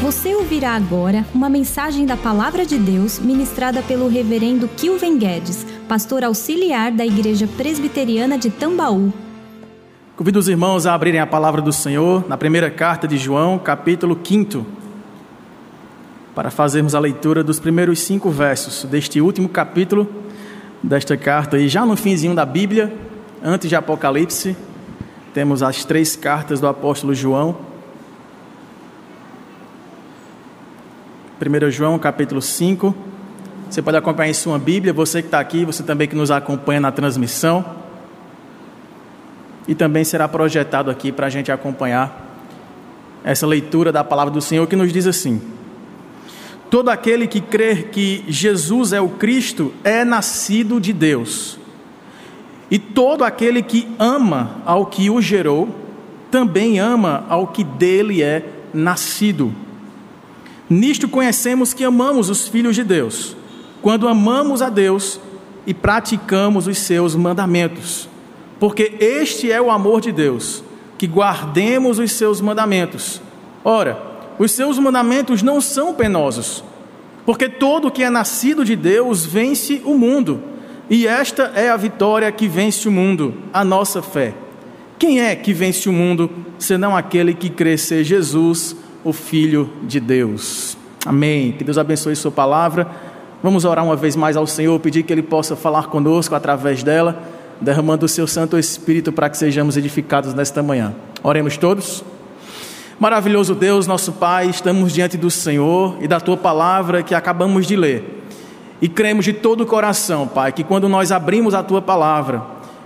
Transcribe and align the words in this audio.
Você 0.00 0.32
ouvirá 0.32 0.76
agora 0.76 1.26
uma 1.34 1.48
mensagem 1.48 2.06
da 2.06 2.16
Palavra 2.16 2.64
de 2.64 2.78
Deus 2.78 3.18
ministrada 3.18 3.82
pelo 3.82 4.06
Reverendo 4.06 4.68
Kilven 4.68 5.18
Guedes, 5.18 5.66
pastor 5.88 6.22
auxiliar 6.22 6.92
da 6.92 7.04
Igreja 7.04 7.48
Presbiteriana 7.48 8.38
de 8.38 8.48
Tambaú. 8.48 9.12
Convido 10.16 10.38
os 10.38 10.48
irmãos 10.48 10.86
a 10.86 10.94
abrirem 10.94 11.20
a 11.20 11.26
palavra 11.26 11.60
do 11.60 11.72
Senhor 11.72 12.24
na 12.28 12.36
primeira 12.36 12.70
carta 12.70 13.08
de 13.08 13.18
João, 13.18 13.58
capítulo 13.58 14.16
5, 14.22 14.64
para 16.32 16.50
fazermos 16.52 16.94
a 16.94 17.00
leitura 17.00 17.42
dos 17.42 17.58
primeiros 17.58 17.98
cinco 17.98 18.30
versos 18.30 18.84
deste 18.84 19.20
último 19.20 19.48
capítulo 19.48 20.08
desta 20.80 21.16
carta. 21.16 21.58
E 21.58 21.68
já 21.68 21.84
no 21.84 21.96
finzinho 21.96 22.36
da 22.36 22.46
Bíblia, 22.46 22.96
antes 23.42 23.68
de 23.68 23.74
Apocalipse, 23.74 24.56
temos 25.34 25.60
as 25.60 25.84
três 25.84 26.14
cartas 26.14 26.60
do 26.60 26.68
apóstolo 26.68 27.12
João. 27.12 27.67
1 31.40 31.70
João 31.70 31.96
capítulo 32.00 32.42
5. 32.42 32.92
Você 33.70 33.80
pode 33.80 33.96
acompanhar 33.96 34.30
em 34.30 34.34
sua 34.34 34.58
Bíblia, 34.58 34.92
você 34.92 35.22
que 35.22 35.28
está 35.28 35.38
aqui, 35.38 35.64
você 35.64 35.84
também 35.84 36.08
que 36.08 36.16
nos 36.16 36.32
acompanha 36.32 36.80
na 36.80 36.90
transmissão. 36.90 37.64
E 39.68 39.72
também 39.72 40.02
será 40.02 40.26
projetado 40.26 40.90
aqui 40.90 41.12
para 41.12 41.28
a 41.28 41.30
gente 41.30 41.52
acompanhar 41.52 42.26
essa 43.22 43.46
leitura 43.46 43.92
da 43.92 44.02
palavra 44.02 44.32
do 44.32 44.40
Senhor 44.40 44.66
que 44.66 44.74
nos 44.74 44.92
diz 44.92 45.06
assim: 45.06 45.40
Todo 46.68 46.88
aquele 46.88 47.28
que 47.28 47.40
crer 47.40 47.90
que 47.90 48.24
Jesus 48.26 48.92
é 48.92 49.00
o 49.00 49.10
Cristo 49.10 49.72
é 49.84 50.04
nascido 50.04 50.80
de 50.80 50.92
Deus. 50.92 51.56
E 52.68 52.80
todo 52.80 53.22
aquele 53.22 53.62
que 53.62 53.88
ama 53.96 54.56
ao 54.66 54.86
que 54.86 55.08
o 55.08 55.22
gerou, 55.22 55.68
também 56.32 56.80
ama 56.80 57.24
ao 57.28 57.46
que 57.46 57.62
dele 57.62 58.24
é 58.24 58.44
nascido. 58.74 59.54
Nisto 60.68 61.08
conhecemos 61.08 61.72
que 61.72 61.84
amamos 61.84 62.28
os 62.28 62.46
filhos 62.46 62.74
de 62.74 62.84
Deus, 62.84 63.36
quando 63.80 64.06
amamos 64.06 64.60
a 64.60 64.68
Deus 64.68 65.18
e 65.66 65.72
praticamos 65.72 66.66
os 66.66 66.78
seus 66.78 67.14
mandamentos. 67.14 68.08
Porque 68.60 68.96
este 69.00 69.50
é 69.50 69.60
o 69.60 69.70
amor 69.70 70.00
de 70.00 70.12
Deus, 70.12 70.62
que 70.98 71.06
guardemos 71.06 71.98
os 71.98 72.12
seus 72.12 72.40
mandamentos. 72.40 73.20
Ora, 73.64 74.00
os 74.38 74.52
seus 74.52 74.78
mandamentos 74.78 75.42
não 75.42 75.60
são 75.60 75.94
penosos, 75.94 76.62
porque 77.24 77.48
todo 77.48 77.90
que 77.90 78.02
é 78.02 78.10
nascido 78.10 78.64
de 78.64 78.76
Deus 78.76 79.24
vence 79.24 79.80
o 79.84 79.94
mundo, 79.94 80.42
e 80.90 81.06
esta 81.06 81.52
é 81.54 81.68
a 81.68 81.76
vitória 81.76 82.30
que 82.32 82.48
vence 82.48 82.88
o 82.88 82.92
mundo, 82.92 83.34
a 83.52 83.64
nossa 83.64 84.00
fé. 84.02 84.34
Quem 84.98 85.20
é 85.20 85.36
que 85.36 85.52
vence 85.52 85.88
o 85.88 85.92
mundo, 85.92 86.30
senão 86.58 86.96
aquele 86.96 87.32
que 87.32 87.48
crê 87.48 87.76
ser 87.78 88.02
Jesus, 88.02 88.74
o 89.04 89.12
Filho 89.12 89.70
de 89.82 90.00
Deus. 90.00 90.76
Amém. 91.06 91.52
Que 91.52 91.64
Deus 91.64 91.78
abençoe 91.78 92.16
Sua 92.16 92.30
palavra. 92.30 92.86
Vamos 93.42 93.64
orar 93.64 93.84
uma 93.84 93.96
vez 93.96 94.16
mais 94.16 94.36
ao 94.36 94.46
Senhor, 94.46 94.78
pedir 94.80 95.04
que 95.04 95.12
Ele 95.12 95.22
possa 95.22 95.54
falar 95.54 95.86
conosco 95.86 96.34
através 96.34 96.82
dela, 96.82 97.22
derramando 97.60 98.04
o 98.04 98.08
Seu 98.08 98.26
Santo 98.26 98.58
Espírito 98.58 99.12
para 99.12 99.30
que 99.30 99.36
sejamos 99.36 99.76
edificados 99.76 100.34
nesta 100.34 100.62
manhã. 100.62 100.94
Oremos 101.22 101.56
todos. 101.56 102.04
Maravilhoso 102.98 103.54
Deus, 103.54 103.86
nosso 103.86 104.12
Pai, 104.12 104.48
estamos 104.48 104.92
diante 104.92 105.16
do 105.16 105.30
Senhor 105.30 105.96
e 106.00 106.08
da 106.08 106.18
Tua 106.18 106.36
palavra 106.36 107.02
que 107.02 107.14
acabamos 107.14 107.66
de 107.66 107.76
ler. 107.76 108.24
E 108.82 108.88
cremos 108.88 109.24
de 109.24 109.32
todo 109.32 109.62
o 109.62 109.66
coração, 109.66 110.26
Pai, 110.26 110.52
que 110.52 110.64
quando 110.64 110.88
nós 110.88 111.12
abrimos 111.12 111.54
a 111.54 111.62
Tua 111.62 111.80
palavra, 111.80 112.42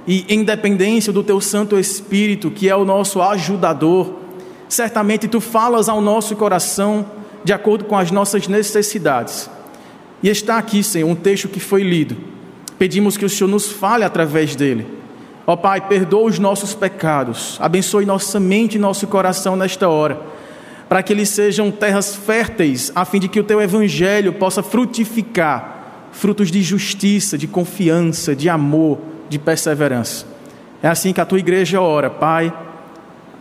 e 0.06 0.24
em 0.28 0.44
dependência 0.44 1.12
do 1.12 1.22
Teu 1.22 1.40
Santo 1.40 1.78
Espírito, 1.78 2.50
que 2.50 2.68
é 2.68 2.76
o 2.76 2.84
nosso 2.84 3.22
ajudador, 3.22 4.21
certamente 4.72 5.28
tu 5.28 5.38
falas 5.38 5.86
ao 5.86 6.00
nosso 6.00 6.34
coração 6.34 7.04
de 7.44 7.52
acordo 7.52 7.84
com 7.84 7.94
as 7.94 8.10
nossas 8.10 8.48
necessidades. 8.48 9.50
E 10.22 10.30
está 10.30 10.56
aqui, 10.56 10.82
Senhor, 10.82 11.06
um 11.10 11.14
texto 11.14 11.46
que 11.46 11.60
foi 11.60 11.82
lido. 11.82 12.16
Pedimos 12.78 13.18
que 13.18 13.24
o 13.26 13.28
Senhor 13.28 13.50
nos 13.50 13.70
fale 13.70 14.02
através 14.02 14.56
dele. 14.56 14.86
Ó 15.46 15.56
Pai, 15.56 15.82
perdoa 15.82 16.24
os 16.24 16.38
nossos 16.38 16.72
pecados, 16.72 17.58
abençoe 17.60 18.06
nossa 18.06 18.40
mente 18.40 18.76
e 18.76 18.78
nosso 18.78 19.06
coração 19.08 19.56
nesta 19.56 19.90
hora, 19.90 20.18
para 20.88 21.02
que 21.02 21.12
eles 21.12 21.28
sejam 21.28 21.70
terras 21.70 22.16
férteis, 22.16 22.90
a 22.94 23.04
fim 23.04 23.18
de 23.18 23.28
que 23.28 23.40
o 23.40 23.44
teu 23.44 23.60
evangelho 23.60 24.32
possa 24.32 24.62
frutificar 24.62 26.08
frutos 26.12 26.50
de 26.50 26.62
justiça, 26.62 27.36
de 27.36 27.46
confiança, 27.46 28.34
de 28.34 28.48
amor, 28.48 28.98
de 29.28 29.38
perseverança. 29.38 30.24
É 30.82 30.88
assim 30.88 31.12
que 31.12 31.20
a 31.20 31.26
tua 31.26 31.40
igreja 31.40 31.80
ora, 31.80 32.08
Pai 32.08 32.52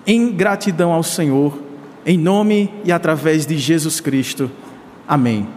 em 0.06 0.32
gratidão 0.32 0.92
ao 0.92 1.04
Senhor, 1.04 1.58
em 2.06 2.18
nome 2.18 2.72
e 2.84 2.92
através 2.92 3.46
de 3.46 3.58
Jesus 3.58 4.00
Cristo. 4.00 4.50
Amém. 5.08 5.48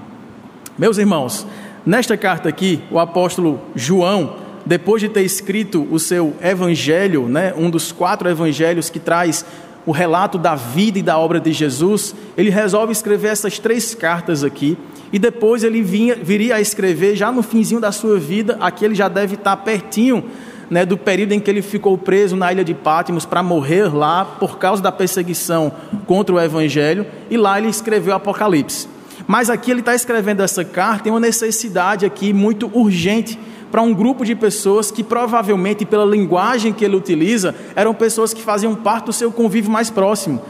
Meus 0.77 0.99
irmãos, 0.99 1.47
nesta 1.87 2.17
carta 2.17 2.49
aqui, 2.49 2.81
o 2.91 2.99
apóstolo 2.99 3.61
João, 3.75 4.37
depois 4.67 5.01
de 5.01 5.09
ter 5.09 5.23
escrito 5.23 5.87
o 5.91 5.99
seu 5.99 6.35
evangelho, 6.43 7.29
né, 7.29 7.55
um 7.57 7.71
dos 7.71 7.93
quatro 7.93 8.29
evangelhos 8.29 8.91
que 8.91 8.99
traz 8.99 9.45
o 9.87 9.93
relato 9.93 10.39
da 10.39 10.55
vida 10.55 10.99
e 10.99 11.03
da 11.03 11.19
obra 11.19 11.39
de 11.39 11.53
Jesus, 11.53 12.15
ele 12.37 12.51
resolve 12.51 12.93
escrever 12.93 13.29
essas 13.29 13.59
três 13.59 13.95
cartas 13.95 14.43
aqui, 14.43 14.77
e 15.13 15.19
depois 15.19 15.63
ele 15.63 15.83
vinha, 15.83 16.17
viria 16.17 16.57
a 16.57 16.61
escrever, 16.61 17.15
já 17.15 17.31
no 17.31 17.43
finzinho 17.43 17.81
da 17.81 17.93
sua 17.93 18.19
vida, 18.19 18.57
aqui 18.61 18.85
ele 18.85 18.95
já 18.95 19.09
deve 19.09 19.35
estar 19.35 19.57
pertinho 19.59 20.25
né, 20.75 20.85
do 20.85 20.99
período 20.99 21.31
em 21.31 21.39
que 21.39 21.49
ele 21.49 21.63
ficou 21.63 21.97
preso 21.97 22.35
na 22.35 22.51
ilha 22.51 22.65
de 22.65 22.75
Pátimos 22.75 23.25
para 23.25 23.45
morrer 23.45 23.95
lá 23.95 24.25
por 24.25 24.59
causa 24.59 24.83
da 24.83 24.91
perseguição 24.91 25.71
contra 26.05 26.35
o 26.35 26.41
Evangelho, 26.41 27.07
e 27.31 27.37
lá 27.37 27.57
ele 27.59 27.69
escreveu 27.69 28.13
Apocalipse. 28.13 28.89
Mas 29.25 29.49
aqui 29.49 29.71
ele 29.71 29.79
está 29.79 29.95
escrevendo 29.95 30.43
essa 30.43 30.65
carta, 30.65 31.05
tem 31.05 31.13
uma 31.13 31.21
necessidade 31.21 32.05
aqui 32.05 32.33
muito 32.33 32.69
urgente 32.75 33.39
para 33.71 33.83
um 33.83 33.95
grupo 33.95 34.25
de 34.25 34.35
pessoas 34.35 34.91
que 34.91 35.05
provavelmente, 35.05 35.87
pela 35.87 36.05
linguagem 36.05 36.73
que 36.73 36.85
ele 36.85 36.97
utiliza, 36.97 37.55
eram 37.77 37.95
pessoas 37.95 38.35
que 38.35 38.43
faziam 38.43 38.75
parte 38.75 39.05
do 39.07 39.13
seu 39.13 39.31
convívio 39.31 39.71
mais 39.71 39.91
próximo. 39.91 40.43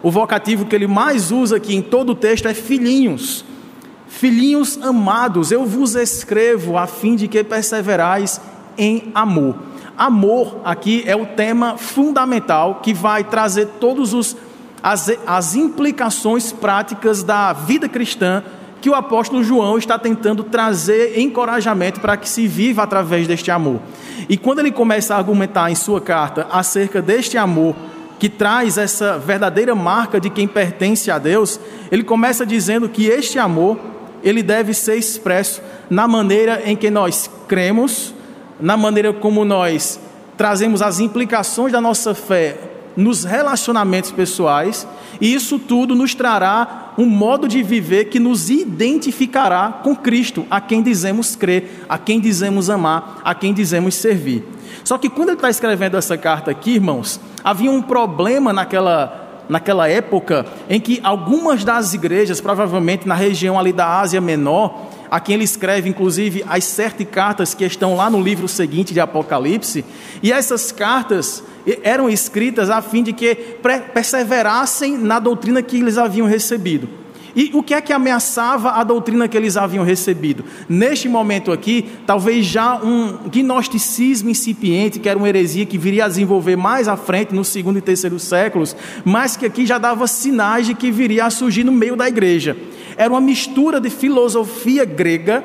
O 0.00 0.12
vocativo 0.12 0.64
que 0.64 0.76
ele 0.76 0.86
mais 0.86 1.32
usa 1.32 1.56
aqui 1.56 1.74
em 1.74 1.82
todo 1.82 2.10
o 2.10 2.14
texto 2.14 2.46
é 2.46 2.54
filhinhos. 2.54 3.44
Filhinhos 4.06 4.78
amados, 4.80 5.50
eu 5.50 5.66
vos 5.66 5.96
escrevo 5.96 6.78
a 6.78 6.86
fim 6.86 7.16
de 7.16 7.26
que 7.26 7.42
perseverais 7.42 8.40
em 8.78 9.10
amor. 9.12 9.71
Amor 9.96 10.60
aqui 10.64 11.02
é 11.06 11.14
o 11.14 11.26
tema 11.26 11.76
fundamental 11.76 12.80
que 12.82 12.94
vai 12.94 13.24
trazer 13.24 13.66
todos 13.78 14.14
os 14.14 14.36
as, 14.82 15.10
as 15.26 15.54
implicações 15.54 16.50
práticas 16.50 17.22
da 17.22 17.52
vida 17.52 17.88
cristã 17.88 18.42
que 18.80 18.90
o 18.90 18.94
apóstolo 18.96 19.44
João 19.44 19.78
está 19.78 19.96
tentando 19.96 20.42
trazer 20.42 21.20
encorajamento 21.20 22.00
para 22.00 22.16
que 22.16 22.28
se 22.28 22.48
viva 22.48 22.82
através 22.82 23.28
deste 23.28 23.48
amor. 23.48 23.80
E 24.28 24.36
quando 24.36 24.58
ele 24.58 24.72
começa 24.72 25.14
a 25.14 25.18
argumentar 25.18 25.70
em 25.70 25.76
sua 25.76 26.00
carta 26.00 26.48
acerca 26.50 27.00
deste 27.00 27.38
amor 27.38 27.76
que 28.18 28.28
traz 28.28 28.76
essa 28.76 29.18
verdadeira 29.18 29.74
marca 29.74 30.20
de 30.20 30.28
quem 30.28 30.48
pertence 30.48 31.12
a 31.12 31.18
Deus, 31.18 31.60
ele 31.92 32.02
começa 32.02 32.44
dizendo 32.44 32.88
que 32.88 33.06
este 33.06 33.38
amor 33.38 33.78
ele 34.22 34.42
deve 34.42 34.74
ser 34.74 34.96
expresso 34.96 35.62
na 35.88 36.08
maneira 36.08 36.62
em 36.64 36.74
que 36.76 36.90
nós 36.90 37.30
cremos, 37.46 38.12
na 38.62 38.76
maneira 38.76 39.12
como 39.12 39.44
nós 39.44 39.98
trazemos 40.36 40.80
as 40.80 41.00
implicações 41.00 41.72
da 41.72 41.80
nossa 41.80 42.14
fé 42.14 42.56
nos 42.96 43.24
relacionamentos 43.24 44.12
pessoais, 44.12 44.86
e 45.20 45.34
isso 45.34 45.58
tudo 45.58 45.94
nos 45.94 46.14
trará 46.14 46.92
um 46.96 47.06
modo 47.06 47.48
de 47.48 47.62
viver 47.62 48.04
que 48.04 48.20
nos 48.20 48.50
identificará 48.50 49.80
com 49.82 49.96
Cristo, 49.96 50.46
a 50.50 50.60
quem 50.60 50.82
dizemos 50.82 51.34
crer, 51.34 51.84
a 51.88 51.98
quem 51.98 52.20
dizemos 52.20 52.70
amar, 52.70 53.20
a 53.24 53.34
quem 53.34 53.52
dizemos 53.52 53.94
servir. 53.94 54.44
Só 54.84 54.96
que 54.96 55.08
quando 55.08 55.30
ele 55.30 55.38
está 55.38 55.50
escrevendo 55.50 55.96
essa 55.96 56.16
carta 56.16 56.50
aqui, 56.50 56.72
irmãos, 56.72 57.18
havia 57.42 57.70
um 57.70 57.82
problema 57.82 58.52
naquela, 58.52 59.44
naquela 59.48 59.88
época 59.88 60.46
em 60.68 60.80
que 60.80 61.00
algumas 61.02 61.64
das 61.64 61.94
igrejas, 61.94 62.40
provavelmente 62.40 63.08
na 63.08 63.14
região 63.14 63.58
ali 63.58 63.72
da 63.72 64.00
Ásia 64.00 64.20
Menor, 64.20 64.91
a 65.12 65.20
quem 65.20 65.34
ele 65.34 65.44
escreve, 65.44 65.90
inclusive, 65.90 66.42
as 66.48 66.64
sete 66.64 67.04
cartas 67.04 67.52
que 67.52 67.66
estão 67.66 67.94
lá 67.94 68.08
no 68.08 68.18
livro 68.18 68.48
seguinte 68.48 68.94
de 68.94 69.00
Apocalipse, 69.00 69.84
e 70.22 70.32
essas 70.32 70.72
cartas 70.72 71.44
eram 71.82 72.08
escritas 72.08 72.70
a 72.70 72.80
fim 72.80 73.02
de 73.02 73.12
que 73.12 73.34
perseverassem 73.92 74.96
na 74.96 75.18
doutrina 75.18 75.60
que 75.60 75.76
eles 75.76 75.98
haviam 75.98 76.26
recebido. 76.26 76.88
E 77.36 77.50
o 77.52 77.62
que 77.62 77.74
é 77.74 77.82
que 77.82 77.92
ameaçava 77.92 78.70
a 78.70 78.84
doutrina 78.84 79.28
que 79.28 79.36
eles 79.36 79.54
haviam 79.58 79.84
recebido? 79.84 80.46
Neste 80.66 81.10
momento 81.10 81.52
aqui, 81.52 81.90
talvez 82.06 82.46
já 82.46 82.76
um 82.82 83.18
gnosticismo 83.28 84.30
incipiente, 84.30 84.98
que 84.98 85.10
era 85.10 85.18
uma 85.18 85.28
heresia 85.28 85.66
que 85.66 85.76
viria 85.76 86.06
a 86.06 86.08
desenvolver 86.08 86.56
mais 86.56 86.88
à 86.88 86.96
frente, 86.96 87.34
no 87.34 87.44
segundo 87.44 87.78
e 87.78 87.82
terceiro 87.82 88.18
séculos, 88.18 88.74
mas 89.04 89.36
que 89.36 89.44
aqui 89.44 89.66
já 89.66 89.76
dava 89.76 90.06
sinais 90.06 90.66
de 90.66 90.74
que 90.74 90.90
viria 90.90 91.26
a 91.26 91.30
surgir 91.30 91.64
no 91.64 91.72
meio 91.72 91.96
da 91.96 92.08
igreja 92.08 92.56
era 92.96 93.12
uma 93.12 93.20
mistura 93.20 93.80
de 93.80 93.90
filosofia 93.90 94.84
grega 94.84 95.44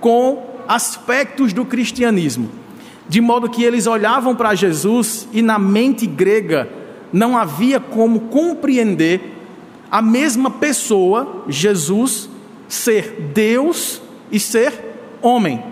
com 0.00 0.50
aspectos 0.66 1.52
do 1.52 1.64
cristianismo, 1.64 2.50
de 3.08 3.20
modo 3.20 3.50
que 3.50 3.62
eles 3.62 3.86
olhavam 3.86 4.34
para 4.34 4.54
Jesus 4.54 5.28
e 5.32 5.42
na 5.42 5.58
mente 5.58 6.06
grega 6.06 6.68
não 7.12 7.36
havia 7.36 7.80
como 7.80 8.20
compreender 8.20 9.20
a 9.90 10.00
mesma 10.00 10.50
pessoa, 10.50 11.44
Jesus, 11.48 12.30
ser 12.68 13.30
Deus 13.34 14.00
e 14.30 14.38
ser 14.38 14.72
homem. 15.20 15.62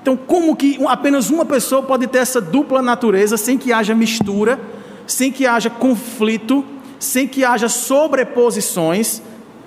Então, 0.00 0.16
como 0.16 0.54
que 0.54 0.78
apenas 0.86 1.30
uma 1.30 1.44
pessoa 1.44 1.82
pode 1.82 2.06
ter 2.06 2.18
essa 2.18 2.40
dupla 2.40 2.80
natureza 2.80 3.36
sem 3.36 3.58
que 3.58 3.72
haja 3.72 3.94
mistura, 3.94 4.60
sem 5.06 5.32
que 5.32 5.46
haja 5.46 5.68
conflito, 5.68 6.64
sem 6.98 7.26
que 7.26 7.44
haja 7.44 7.68
sobreposições, 7.68 9.20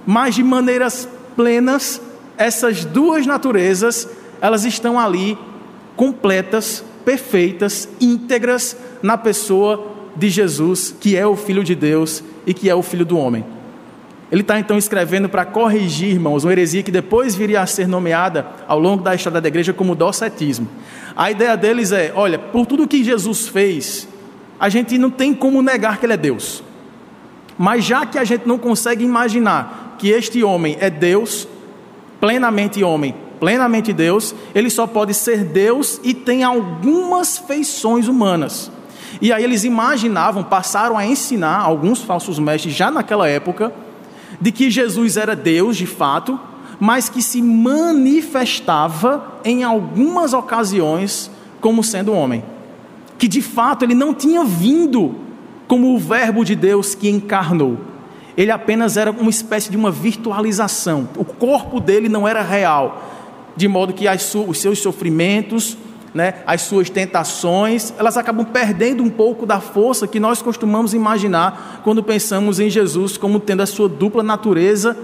mas 0.07 0.35
de 0.35 0.41
maneiras 0.41 1.07
plenas, 1.35 2.01
essas 2.37 2.85
duas 2.85 3.27
naturezas, 3.27 4.07
elas 4.39 4.63
estão 4.63 4.97
ali 4.97 5.37
completas, 5.97 6.81
perfeitas, 7.03 7.89
íntegras 7.99 8.77
na 9.03 9.17
pessoa 9.17 9.91
de 10.15 10.29
Jesus, 10.29 10.95
que 10.97 11.17
é 11.17 11.27
o 11.27 11.35
Filho 11.35 11.61
de 11.61 11.75
Deus 11.75 12.23
e 12.45 12.53
que 12.53 12.69
é 12.69 12.73
o 12.73 12.81
Filho 12.81 13.05
do 13.05 13.17
homem. 13.17 13.43
Ele 14.31 14.41
está 14.41 14.57
então 14.57 14.77
escrevendo 14.77 15.27
para 15.27 15.45
corrigir, 15.45 16.11
irmãos, 16.11 16.45
uma 16.45 16.53
heresia 16.53 16.83
que 16.83 16.91
depois 16.91 17.35
viria 17.35 17.61
a 17.61 17.65
ser 17.65 17.87
nomeada 17.87 18.47
ao 18.65 18.79
longo 18.79 19.03
da 19.03 19.13
história 19.13 19.41
da 19.41 19.47
igreja 19.47 19.73
como 19.73 19.93
docetismo. 19.93 20.69
A 21.15 21.31
ideia 21.31 21.55
deles 21.57 21.91
é: 21.91 22.13
olha, 22.15 22.39
por 22.39 22.65
tudo 22.65 22.87
que 22.87 23.03
Jesus 23.03 23.47
fez, 23.47 24.07
a 24.59 24.69
gente 24.69 24.97
não 24.97 25.09
tem 25.09 25.33
como 25.33 25.61
negar 25.61 25.97
que 25.97 26.05
ele 26.05 26.13
é 26.13 26.17
Deus. 26.17 26.63
Mas 27.57 27.85
já 27.85 28.05
que 28.05 28.19
a 28.19 28.23
gente 28.23 28.47
não 28.47 28.57
consegue 28.57 29.03
imaginar 29.03 29.86
que 29.97 30.09
este 30.09 30.43
homem 30.43 30.77
é 30.79 30.89
Deus, 30.89 31.47
plenamente 32.19 32.83
homem, 32.83 33.15
plenamente 33.39 33.93
Deus, 33.93 34.33
ele 34.53 34.69
só 34.69 34.87
pode 34.87 35.13
ser 35.13 35.43
Deus 35.43 35.99
e 36.03 36.13
tem 36.13 36.43
algumas 36.43 37.37
feições 37.37 38.07
humanas. 38.07 38.71
E 39.21 39.31
aí 39.31 39.43
eles 39.43 39.63
imaginavam, 39.63 40.43
passaram 40.43 40.97
a 40.97 41.05
ensinar 41.05 41.59
alguns 41.59 42.01
falsos 42.01 42.37
mestres 42.39 42.73
já 42.73 42.91
naquela 42.91 43.27
época, 43.27 43.73
de 44.39 44.51
que 44.51 44.69
Jesus 44.69 45.17
era 45.17 45.35
Deus 45.35 45.77
de 45.77 45.87
fato, 45.87 46.39
mas 46.79 47.09
que 47.09 47.21
se 47.21 47.41
manifestava 47.41 49.39
em 49.43 49.63
algumas 49.63 50.33
ocasiões 50.33 51.31
como 51.59 51.83
sendo 51.83 52.13
homem. 52.13 52.43
Que 53.17 53.27
de 53.27 53.41
fato 53.41 53.83
ele 53.83 53.95
não 53.95 54.13
tinha 54.13 54.43
vindo 54.43 55.15
como 55.67 55.93
o 55.93 55.97
Verbo 55.97 56.45
de 56.45 56.55
Deus 56.55 56.93
que 56.93 57.09
encarnou. 57.09 57.77
Ele 58.37 58.51
apenas 58.51 58.95
era 58.95 59.09
uma 59.09 59.31
espécie 59.31 59.71
de 59.71 59.75
uma 59.75 59.89
virtualização. 59.89 61.09
O 61.17 61.25
corpo 61.25 61.79
dele 61.79 62.07
não 62.07 62.27
era 62.27 62.43
real, 62.43 63.03
de 63.55 63.67
modo 63.67 63.93
que 63.93 64.05
os 64.07 64.59
seus 64.59 64.79
sofrimentos, 64.79 65.75
né, 66.13 66.35
as 66.45 66.61
suas 66.61 66.89
tentações, 66.89 67.93
elas 67.97 68.15
acabam 68.15 68.45
perdendo 68.45 69.03
um 69.03 69.09
pouco 69.09 69.45
da 69.45 69.59
força 69.59 70.07
que 70.07 70.19
nós 70.19 70.41
costumamos 70.41 70.93
imaginar 70.93 71.81
quando 71.83 72.03
pensamos 72.03 72.59
em 72.59 72.69
Jesus 72.69 73.17
como 73.17 73.39
tendo 73.39 73.61
a 73.61 73.65
sua 73.65 73.89
dupla 73.89 74.21
natureza 74.21 74.95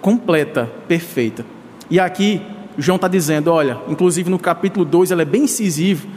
completa, 0.00 0.70
perfeita. 0.88 1.44
E 1.90 1.98
aqui, 1.98 2.40
João 2.78 2.96
está 2.96 3.08
dizendo: 3.08 3.50
olha, 3.50 3.78
inclusive 3.88 4.30
no 4.30 4.38
capítulo 4.38 4.84
2, 4.84 5.10
ele 5.10 5.22
é 5.22 5.24
bem 5.24 5.44
incisivo, 5.44 6.08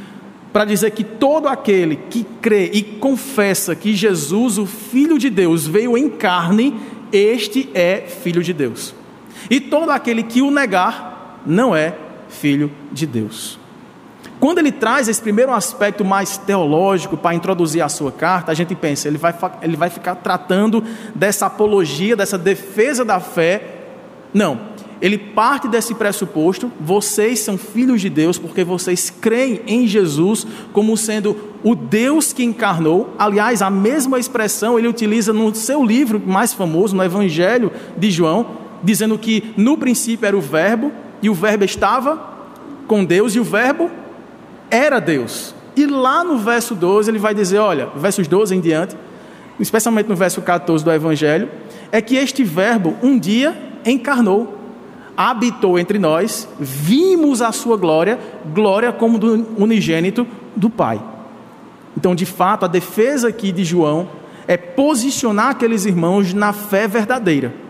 para 0.53 0.65
dizer 0.65 0.91
que 0.91 1.03
todo 1.03 1.47
aquele 1.47 1.95
que 1.95 2.23
crê 2.39 2.69
e 2.71 2.83
confessa 2.83 3.75
que 3.75 3.95
Jesus, 3.95 4.59
o 4.59 4.67
Filho 4.67 5.17
de 5.17 5.31
Deus, 5.31 5.65
veio 5.65 5.97
em 5.97 6.07
carne, 6.07 6.79
este 7.11 7.69
é 7.73 8.01
Filho 8.01 8.43
de 8.43 8.53
Deus. 8.53 8.93
E 9.49 9.59
todo 9.59 9.89
aquele 9.89 10.21
que 10.21 10.43
o 10.43 10.51
negar, 10.51 11.41
não 11.43 11.75
é 11.75 11.95
Filho 12.29 12.71
de 12.91 13.07
Deus. 13.07 13.59
Quando 14.39 14.59
ele 14.59 14.71
traz 14.71 15.07
esse 15.07 15.21
primeiro 15.21 15.53
aspecto 15.53 16.05
mais 16.05 16.37
teológico 16.37 17.17
para 17.17 17.33
introduzir 17.33 17.81
a 17.81 17.89
sua 17.89 18.11
carta, 18.11 18.51
a 18.51 18.55
gente 18.55 18.75
pensa, 18.75 19.07
ele 19.07 19.17
vai, 19.17 19.33
ele 19.61 19.75
vai 19.75 19.89
ficar 19.89 20.15
tratando 20.15 20.83
dessa 21.15 21.47
apologia, 21.47 22.15
dessa 22.15 22.37
defesa 22.37 23.03
da 23.03 23.19
fé. 23.19 23.85
Não, 24.33 24.72
ele 25.01 25.17
parte 25.17 25.67
desse 25.67 25.93
pressuposto: 25.93 26.71
vocês 26.79 27.39
são 27.39 27.57
filhos 27.57 28.01
de 28.01 28.09
Deus 28.09 28.37
porque 28.37 28.63
vocês 28.63 29.09
creem 29.09 29.61
em 29.67 29.87
Jesus 29.87 30.45
como 30.71 30.95
sendo 30.97 31.35
o 31.63 31.75
Deus 31.75 32.33
que 32.33 32.43
encarnou. 32.43 33.13
Aliás, 33.17 33.61
a 33.61 33.69
mesma 33.69 34.19
expressão 34.19 34.77
ele 34.77 34.87
utiliza 34.87 35.31
no 35.31 35.53
seu 35.55 35.83
livro 35.83 36.21
mais 36.25 36.53
famoso, 36.53 36.95
no 36.95 37.03
Evangelho 37.03 37.71
de 37.97 38.11
João, 38.11 38.47
dizendo 38.83 39.17
que 39.17 39.53
no 39.55 39.77
princípio 39.77 40.25
era 40.25 40.37
o 40.37 40.41
Verbo 40.41 40.91
e 41.21 41.29
o 41.29 41.33
Verbo 41.33 41.63
estava 41.63 42.33
com 42.87 43.05
Deus 43.05 43.35
e 43.35 43.39
o 43.39 43.43
Verbo 43.43 43.89
era 44.69 44.99
Deus. 44.99 45.55
E 45.75 45.85
lá 45.85 46.23
no 46.23 46.37
verso 46.37 46.75
12 46.75 47.09
ele 47.09 47.19
vai 47.19 47.33
dizer, 47.33 47.57
olha, 47.57 47.87
versos 47.95 48.27
12 48.27 48.55
em 48.55 48.59
diante, 48.59 48.95
especialmente 49.59 50.07
no 50.07 50.15
verso 50.15 50.41
14 50.41 50.83
do 50.83 50.91
Evangelho, 50.91 51.49
é 51.91 52.01
que 52.01 52.15
este 52.15 52.43
verbo 52.43 52.95
um 53.01 53.17
dia 53.17 53.55
encarnou, 53.85 54.57
habitou 55.15 55.77
entre 55.77 55.99
nós, 55.99 56.47
vimos 56.59 57.41
a 57.41 57.51
sua 57.51 57.77
glória, 57.77 58.19
glória 58.53 58.91
como 58.91 59.17
do 59.17 59.45
unigênito 59.57 60.27
do 60.55 60.69
Pai. 60.69 61.01
Então, 61.97 62.15
de 62.15 62.25
fato, 62.25 62.65
a 62.65 62.67
defesa 62.67 63.27
aqui 63.27 63.51
de 63.51 63.63
João 63.63 64.09
é 64.47 64.57
posicionar 64.57 65.49
aqueles 65.49 65.85
irmãos 65.85 66.33
na 66.33 66.51
fé 66.51 66.87
verdadeira 66.87 67.63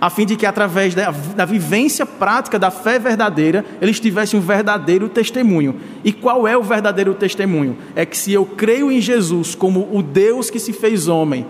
a 0.00 0.10
fim 0.10 0.26
de 0.26 0.36
que, 0.36 0.46
através 0.46 0.94
da, 0.94 1.10
da, 1.10 1.44
vivência 1.44 2.04
prática 2.04 2.58
da 2.58 2.70
fé 2.70 2.98
verdadeira, 2.98 3.64
eles 3.80 4.00
tivessem 4.00 4.38
um 4.38 4.42
verdadeiro 4.42 5.08
testemunho. 5.08 5.76
E 6.04 6.12
qual 6.12 6.46
é 6.46 6.56
o 6.56 6.62
verdadeiro 6.62 7.14
testemunho? 7.14 7.76
É 7.94 8.04
que 8.04 8.16
se 8.16 8.32
eu 8.32 8.44
creio 8.44 8.90
em 8.90 9.00
Jesus 9.00 9.54
como 9.54 9.88
o 9.92 10.02
Deus 10.02 10.50
que 10.50 10.58
se 10.58 10.72
fez 10.72 11.08
homem, 11.08 11.46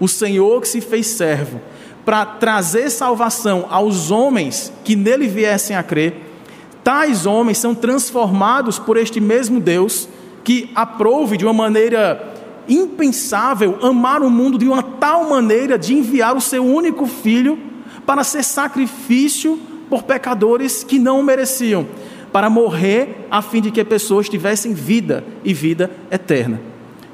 o 0.00 0.08
Senhor 0.08 0.60
que 0.60 0.68
se 0.68 0.80
fez 0.80 1.06
servo, 1.06 1.60
para 2.08 2.24
trazer 2.24 2.88
salvação 2.88 3.66
aos 3.68 4.10
homens 4.10 4.72
que 4.82 4.96
nele 4.96 5.28
viessem 5.28 5.76
a 5.76 5.82
crer, 5.82 6.14
tais 6.82 7.26
homens 7.26 7.58
são 7.58 7.74
transformados 7.74 8.78
por 8.78 8.96
este 8.96 9.20
mesmo 9.20 9.60
Deus 9.60 10.08
que 10.42 10.70
aprove 10.74 11.36
de 11.36 11.44
uma 11.44 11.52
maneira 11.52 12.34
impensável 12.66 13.78
amar 13.82 14.22
o 14.22 14.30
mundo 14.30 14.56
de 14.56 14.66
uma 14.66 14.82
tal 14.82 15.28
maneira 15.28 15.78
de 15.78 15.92
enviar 15.92 16.34
o 16.34 16.40
seu 16.40 16.64
único 16.64 17.04
filho 17.04 17.58
para 18.06 18.24
ser 18.24 18.42
sacrifício 18.42 19.60
por 19.90 20.02
pecadores 20.02 20.82
que 20.82 20.98
não 20.98 21.20
o 21.20 21.22
mereciam, 21.22 21.86
para 22.32 22.48
morrer 22.48 23.26
a 23.30 23.42
fim 23.42 23.60
de 23.60 23.70
que 23.70 23.84
pessoas 23.84 24.30
tivessem 24.30 24.72
vida 24.72 25.26
e 25.44 25.52
vida 25.52 25.90
eterna. 26.10 26.58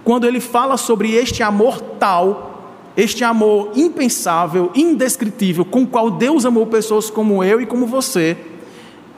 Quando 0.05 0.25
ele 0.25 0.39
fala 0.39 0.77
sobre 0.77 1.15
este 1.15 1.43
amor 1.43 1.81
tal, 1.81 2.54
este 2.97 3.25
amor 3.25 3.73
impensável, 3.75 4.71
indescritível, 4.75 5.65
com 5.65 5.83
o 5.83 5.87
qual 5.87 6.11
Deus 6.11 6.45
amou 6.45 6.67
pessoas 6.67 7.11
como 7.11 7.43
eu 7.43 7.61
e 7.61 7.67
como 7.67 7.87
você, 7.87 8.37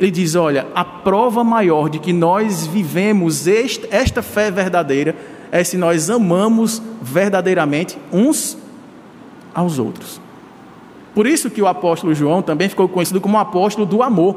ele 0.01 0.11
diz: 0.11 0.35
olha, 0.35 0.67
a 0.75 0.85
prova 0.85 1.43
maior 1.45 1.89
de 1.89 1.99
que 1.99 2.13
nós 2.13 2.67
vivemos 2.67 3.47
esta 3.47 4.23
fé 4.23 4.51
verdadeira 4.51 5.15
é 5.51 5.63
se 5.63 5.77
nós 5.77 6.11
amamos 6.11 6.83
verdadeiramente 7.01 7.99
uns 8.13 8.59
aos 9.55 9.79
outros. 9.79 10.21
Por 11.15 11.27
isso 11.27 11.49
que 11.49 11.63
o 11.63 11.67
apóstolo 11.67 12.15
João 12.15 12.43
também 12.43 12.69
ficou 12.69 12.89
conhecido 12.89 13.21
como 13.21 13.39
apóstolo 13.39 13.87
do 13.87 14.03
amor. 14.03 14.37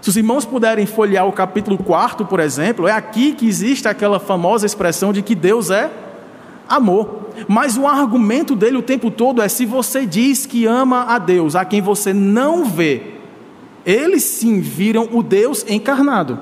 Se 0.00 0.10
os 0.10 0.16
irmãos 0.16 0.44
puderem 0.44 0.84
folhear 0.84 1.26
o 1.26 1.32
capítulo 1.32 1.78
4, 1.78 2.26
por 2.26 2.38
exemplo, 2.38 2.86
é 2.86 2.92
aqui 2.92 3.32
que 3.32 3.48
existe 3.48 3.88
aquela 3.88 4.20
famosa 4.20 4.66
expressão 4.66 5.10
de 5.10 5.22
que 5.22 5.34
Deus 5.34 5.70
é 5.70 5.90
amor. 6.68 7.26
Mas 7.48 7.76
o 7.76 7.86
argumento 7.86 8.54
dele 8.54 8.76
o 8.76 8.82
tempo 8.82 9.10
todo 9.10 9.42
é: 9.42 9.48
se 9.48 9.66
você 9.66 10.06
diz 10.06 10.46
que 10.46 10.66
ama 10.66 11.04
a 11.04 11.18
Deus, 11.18 11.54
a 11.54 11.64
quem 11.64 11.80
você 11.80 12.12
não 12.12 12.64
vê, 12.64 13.02
eles 13.84 14.24
sim 14.24 14.60
viram 14.60 15.08
o 15.12 15.22
Deus 15.22 15.64
encarnado. 15.68 16.38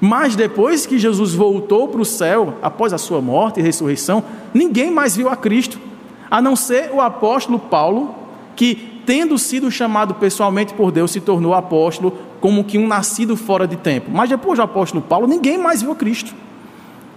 Mas 0.00 0.34
depois 0.34 0.86
que 0.86 0.98
Jesus 0.98 1.34
voltou 1.34 1.88
para 1.88 2.00
o 2.00 2.06
céu, 2.06 2.54
após 2.62 2.92
a 2.92 2.98
sua 2.98 3.20
morte 3.20 3.60
e 3.60 3.62
ressurreição, 3.62 4.24
ninguém 4.54 4.90
mais 4.90 5.14
viu 5.14 5.28
a 5.28 5.36
Cristo, 5.36 5.78
a 6.30 6.40
não 6.40 6.56
ser 6.56 6.90
o 6.92 7.00
apóstolo 7.00 7.58
Paulo, 7.58 8.14
que, 8.56 9.02
tendo 9.04 9.36
sido 9.36 9.70
chamado 9.70 10.14
pessoalmente 10.14 10.72
por 10.72 10.90
Deus, 10.90 11.10
se 11.10 11.20
tornou 11.20 11.52
apóstolo 11.52 12.16
como 12.40 12.64
que 12.64 12.78
um 12.78 12.86
nascido 12.86 13.36
fora 13.36 13.66
de 13.66 13.76
tempo. 13.76 14.10
Mas 14.10 14.30
depois 14.30 14.58
do 14.58 14.62
apóstolo 14.62 15.02
Paulo, 15.02 15.26
ninguém 15.26 15.58
mais 15.58 15.82
viu 15.82 15.94
Cristo. 15.94 16.34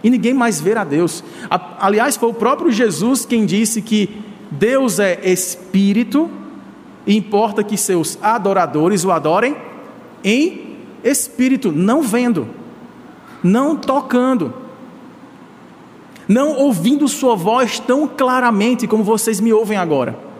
E 0.03 0.09
ninguém 0.09 0.33
mais 0.33 0.59
vê 0.59 0.75
a 0.77 0.83
Deus. 0.83 1.23
Aliás, 1.79 2.17
foi 2.17 2.29
o 2.29 2.33
próprio 2.33 2.71
Jesus 2.71 3.25
quem 3.25 3.45
disse 3.45 3.81
que 3.81 4.21
Deus 4.51 4.99
é 4.99 5.19
espírito 5.23 6.29
e 7.07 7.15
importa 7.15 7.63
que 7.63 7.77
seus 7.77 8.17
adoradores 8.21 9.03
o 9.03 9.11
adorem 9.11 9.55
em 10.23 10.77
espírito, 11.03 11.71
não 11.71 12.01
vendo, 12.01 12.47
não 13.43 13.75
tocando, 13.75 14.53
não 16.27 16.55
ouvindo 16.57 17.07
sua 17.07 17.35
voz 17.35 17.79
tão 17.79 18.07
claramente 18.07 18.87
como 18.87 19.03
vocês 19.03 19.39
me 19.39 19.51
ouvem 19.51 19.77
agora. 19.77 20.32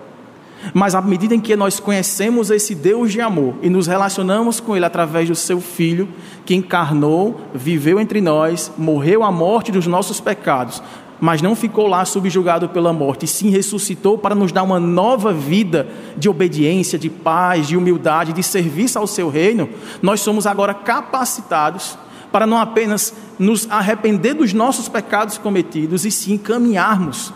Mas 0.73 0.93
à 0.93 1.01
medida 1.01 1.33
em 1.33 1.39
que 1.39 1.55
nós 1.55 1.79
conhecemos 1.79 2.51
esse 2.51 2.75
Deus 2.75 3.11
de 3.11 3.19
amor 3.19 3.55
e 3.61 3.69
nos 3.69 3.87
relacionamos 3.87 4.59
com 4.59 4.75
Ele 4.75 4.85
através 4.85 5.27
do 5.27 5.35
Seu 5.35 5.59
Filho, 5.59 6.07
que 6.45 6.53
encarnou, 6.53 7.41
viveu 7.53 7.99
entre 7.99 8.21
nós, 8.21 8.71
morreu 8.77 9.23
a 9.23 9.31
morte 9.31 9.71
dos 9.71 9.87
nossos 9.87 10.19
pecados, 10.19 10.81
mas 11.19 11.41
não 11.41 11.55
ficou 11.55 11.87
lá 11.87 12.03
subjugado 12.03 12.67
pela 12.69 12.91
morte, 12.91 13.25
sim 13.25 13.49
ressuscitou 13.49 14.17
para 14.17 14.35
nos 14.35 14.51
dar 14.51 14.63
uma 14.63 14.79
nova 14.79 15.33
vida 15.33 15.87
de 16.17 16.27
obediência, 16.27 16.99
de 16.99 17.09
paz, 17.09 17.67
de 17.67 17.77
humildade, 17.77 18.33
de 18.33 18.43
serviço 18.43 18.99
ao 18.99 19.07
seu 19.07 19.29
reino, 19.29 19.69
nós 20.01 20.19
somos 20.19 20.45
agora 20.45 20.73
capacitados 20.73 21.97
para 22.29 22.47
não 22.47 22.57
apenas 22.57 23.13
nos 23.37 23.69
arrepender 23.69 24.33
dos 24.33 24.53
nossos 24.53 24.89
pecados 24.89 25.37
cometidos, 25.37 26.03
e 26.03 26.09
sim 26.09 26.37
caminharmos 26.37 27.31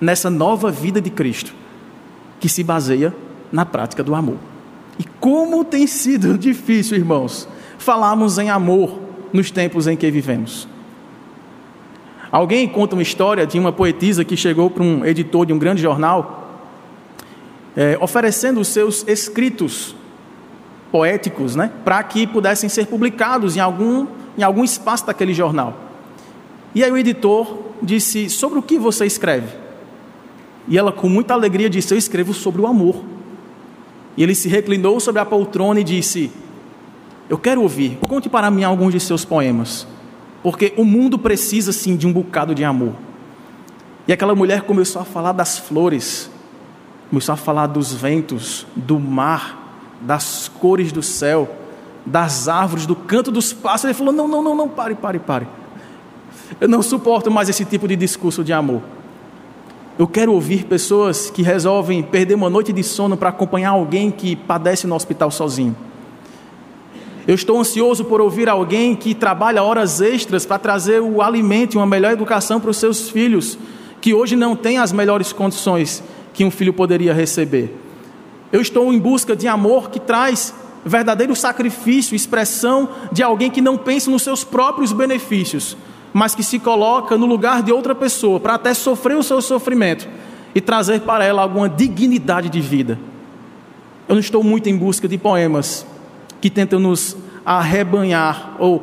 nessa 0.00 0.30
nova 0.30 0.70
vida 0.70 1.00
de 1.00 1.10
Cristo, 1.10 1.54
que 2.40 2.48
se 2.48 2.62
baseia 2.62 3.14
na 3.50 3.64
prática 3.64 4.02
do 4.02 4.14
amor. 4.14 4.36
E 4.98 5.04
como 5.20 5.64
tem 5.64 5.86
sido 5.86 6.36
difícil, 6.38 6.96
irmãos, 6.96 7.48
falarmos 7.78 8.38
em 8.38 8.50
amor 8.50 8.98
nos 9.32 9.50
tempos 9.50 9.86
em 9.86 9.96
que 9.96 10.10
vivemos. 10.10 10.68
Alguém 12.30 12.68
conta 12.68 12.94
uma 12.94 13.02
história 13.02 13.46
de 13.46 13.58
uma 13.58 13.72
poetisa 13.72 14.24
que 14.24 14.36
chegou 14.36 14.68
para 14.68 14.82
um 14.82 15.04
editor 15.04 15.46
de 15.46 15.52
um 15.52 15.58
grande 15.58 15.80
jornal, 15.80 16.62
é, 17.74 17.96
oferecendo 18.00 18.60
os 18.60 18.68
seus 18.68 19.06
escritos 19.08 19.94
poéticos, 20.92 21.56
né, 21.56 21.70
para 21.84 22.02
que 22.02 22.26
pudessem 22.26 22.68
ser 22.68 22.86
publicados 22.86 23.56
em 23.56 23.60
algum, 23.60 24.06
em 24.36 24.42
algum 24.42 24.62
espaço 24.62 25.06
daquele 25.06 25.32
jornal. 25.32 25.74
E 26.74 26.84
aí 26.84 26.90
o 26.90 26.96
editor 26.96 27.58
disse: 27.82 28.28
Sobre 28.28 28.58
o 28.58 28.62
que 28.62 28.78
você 28.78 29.06
escreve? 29.06 29.48
E 30.68 30.76
ela, 30.76 30.92
com 30.92 31.08
muita 31.08 31.34
alegria, 31.34 31.70
disse: 31.70 31.94
Eu 31.94 31.98
escrevo 31.98 32.34
sobre 32.34 32.60
o 32.60 32.66
amor. 32.66 33.02
E 34.16 34.22
ele 34.22 34.34
se 34.34 34.48
reclinou 34.48 35.00
sobre 35.00 35.20
a 35.20 35.24
poltrona 35.24 35.80
e 35.80 35.84
disse: 35.84 36.30
Eu 37.28 37.38
quero 37.38 37.62
ouvir, 37.62 37.98
conte 38.06 38.28
para 38.28 38.50
mim 38.50 38.64
alguns 38.64 38.92
de 38.92 39.00
seus 39.00 39.24
poemas. 39.24 39.86
Porque 40.42 40.74
o 40.76 40.84
mundo 40.84 41.18
precisa 41.18 41.72
sim 41.72 41.96
de 41.96 42.06
um 42.06 42.12
bocado 42.12 42.54
de 42.54 42.64
amor. 42.64 42.94
E 44.06 44.12
aquela 44.12 44.34
mulher 44.34 44.62
começou 44.62 45.02
a 45.02 45.04
falar 45.04 45.32
das 45.32 45.58
flores, 45.58 46.30
começou 47.10 47.32
a 47.32 47.36
falar 47.36 47.66
dos 47.66 47.92
ventos, 47.92 48.66
do 48.74 48.98
mar, 48.98 49.82
das 50.00 50.48
cores 50.48 50.92
do 50.92 51.02
céu, 51.02 51.48
das 52.04 52.48
árvores, 52.48 52.86
do 52.86 52.94
canto 52.94 53.30
dos 53.30 53.52
pássaros. 53.52 53.84
Ele 53.84 53.94
falou: 53.94 54.12
Não, 54.12 54.28
não, 54.28 54.42
não, 54.42 54.54
não, 54.54 54.68
pare, 54.68 54.94
pare, 54.94 55.18
pare. 55.18 55.46
Eu 56.60 56.68
não 56.68 56.82
suporto 56.82 57.30
mais 57.30 57.48
esse 57.48 57.64
tipo 57.64 57.86
de 57.88 57.96
discurso 57.96 58.42
de 58.44 58.52
amor. 58.52 58.82
Eu 59.98 60.06
quero 60.06 60.32
ouvir 60.32 60.64
pessoas 60.64 61.28
que 61.28 61.42
resolvem 61.42 62.04
perder 62.04 62.36
uma 62.36 62.48
noite 62.48 62.72
de 62.72 62.84
sono 62.84 63.16
para 63.16 63.30
acompanhar 63.30 63.70
alguém 63.70 64.12
que 64.12 64.36
padece 64.36 64.86
no 64.86 64.94
hospital 64.94 65.28
sozinho. 65.28 65.76
Eu 67.26 67.34
estou 67.34 67.58
ansioso 67.58 68.04
por 68.04 68.20
ouvir 68.20 68.48
alguém 68.48 68.94
que 68.94 69.12
trabalha 69.12 69.60
horas 69.60 70.00
extras 70.00 70.46
para 70.46 70.56
trazer 70.56 71.02
o 71.02 71.20
alimento 71.20 71.74
e 71.74 71.78
uma 71.78 71.86
melhor 71.86 72.12
educação 72.12 72.60
para 72.60 72.70
os 72.70 72.76
seus 72.76 73.10
filhos, 73.10 73.58
que 74.00 74.14
hoje 74.14 74.36
não 74.36 74.54
têm 74.54 74.78
as 74.78 74.92
melhores 74.92 75.32
condições 75.32 76.00
que 76.32 76.44
um 76.44 76.50
filho 76.50 76.72
poderia 76.72 77.12
receber. 77.12 77.76
Eu 78.52 78.60
estou 78.60 78.92
em 78.92 79.00
busca 79.00 79.34
de 79.34 79.48
amor 79.48 79.90
que 79.90 79.98
traz 79.98 80.54
verdadeiro 80.84 81.34
sacrifício, 81.34 82.14
expressão 82.14 82.88
de 83.10 83.20
alguém 83.24 83.50
que 83.50 83.60
não 83.60 83.76
pensa 83.76 84.12
nos 84.12 84.22
seus 84.22 84.44
próprios 84.44 84.92
benefícios, 84.92 85.76
mas 86.18 86.34
que 86.34 86.42
se 86.42 86.58
coloca 86.58 87.16
no 87.16 87.26
lugar 87.26 87.62
de 87.62 87.70
outra 87.70 87.94
pessoa 87.94 88.40
para 88.40 88.54
até 88.54 88.74
sofrer 88.74 89.16
o 89.16 89.22
seu 89.22 89.40
sofrimento 89.40 90.08
e 90.52 90.60
trazer 90.60 91.02
para 91.02 91.24
ela 91.24 91.42
alguma 91.42 91.68
dignidade 91.68 92.48
de 92.48 92.60
vida. 92.60 92.98
Eu 94.08 94.16
não 94.16 94.20
estou 94.20 94.42
muito 94.42 94.68
em 94.68 94.76
busca 94.76 95.06
de 95.06 95.16
poemas 95.16 95.86
que 96.40 96.50
tentam 96.50 96.80
nos 96.80 97.16
arrebanhar 97.46 98.56
ou 98.58 98.82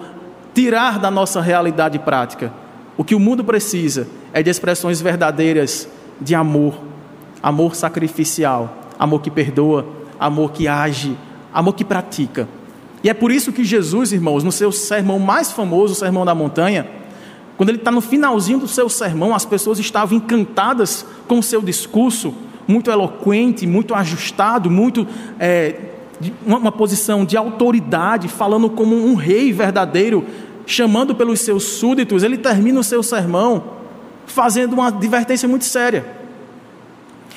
tirar 0.54 0.98
da 0.98 1.12
nossa 1.12 1.42
realidade 1.42 2.00
prática. 2.00 2.54
O 2.96 3.04
que 3.04 3.14
o 3.14 3.20
mundo 3.20 3.44
precisa 3.44 4.08
é 4.32 4.42
de 4.42 4.50
expressões 4.50 5.02
verdadeiras 5.02 5.90
de 6.22 6.34
amor, 6.34 6.76
amor 7.44 7.76
sacrificial, 7.76 8.78
amor 8.98 9.22
que 9.22 9.30
perdoa, 9.30 9.86
amor 10.18 10.54
que 10.54 10.70
age, 10.70 11.18
amor 11.54 11.74
que 11.74 11.84
pratica. 11.84 12.48
E 13.04 13.10
é 13.10 13.14
por 13.14 13.30
isso 13.30 13.52
que 13.52 13.66
Jesus, 13.66 14.14
irmãos, 14.14 14.42
no 14.42 14.54
seu 14.54 14.72
sermão 14.72 15.20
mais 15.20 15.52
famoso, 15.52 15.92
o 15.92 15.98
Sermão 15.98 16.24
da 16.24 16.34
Montanha, 16.34 17.04
quando 17.58 17.70
ele 17.70 17.78
está 17.78 17.92
no 17.92 18.02
finalzinho 18.02 18.60
do 18.60 18.68
seu 18.68 18.90
sermão, 18.90 19.34
as 19.34 19.46
pessoas 19.46 19.80
estavam 19.80 20.18
encantadas 20.18 21.06
com 21.28 21.40
o 21.40 21.44
seu 21.44 21.62
discurso, 21.62 22.34
muito 22.68 22.92
eloquente, 22.92 23.66
muito 23.66 23.94
ajustado, 23.94 24.70
muito 24.70 25.08
é, 25.40 25.76
uma 26.46 26.72
posição 26.72 27.24
de 27.24 27.38
autoridade, 27.38 28.28
falando 28.28 28.70
como 28.70 28.96
um 28.96 29.16
rei 29.16 29.54
verdadeiro, 29.54 30.26
chamando 30.66 31.16
pelos 31.16 31.42
seus 31.42 31.64
súditos, 31.64 32.24
ele 32.24 32.38
termina 32.38 32.80
o 32.80 32.84
seu 32.84 33.04
sermão 33.04 33.76
fazendo 34.26 34.74
uma 34.74 34.88
advertência 34.88 35.48
muito 35.48 35.66
séria. 35.66 36.06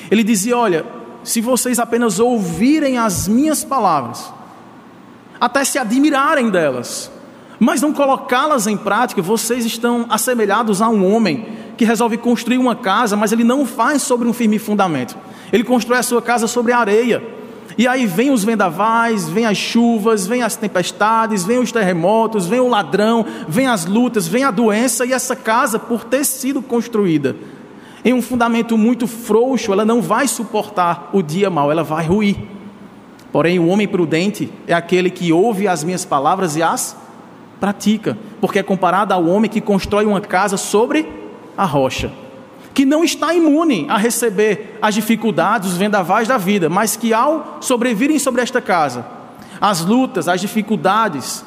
Ele 0.09 0.23
dizia: 0.23 0.57
Olha, 0.57 0.85
se 1.23 1.39
vocês 1.39 1.79
apenas 1.79 2.19
ouvirem 2.19 2.97
as 2.97 3.27
minhas 3.27 3.63
palavras, 3.63 4.33
até 5.39 5.63
se 5.63 5.77
admirarem 5.77 6.49
delas, 6.49 7.11
mas 7.59 7.81
não 7.81 7.93
colocá-las 7.93 8.67
em 8.67 8.77
prática, 8.77 9.21
vocês 9.21 9.65
estão 9.65 10.05
assemelhados 10.09 10.81
a 10.81 10.89
um 10.89 11.13
homem 11.13 11.45
que 11.77 11.85
resolve 11.85 12.17
construir 12.17 12.57
uma 12.57 12.75
casa, 12.75 13.15
mas 13.15 13.31
ele 13.31 13.43
não 13.43 13.65
faz 13.65 14.01
sobre 14.01 14.27
um 14.27 14.33
firme 14.33 14.57
fundamento. 14.57 15.17
Ele 15.51 15.63
constrói 15.63 15.99
a 15.99 16.03
sua 16.03 16.21
casa 16.21 16.47
sobre 16.47 16.71
areia. 16.71 17.21
E 17.77 17.87
aí 17.87 18.05
vem 18.05 18.31
os 18.31 18.43
vendavais, 18.43 19.29
vem 19.29 19.45
as 19.45 19.57
chuvas, 19.57 20.27
vem 20.27 20.41
as 20.41 20.55
tempestades, 20.55 21.45
vem 21.45 21.59
os 21.59 21.71
terremotos, 21.71 22.45
vem 22.45 22.59
o 22.59 22.67
ladrão, 22.67 23.25
vem 23.47 23.67
as 23.67 23.85
lutas, 23.85 24.27
vem 24.27 24.43
a 24.43 24.51
doença 24.51 25.05
e 25.05 25.13
essa 25.13 25.35
casa, 25.35 25.79
por 25.79 26.03
ter 26.03 26.25
sido 26.25 26.61
construída 26.61 27.35
em 28.03 28.13
um 28.13 28.21
fundamento 28.21 28.77
muito 28.77 29.07
frouxo, 29.07 29.71
ela 29.71 29.83
não 29.83 30.01
vai 30.01 30.27
suportar 30.27 31.09
o 31.13 31.21
dia 31.21 31.49
mau, 31.49 31.71
ela 31.71 31.83
vai 31.83 32.05
ruir. 32.05 32.37
Porém, 33.31 33.59
o 33.59 33.67
homem 33.67 33.87
prudente 33.87 34.51
é 34.67 34.73
aquele 34.73 35.09
que 35.09 35.31
ouve 35.31 35.67
as 35.67 35.83
minhas 35.83 36.05
palavras 36.05 36.55
e 36.55 36.63
as 36.63 36.95
pratica, 37.59 38.17
porque 38.39 38.59
é 38.59 38.63
comparado 38.63 39.13
ao 39.13 39.25
homem 39.25 39.49
que 39.49 39.61
constrói 39.61 40.05
uma 40.05 40.21
casa 40.21 40.57
sobre 40.57 41.07
a 41.57 41.65
rocha 41.65 42.11
que 42.79 42.85
não 42.85 43.03
está 43.03 43.33
imune 43.33 43.85
a 43.89 43.97
receber 43.97 44.77
as 44.81 44.95
dificuldades, 44.95 45.71
os 45.71 45.75
vendavais 45.75 46.29
da 46.29 46.37
vida, 46.37 46.69
mas 46.69 46.95
que 46.95 47.13
ao 47.13 47.57
sobrevirem 47.59 48.17
sobre 48.17 48.41
esta 48.41 48.61
casa, 48.61 49.05
as 49.59 49.83
lutas, 49.83 50.29
as 50.29 50.39
dificuldades, 50.39 51.43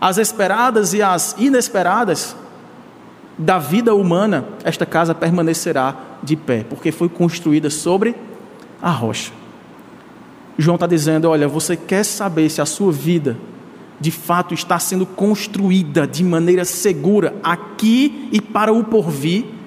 as 0.00 0.16
esperadas 0.16 0.94
e 0.94 1.02
as 1.02 1.36
inesperadas 1.38 2.34
da 3.36 3.58
vida 3.58 3.94
humana, 3.94 4.46
esta 4.64 4.86
casa 4.86 5.14
permanecerá 5.14 5.94
de 6.22 6.36
pé, 6.36 6.64
porque 6.66 6.90
foi 6.90 7.10
construída 7.10 7.68
sobre 7.68 8.16
a 8.80 8.90
rocha. 8.90 9.32
João 10.56 10.76
está 10.76 10.86
dizendo: 10.86 11.28
olha, 11.28 11.46
você 11.46 11.76
quer 11.76 12.02
saber 12.02 12.48
se 12.48 12.62
a 12.62 12.66
sua 12.66 12.90
vida 12.90 13.36
de 14.00 14.10
fato 14.10 14.54
está 14.54 14.78
sendo 14.78 15.04
construída 15.04 16.06
de 16.06 16.22
maneira 16.22 16.64
segura 16.64 17.36
aqui 17.42 18.28
e 18.32 18.40
para 18.40 18.72
o 18.72 18.84
porvir? 18.84 19.58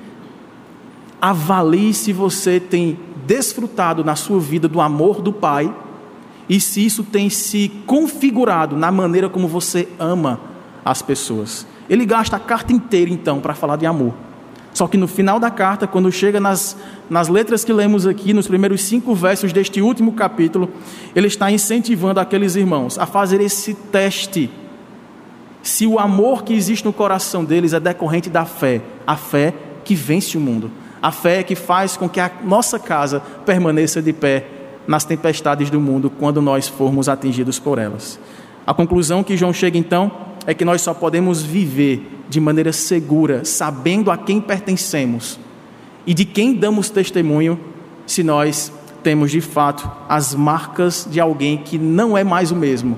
avalie 1.22 1.94
se 1.94 2.12
você 2.12 2.60
tem 2.60 2.98
desfrutado 3.28 4.04
na 4.04 4.16
sua 4.16 4.40
vida 4.40 4.68
do 4.68 4.82
amor 4.82 5.22
do 5.22 5.32
Pai 5.32 5.74
e 6.50 6.60
se 6.60 6.84
isso 6.84 7.04
tem 7.04 7.30
se 7.30 7.72
configurado 7.86 8.76
na 8.76 8.92
maneira 8.92 9.30
como 9.30 9.48
você 9.48 9.88
ama 10.00 10.42
as 10.84 11.02
pessoas. 11.04 11.68
Ele 11.88 12.06
gasta 12.06 12.38
a 12.38 12.40
carta 12.40 12.74
inteira, 12.74 13.12
então, 13.12 13.40
para 13.40 13.54
falar 13.54 13.76
de 13.76 13.86
amor. 13.86 14.14
Só 14.82 14.88
que 14.88 14.98
no 14.98 15.08
final 15.08 15.40
da 15.40 15.52
carta, 15.52 15.86
quando 15.86 16.12
chega 16.12 16.40
nas, 16.40 16.76
nas 17.08 17.28
letras 17.28 17.64
que 17.64 17.72
lemos 17.72 18.08
aqui, 18.08 18.34
nos 18.34 18.48
primeiros 18.48 18.82
cinco 18.82 19.14
versos 19.14 19.54
deste 19.54 19.80
último 19.80 20.14
capítulo, 20.14 20.72
ele 21.16 21.28
está 21.28 21.52
incentivando 21.52 22.20
aqueles 22.20 22.56
irmãos 22.56 22.98
a 22.98 23.06
fazer 23.06 23.40
esse 23.42 23.76
teste. 23.76 24.50
Se 25.62 25.86
o 25.86 26.00
amor 26.00 26.44
que 26.44 26.56
existe 26.56 26.84
no 26.84 26.92
coração 26.92 27.46
deles 27.46 27.74
é 27.74 27.80
decorrente 27.80 28.28
da 28.28 28.44
fé, 28.44 28.82
a 29.06 29.16
fé 29.16 29.54
que 29.86 29.94
vence 29.94 30.36
o 30.36 30.42
mundo. 30.42 30.72
A 31.00 31.12
fé 31.12 31.44
que 31.44 31.54
faz 31.54 31.96
com 31.96 32.10
que 32.10 32.20
a 32.20 32.32
nossa 32.44 32.80
casa 32.80 33.20
permaneça 33.46 34.02
de 34.02 34.12
pé 34.12 34.48
nas 34.88 35.06
tempestades 35.06 35.70
do 35.70 35.80
mundo 35.80 36.10
quando 36.10 36.42
nós 36.42 36.68
formos 36.68 37.08
atingidos 37.08 37.60
por 37.60 37.78
elas. 37.78 38.20
A 38.66 38.74
conclusão 38.74 39.24
que 39.24 39.38
João 39.38 39.54
chega 39.54 39.78
então 39.78 40.31
é 40.46 40.54
que 40.54 40.66
nós 40.66 40.82
só 40.82 40.94
podemos 40.94 41.42
viver 41.42 42.20
de 42.30 42.40
maneira 42.40 42.72
segura, 42.72 43.46
sabendo 43.46 44.10
a 44.10 44.18
quem 44.18 44.40
pertencemos 44.42 45.40
e 46.06 46.14
de 46.14 46.26
quem 46.26 46.54
damos 46.54 46.90
testemunho, 46.90 47.60
se 48.06 48.24
nós 48.24 48.72
temos 49.04 49.32
de 49.32 49.42
fato 49.42 49.90
as 50.08 50.34
marcas 50.34 51.08
de 51.10 51.20
alguém 51.20 51.58
que 51.58 51.78
não 51.78 52.18
é 52.18 52.24
mais 52.24 52.52
o 52.52 52.56
mesmo, 52.56 52.98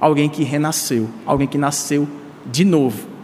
alguém 0.00 0.28
que 0.28 0.44
renasceu, 0.44 1.08
alguém 1.26 1.46
que 1.46 1.58
nasceu 1.58 2.06
de 2.46 2.64
novo 2.64 3.18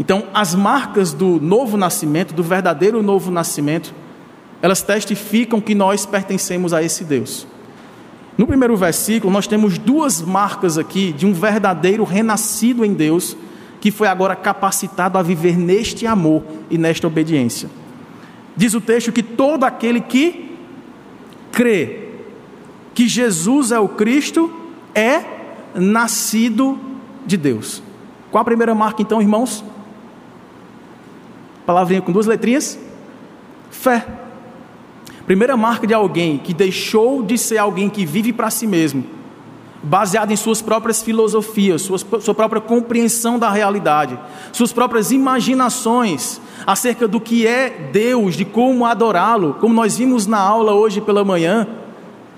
então, 0.00 0.24
as 0.32 0.54
marcas 0.54 1.12
do 1.12 1.38
novo 1.38 1.76
nascimento, 1.76 2.32
do 2.32 2.42
verdadeiro 2.42 3.02
novo 3.02 3.30
nascimento, 3.30 3.92
elas 4.62 4.80
testificam 4.80 5.60
que 5.60 5.74
nós 5.74 6.06
pertencemos 6.06 6.72
a 6.72 6.82
esse 6.82 7.04
Deus. 7.04 7.46
No 8.40 8.46
primeiro 8.46 8.74
versículo, 8.74 9.30
nós 9.30 9.46
temos 9.46 9.76
duas 9.76 10.22
marcas 10.22 10.78
aqui 10.78 11.12
de 11.12 11.26
um 11.26 11.32
verdadeiro 11.34 12.04
renascido 12.04 12.86
em 12.86 12.94
Deus, 12.94 13.36
que 13.82 13.90
foi 13.90 14.08
agora 14.08 14.34
capacitado 14.34 15.18
a 15.18 15.22
viver 15.22 15.58
neste 15.58 16.06
amor 16.06 16.42
e 16.70 16.78
nesta 16.78 17.06
obediência. 17.06 17.68
Diz 18.56 18.72
o 18.72 18.80
texto 18.80 19.12
que 19.12 19.22
todo 19.22 19.64
aquele 19.64 20.00
que 20.00 20.56
crê 21.52 22.08
que 22.94 23.06
Jesus 23.06 23.72
é 23.72 23.78
o 23.78 23.88
Cristo 23.88 24.50
é 24.94 25.22
nascido 25.74 26.78
de 27.26 27.36
Deus. 27.36 27.82
Qual 28.30 28.40
a 28.40 28.44
primeira 28.46 28.74
marca 28.74 29.02
então, 29.02 29.20
irmãos? 29.20 29.62
Palavrinha 31.66 32.00
com 32.00 32.10
duas 32.10 32.24
letrinhas? 32.24 32.78
Fé. 33.70 34.06
Primeira 35.30 35.56
marca 35.56 35.86
de 35.86 35.94
alguém 35.94 36.38
que 36.38 36.52
deixou 36.52 37.22
de 37.22 37.38
ser 37.38 37.56
alguém 37.58 37.88
que 37.88 38.04
vive 38.04 38.32
para 38.32 38.50
si 38.50 38.66
mesmo, 38.66 39.04
baseado 39.80 40.32
em 40.32 40.36
suas 40.36 40.60
próprias 40.60 41.04
filosofias, 41.04 41.82
sua, 41.82 41.98
sua 42.20 42.34
própria 42.34 42.60
compreensão 42.60 43.38
da 43.38 43.48
realidade, 43.48 44.18
suas 44.52 44.72
próprias 44.72 45.12
imaginações 45.12 46.40
acerca 46.66 47.06
do 47.06 47.20
que 47.20 47.46
é 47.46 47.70
Deus, 47.92 48.34
de 48.34 48.44
como 48.44 48.84
adorá-lo, 48.84 49.54
como 49.60 49.72
nós 49.72 49.98
vimos 49.98 50.26
na 50.26 50.40
aula 50.40 50.72
hoje 50.72 51.00
pela 51.00 51.24
manhã 51.24 51.64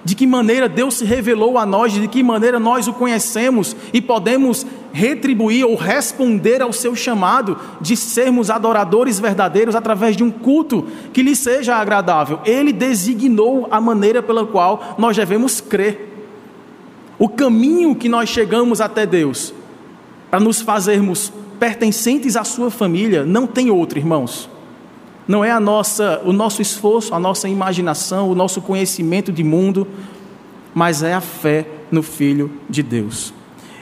de 0.04 0.14
que 0.14 0.26
maneira 0.26 0.68
Deus 0.68 0.94
se 0.94 1.04
revelou 1.04 1.56
a 1.56 1.64
nós, 1.64 1.92
de 1.92 2.08
que 2.08 2.22
maneira 2.22 2.58
nós 2.58 2.88
o 2.88 2.92
conhecemos 2.92 3.76
e 3.92 4.00
podemos 4.00 4.66
retribuir 4.92 5.64
ou 5.64 5.74
responder 5.74 6.60
ao 6.60 6.72
seu 6.72 6.94
chamado 6.94 7.56
de 7.80 7.96
sermos 7.96 8.50
adoradores 8.50 9.18
verdadeiros 9.18 9.74
através 9.74 10.16
de 10.16 10.24
um 10.24 10.30
culto 10.30 10.86
que 11.12 11.22
lhe 11.22 11.34
seja 11.34 11.76
agradável. 11.76 12.40
Ele 12.44 12.72
designou 12.72 13.68
a 13.70 13.80
maneira 13.80 14.22
pela 14.22 14.44
qual 14.44 14.96
nós 14.98 15.16
devemos 15.16 15.60
crer. 15.60 16.10
O 17.18 17.28
caminho 17.28 17.94
que 17.94 18.08
nós 18.08 18.28
chegamos 18.28 18.80
até 18.80 19.06
Deus 19.06 19.54
para 20.30 20.40
nos 20.40 20.60
fazermos 20.60 21.32
pertencentes 21.60 22.36
à 22.36 22.42
sua 22.42 22.70
família 22.70 23.24
não 23.24 23.46
tem 23.46 23.70
outro, 23.70 23.98
irmãos. 23.98 24.50
Não 25.26 25.44
é 25.44 25.50
a 25.50 25.60
nossa, 25.60 26.20
o 26.24 26.32
nosso 26.32 26.60
esforço, 26.60 27.14
a 27.14 27.18
nossa 27.18 27.48
imaginação, 27.48 28.30
o 28.30 28.34
nosso 28.34 28.60
conhecimento 28.60 29.30
de 29.30 29.44
mundo, 29.44 29.86
mas 30.74 31.02
é 31.02 31.14
a 31.14 31.20
fé 31.20 31.66
no 31.90 32.02
Filho 32.02 32.50
de 32.68 32.82
Deus. 32.82 33.32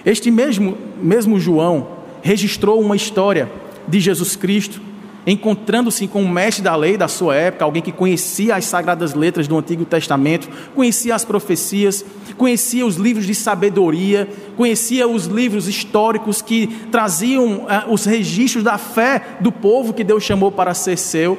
Este 0.05 0.31
mesmo, 0.31 0.77
mesmo 1.01 1.39
João 1.39 1.89
registrou 2.23 2.81
uma 2.81 2.97
história 2.97 3.51
de 3.89 4.01
Jesus 4.01 4.37
Cristo, 4.37 4.81
encontrando-se 5.27 6.07
com 6.07 6.23
o 6.23 6.29
mestre 6.29 6.63
da 6.63 6.75
lei 6.75 6.97
da 6.97 7.09
sua 7.09 7.35
época, 7.35 7.65
alguém 7.65 7.83
que 7.83 7.93
conhecia 7.93 8.57
as 8.57 8.65
sagradas 8.65 9.15
letras 9.15 9.47
do 9.47 9.57
Antigo 9.57 9.85
Testamento, 9.85 10.49
conhecia 10.75 11.15
as 11.15 11.25
profecias, 11.25 12.05
conhecia 12.37 12.87
os 12.87 12.97
livros 12.97 13.27
de 13.27 13.35
sabedoria, 13.35 14.29
conhecia 14.57 15.07
os 15.07 15.27
livros 15.27 15.69
históricos 15.69 16.41
que 16.41 16.67
traziam 16.91 17.67
eh, 17.69 17.85
os 17.89 18.05
registros 18.05 18.65
da 18.65 18.79
fé 18.79 19.37
do 19.41 19.53
povo 19.53 19.93
que 19.93 20.05
Deus 20.05 20.23
chamou 20.23 20.51
para 20.51 20.73
ser 20.75 20.97
seu, 20.97 21.39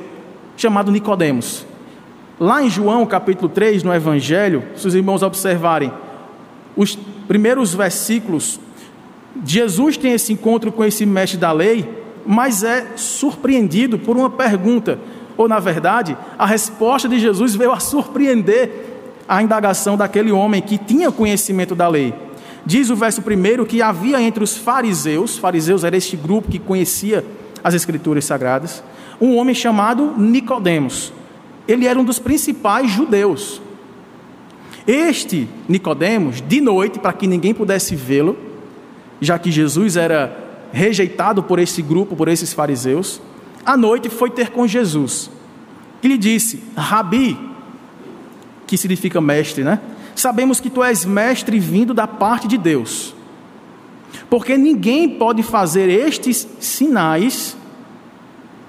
chamado 0.55 0.91
Nicodemos. 0.91 1.65
Lá 2.39 2.63
em 2.63 2.69
João 2.69 3.05
capítulo 3.05 3.49
3, 3.49 3.83
no 3.83 3.93
Evangelho, 3.93 4.63
se 4.75 4.87
os 4.87 4.95
irmãos 4.95 5.23
observarem, 5.23 5.91
os 6.75 6.97
primeiros 7.27 7.73
versículos, 7.73 8.59
Jesus 9.45 9.97
tem 9.97 10.13
esse 10.13 10.33
encontro 10.33 10.71
com 10.71 10.83
esse 10.83 11.05
mestre 11.05 11.37
da 11.37 11.51
lei, 11.51 12.00
mas 12.25 12.63
é 12.63 12.93
surpreendido 12.95 13.97
por 13.97 14.15
uma 14.15 14.29
pergunta, 14.29 14.99
ou 15.37 15.47
na 15.47 15.59
verdade, 15.59 16.17
a 16.37 16.45
resposta 16.45 17.07
de 17.07 17.19
Jesus 17.19 17.55
veio 17.55 17.71
a 17.71 17.79
surpreender 17.79 18.91
a 19.27 19.41
indagação 19.41 19.95
daquele 19.95 20.31
homem 20.31 20.61
que 20.61 20.77
tinha 20.77 21.11
conhecimento 21.11 21.73
da 21.73 21.87
lei. 21.87 22.13
Diz 22.65 22.89
o 22.89 22.95
verso 22.95 23.21
primeiro 23.21 23.65
que 23.65 23.81
havia 23.81 24.21
entre 24.21 24.43
os 24.43 24.57
fariseus, 24.57 25.37
fariseus 25.37 25.83
era 25.83 25.97
este 25.97 26.15
grupo 26.15 26.49
que 26.49 26.59
conhecia 26.59 27.25
as 27.63 27.73
escrituras 27.73 28.25
sagradas, 28.25 28.83
um 29.19 29.35
homem 29.37 29.55
chamado 29.55 30.13
Nicodemos. 30.17 31.13
Ele 31.67 31.87
era 31.87 31.99
um 31.99 32.03
dos 32.03 32.19
principais 32.19 32.91
judeus. 32.91 33.61
Este 34.85 35.47
Nicodemos, 35.67 36.41
de 36.41 36.59
noite, 36.59 36.99
para 36.99 37.13
que 37.13 37.27
ninguém 37.27 37.53
pudesse 37.53 37.95
vê-lo, 37.95 38.37
já 39.19 39.37
que 39.37 39.51
Jesus 39.51 39.95
era 39.95 40.50
rejeitado 40.71 41.43
por 41.43 41.59
esse 41.59 41.81
grupo, 41.81 42.15
por 42.15 42.27
esses 42.27 42.53
fariseus, 42.53 43.21
à 43.65 43.77
noite 43.77 44.09
foi 44.09 44.29
ter 44.29 44.49
com 44.49 44.67
Jesus. 44.67 45.29
E 46.01 46.07
lhe 46.07 46.17
disse: 46.17 46.63
Rabi, 46.75 47.37
que 48.65 48.77
significa 48.77 49.19
mestre, 49.21 49.63
né? 49.63 49.79
Sabemos 50.15 50.59
que 50.59 50.69
tu 50.69 50.83
és 50.83 51.05
mestre 51.05 51.59
vindo 51.59 51.93
da 51.93 52.07
parte 52.07 52.47
de 52.47 52.57
Deus. 52.57 53.15
Porque 54.29 54.57
ninguém 54.57 55.09
pode 55.09 55.43
fazer 55.43 55.89
estes 55.89 56.47
sinais 56.59 57.55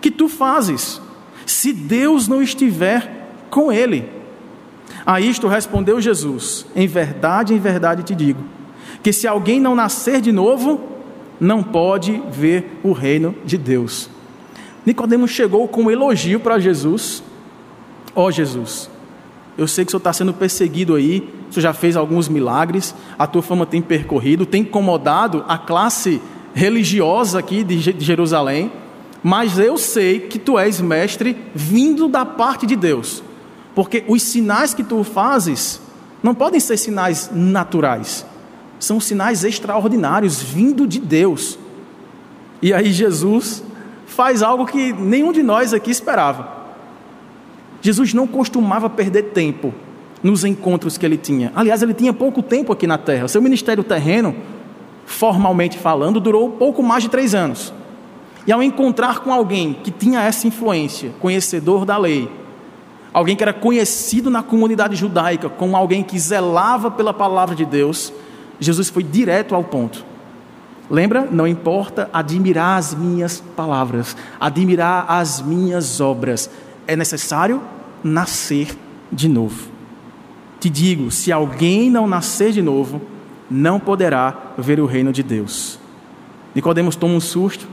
que 0.01 0.11
tu 0.11 0.29
fazes, 0.29 1.01
se 1.47 1.73
Deus 1.73 2.27
não 2.27 2.43
estiver 2.43 3.29
com 3.51 3.73
ele. 3.73 4.09
A 5.07 5.21
isto 5.21 5.47
respondeu 5.47 6.01
Jesus: 6.01 6.67
Em 6.75 6.87
verdade, 6.87 7.55
em 7.55 7.59
verdade 7.59 8.03
te 8.03 8.15
digo, 8.15 8.43
que 9.03 9.13
se 9.13 9.27
alguém 9.27 9.61
não 9.61 9.75
nascer 9.75 10.21
de 10.21 10.33
novo, 10.33 10.81
não 11.43 11.61
pode 11.61 12.23
ver 12.31 12.79
o 12.85 12.93
reino 12.93 13.35
de 13.45 13.59
Deus. 13.59 14.09
Nicodemos 14.87 15.33
chegou 15.33 15.67
com 15.67 15.83
um 15.83 15.91
elogio 15.91 16.39
para 16.39 16.61
Jesus. 16.61 17.21
Ó 18.15 18.27
oh, 18.27 18.31
Jesus, 18.31 18.89
eu 19.59 19.67
sei 19.67 19.85
que 19.85 19.89
o 19.89 19.91
senhor 19.91 19.99
está 19.99 20.13
sendo 20.13 20.33
perseguido 20.33 20.95
aí, 20.95 21.29
o 21.51 21.53
senhor 21.53 21.63
já 21.63 21.73
fez 21.73 21.97
alguns 21.97 22.29
milagres, 22.29 22.95
a 23.19 23.27
tua 23.27 23.43
fama 23.43 23.67
tem 23.67 23.83
percorrido, 23.83 24.47
tem 24.47 24.63
incomodado 24.63 25.45
a 25.49 25.59
classe 25.59 26.23
religiosa 26.55 27.41
aqui 27.41 27.65
de 27.65 27.81
Jerusalém, 27.81 28.71
mas 29.21 29.59
eu 29.59 29.77
sei 29.77 30.21
que 30.21 30.39
tu 30.39 30.57
és 30.57 30.81
mestre 30.81 31.37
vindo 31.55 32.07
da 32.07 32.25
parte 32.25 32.67
de 32.67 32.77
Deus, 32.77 33.23
porque 33.75 34.05
os 34.07 34.23
sinais 34.23 34.75
que 34.75 34.85
tu 34.85 35.03
fazes 35.03 35.81
não 36.23 36.35
podem 36.35 36.61
ser 36.61 36.77
sinais 36.77 37.31
naturais, 37.33 38.25
são 38.83 38.99
sinais 38.99 39.45
extraordinários 39.45 40.43
vindo 40.43 40.89
de 40.89 40.99
Deus. 40.99 41.57
E 42.61 42.75
aí 42.75 42.91
Jesus 42.93 43.63
faz 44.07 44.43
algo 44.43 44.67
que 44.67 44.93
nenhum 44.93 45.31
de 45.33 45.41
nós 45.41 45.73
aqui 45.73 45.89
esperava. 45.89 46.49
Jesus 47.81 48.13
não 48.13 48.27
costumava 48.27 48.91
perder 48.91 49.31
tempo 49.31 49.73
nos 50.21 50.45
encontros 50.45 50.99
que 50.99 51.07
ele 51.07 51.17
tinha. 51.17 51.53
Aliás, 51.55 51.81
ele 51.81 51.95
tinha 51.95 52.13
pouco 52.13 52.43
tempo 52.43 52.73
aqui 52.73 52.87
na 52.87 52.99
terra. 52.99 53.29
Seu 53.29 53.41
ministério 53.41 53.85
terreno, 53.85 54.35
formalmente 55.07 55.79
falando, 55.79 56.19
durou 56.19 56.51
pouco 56.51 56.83
mais 56.83 57.05
de 57.05 57.09
três 57.09 57.37
anos. 57.37 57.73
E 58.45 58.51
ao 58.51 58.61
encontrar 58.61 59.21
com 59.21 59.33
alguém 59.33 59.75
que 59.75 59.93
tinha 59.93 60.21
essa 60.23 60.49
influência, 60.49 61.13
conhecedor 61.21 61.85
da 61.85 61.97
lei, 61.97 62.29
alguém 63.15 63.37
que 63.37 63.45
era 63.45 63.53
conhecido 63.53 64.29
na 64.29 64.43
comunidade 64.43 64.97
judaica 64.97 65.49
como 65.49 65.77
alguém 65.77 66.03
que 66.03 66.19
zelava 66.19 66.91
pela 66.91 67.15
palavra 67.15 67.55
de 67.55 67.65
Deus, 67.65 68.13
Jesus 68.63 68.89
foi 68.89 69.03
direto 69.03 69.55
ao 69.55 69.65
ponto. 69.65 70.05
Lembra? 70.91 71.27
Não 71.31 71.47
importa 71.47 72.09
admirar 72.13 72.79
as 72.79 72.95
minhas 72.95 73.41
palavras, 73.57 74.17
admirar 74.39 75.07
as 75.09 75.41
minhas 75.41 76.01
obras, 76.01 76.51
é 76.87 76.95
necessário 76.95 77.63
nascer 78.05 78.77
de 79.11 79.29
novo. 79.29 79.71
Te 80.61 80.69
digo: 80.69 81.11
se 81.11 81.33
alguém 81.33 81.91
não 81.91 82.07
nascer 82.07 82.53
de 82.53 82.63
novo, 82.63 83.01
não 83.51 83.81
poderá 83.81 84.53
ver 84.59 84.81
o 84.81 84.87
reino 84.87 85.13
de 85.13 85.23
Deus. 85.23 85.79
Nicodemos 86.55 86.97
toma 86.97 87.15
um 87.15 87.21
susto 87.21 87.67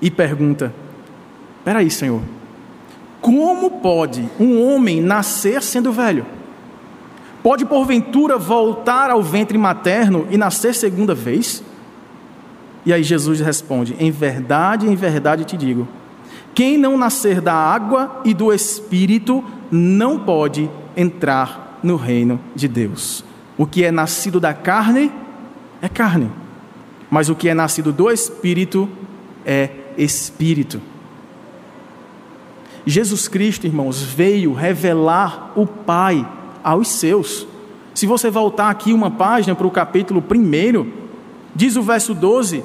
e 0.00 0.10
pergunta: 0.10 0.72
Peraí, 1.64 1.90
Senhor, 1.90 2.22
como 3.20 3.80
pode 3.80 4.28
um 4.38 4.62
homem 4.62 5.00
nascer 5.00 5.62
sendo 5.62 5.92
velho? 5.92 6.24
Pode 7.46 7.64
porventura 7.64 8.36
voltar 8.36 9.08
ao 9.08 9.22
ventre 9.22 9.56
materno 9.56 10.26
e 10.32 10.36
nascer 10.36 10.74
segunda 10.74 11.14
vez? 11.14 11.62
E 12.84 12.92
aí 12.92 13.04
Jesus 13.04 13.38
responde: 13.38 13.94
Em 14.00 14.10
verdade, 14.10 14.88
em 14.88 14.96
verdade 14.96 15.44
te 15.44 15.56
digo 15.56 15.86
quem 16.52 16.76
não 16.76 16.98
nascer 16.98 17.40
da 17.40 17.54
água 17.54 18.20
e 18.24 18.34
do 18.34 18.52
espírito 18.52 19.44
não 19.70 20.18
pode 20.18 20.68
entrar 20.96 21.78
no 21.84 21.94
reino 21.94 22.40
de 22.52 22.66
Deus. 22.66 23.24
O 23.56 23.64
que 23.64 23.84
é 23.84 23.92
nascido 23.92 24.40
da 24.40 24.52
carne 24.52 25.12
é 25.80 25.88
carne, 25.88 26.28
mas 27.08 27.28
o 27.28 27.36
que 27.36 27.48
é 27.48 27.54
nascido 27.54 27.92
do 27.92 28.10
espírito 28.10 28.88
é 29.44 29.70
espírito. 29.96 30.82
Jesus 32.84 33.28
Cristo, 33.28 33.68
irmãos, 33.68 34.02
veio 34.02 34.52
revelar 34.52 35.52
o 35.54 35.64
Pai 35.64 36.26
aos 36.66 36.88
seus. 36.88 37.46
Se 37.94 38.08
você 38.08 38.28
voltar 38.28 38.70
aqui 38.70 38.92
uma 38.92 39.08
página 39.08 39.54
para 39.54 39.66
o 39.68 39.70
capítulo 39.70 40.20
1, 40.20 40.90
diz 41.54 41.76
o 41.76 41.82
verso 41.82 42.12
12: 42.12 42.64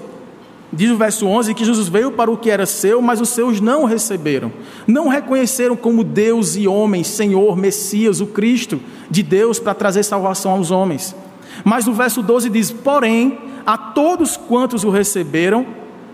Diz 0.73 0.89
o 0.89 0.97
verso 0.97 1.27
11 1.27 1.53
que 1.53 1.63
Jesus 1.63 1.87
veio 1.87 2.11
para 2.11 2.31
o 2.31 2.37
que 2.37 2.49
era 2.49 2.65
seu, 2.65 2.99
mas 2.99 3.21
os 3.21 3.29
seus 3.29 3.61
não 3.61 3.83
o 3.83 3.85
receberam. 3.85 4.51
Não 4.87 5.07
reconheceram 5.07 5.75
como 5.75 6.03
Deus 6.03 6.55
e 6.55 6.67
homem, 6.67 7.03
Senhor, 7.03 7.55
Messias, 7.55 8.19
o 8.19 8.25
Cristo 8.25 8.79
de 9.07 9.21
Deus 9.21 9.59
para 9.59 9.75
trazer 9.75 10.01
salvação 10.01 10.53
aos 10.53 10.71
homens. 10.71 11.15
Mas 11.63 11.87
o 11.87 11.93
verso 11.93 12.23
12 12.23 12.49
diz: 12.49 12.71
Porém, 12.71 13.37
a 13.67 13.77
todos 13.77 14.35
quantos 14.35 14.83
o 14.83 14.89
receberam, 14.89 15.67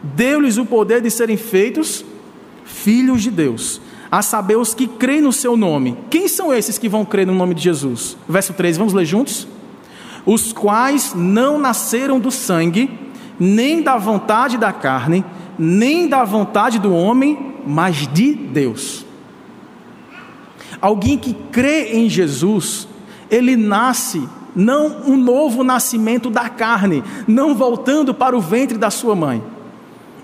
deu-lhes 0.04 0.58
o 0.58 0.66
poder 0.66 1.02
de 1.02 1.10
serem 1.10 1.38
feitos 1.38 2.04
filhos 2.66 3.24
de 3.24 3.32
Deus, 3.32 3.80
a 4.12 4.22
saber 4.22 4.58
os 4.58 4.74
que 4.74 4.88
creem 4.88 5.22
no 5.22 5.34
seu 5.34 5.58
nome. 5.58 5.98
Quem 6.10 6.28
são 6.28 6.54
esses 6.54 6.78
que 6.78 6.90
vão 6.90 7.04
crer 7.04 7.28
no 7.28 7.34
nome 7.34 7.54
de 7.54 7.62
Jesus? 7.62 8.18
Verso 8.28 8.54
3, 8.54 8.78
vamos 8.78 8.94
ler 8.94 9.06
juntos? 9.06 9.48
Os 10.26 10.52
quais 10.52 11.14
não 11.14 11.60
nasceram 11.60 12.20
do 12.20 12.32
sangue, 12.32 12.90
nem 13.40 13.82
da 13.82 13.98
vontade 13.98 14.58
da 14.58 14.72
carne, 14.72 15.24
nem 15.58 16.08
da 16.08 16.24
vontade 16.24 16.80
do 16.80 16.94
homem, 16.94 17.56
mas 17.66 18.08
de 18.08 18.34
Deus. 18.34 19.06
Alguém 20.82 21.18
que 21.18 21.34
crê 21.52 21.94
em 21.94 22.10
Jesus, 22.10 22.88
ele 23.30 23.56
nasce 23.56 24.28
não 24.56 25.04
um 25.06 25.16
novo 25.16 25.64
nascimento 25.64 26.30
da 26.30 26.50
carne, 26.50 27.04
não 27.28 27.56
voltando 27.56 28.14
para 28.14 28.36
o 28.36 28.42
ventre 28.42 28.78
da 28.78 28.90
sua 28.90 29.16
mãe. 29.16 29.44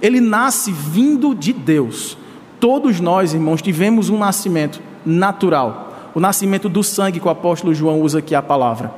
Ele 0.02 0.20
nasce 0.20 0.72
vindo 0.72 1.34
de 1.34 1.54
Deus. 1.54 2.18
Todos 2.64 3.02
nós, 3.02 3.34
irmãos, 3.34 3.62
tivemos 3.62 4.10
um 4.10 4.18
nascimento 4.18 4.82
natural, 5.06 5.94
o 6.16 6.20
nascimento 6.22 6.70
do 6.70 6.82
sangue 6.82 7.20
que 7.20 7.28
o 7.28 7.30
apóstolo 7.30 7.74
João 7.74 8.00
usa 8.00 8.20
aqui 8.20 8.34
a 8.34 8.42
palavra. 8.42 8.90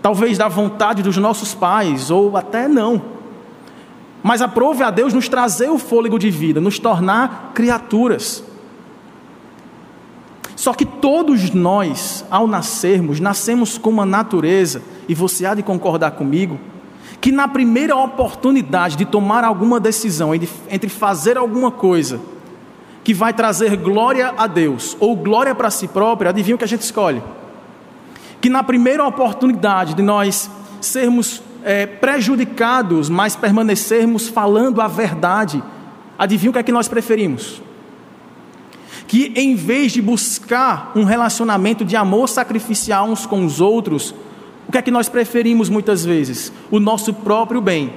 Talvez 0.00 0.38
da 0.38 0.48
vontade 0.48 1.02
dos 1.02 1.18
nossos 1.18 1.52
pais, 1.52 2.10
ou 2.10 2.38
até 2.38 2.66
não. 2.66 3.02
Mas 4.22 4.40
aprove 4.40 4.82
a 4.82 4.90
Deus 4.90 5.12
nos 5.12 5.28
trazer 5.28 5.68
o 5.68 5.76
fôlego 5.76 6.18
de 6.18 6.30
vida, 6.30 6.58
nos 6.58 6.78
tornar 6.78 7.52
criaturas. 7.52 8.42
Só 10.56 10.72
que 10.72 10.86
todos 10.86 11.50
nós, 11.50 12.24
ao 12.30 12.46
nascermos, 12.46 13.20
nascemos 13.20 13.76
com 13.76 13.90
uma 13.90 14.06
natureza, 14.06 14.80
e 15.06 15.14
você 15.14 15.44
há 15.44 15.54
de 15.54 15.62
concordar 15.62 16.12
comigo, 16.12 16.58
que 17.20 17.30
na 17.30 17.46
primeira 17.46 17.94
oportunidade 17.94 18.96
de 18.96 19.04
tomar 19.04 19.44
alguma 19.44 19.78
decisão 19.78 20.34
entre 20.34 20.88
fazer 20.88 21.36
alguma 21.36 21.70
coisa 21.70 22.32
que 23.04 23.12
vai 23.12 23.34
trazer 23.34 23.76
glória 23.76 24.32
a 24.36 24.46
Deus 24.46 24.96
ou 24.98 25.14
glória 25.14 25.54
para 25.54 25.70
si 25.70 25.86
própria, 25.86 26.30
adivinha 26.30 26.54
o 26.54 26.58
que 26.58 26.64
a 26.64 26.68
gente 26.68 26.80
escolhe? 26.80 27.22
Que 28.40 28.48
na 28.48 28.62
primeira 28.62 29.06
oportunidade 29.06 29.92
de 29.92 30.02
nós 30.02 30.50
sermos 30.80 31.42
é, 31.62 31.86
prejudicados, 31.86 33.10
mas 33.10 33.36
permanecermos 33.36 34.28
falando 34.28 34.80
a 34.80 34.88
verdade, 34.88 35.62
adivinha 36.18 36.50
o 36.50 36.52
que 36.52 36.58
é 36.58 36.62
que 36.62 36.72
nós 36.72 36.88
preferimos? 36.88 37.62
Que 39.06 39.32
em 39.36 39.54
vez 39.54 39.92
de 39.92 40.00
buscar 40.00 40.92
um 40.96 41.04
relacionamento 41.04 41.84
de 41.84 41.96
amor 41.96 42.28
sacrificial 42.28 43.06
uns 43.06 43.26
com 43.26 43.44
os 43.44 43.60
outros, 43.60 44.14
o 44.66 44.72
que 44.72 44.78
é 44.78 44.82
que 44.82 44.90
nós 44.90 45.10
preferimos 45.10 45.68
muitas 45.68 46.04
vezes? 46.04 46.50
O 46.70 46.80
nosso 46.80 47.12
próprio 47.12 47.60
bem 47.60 47.92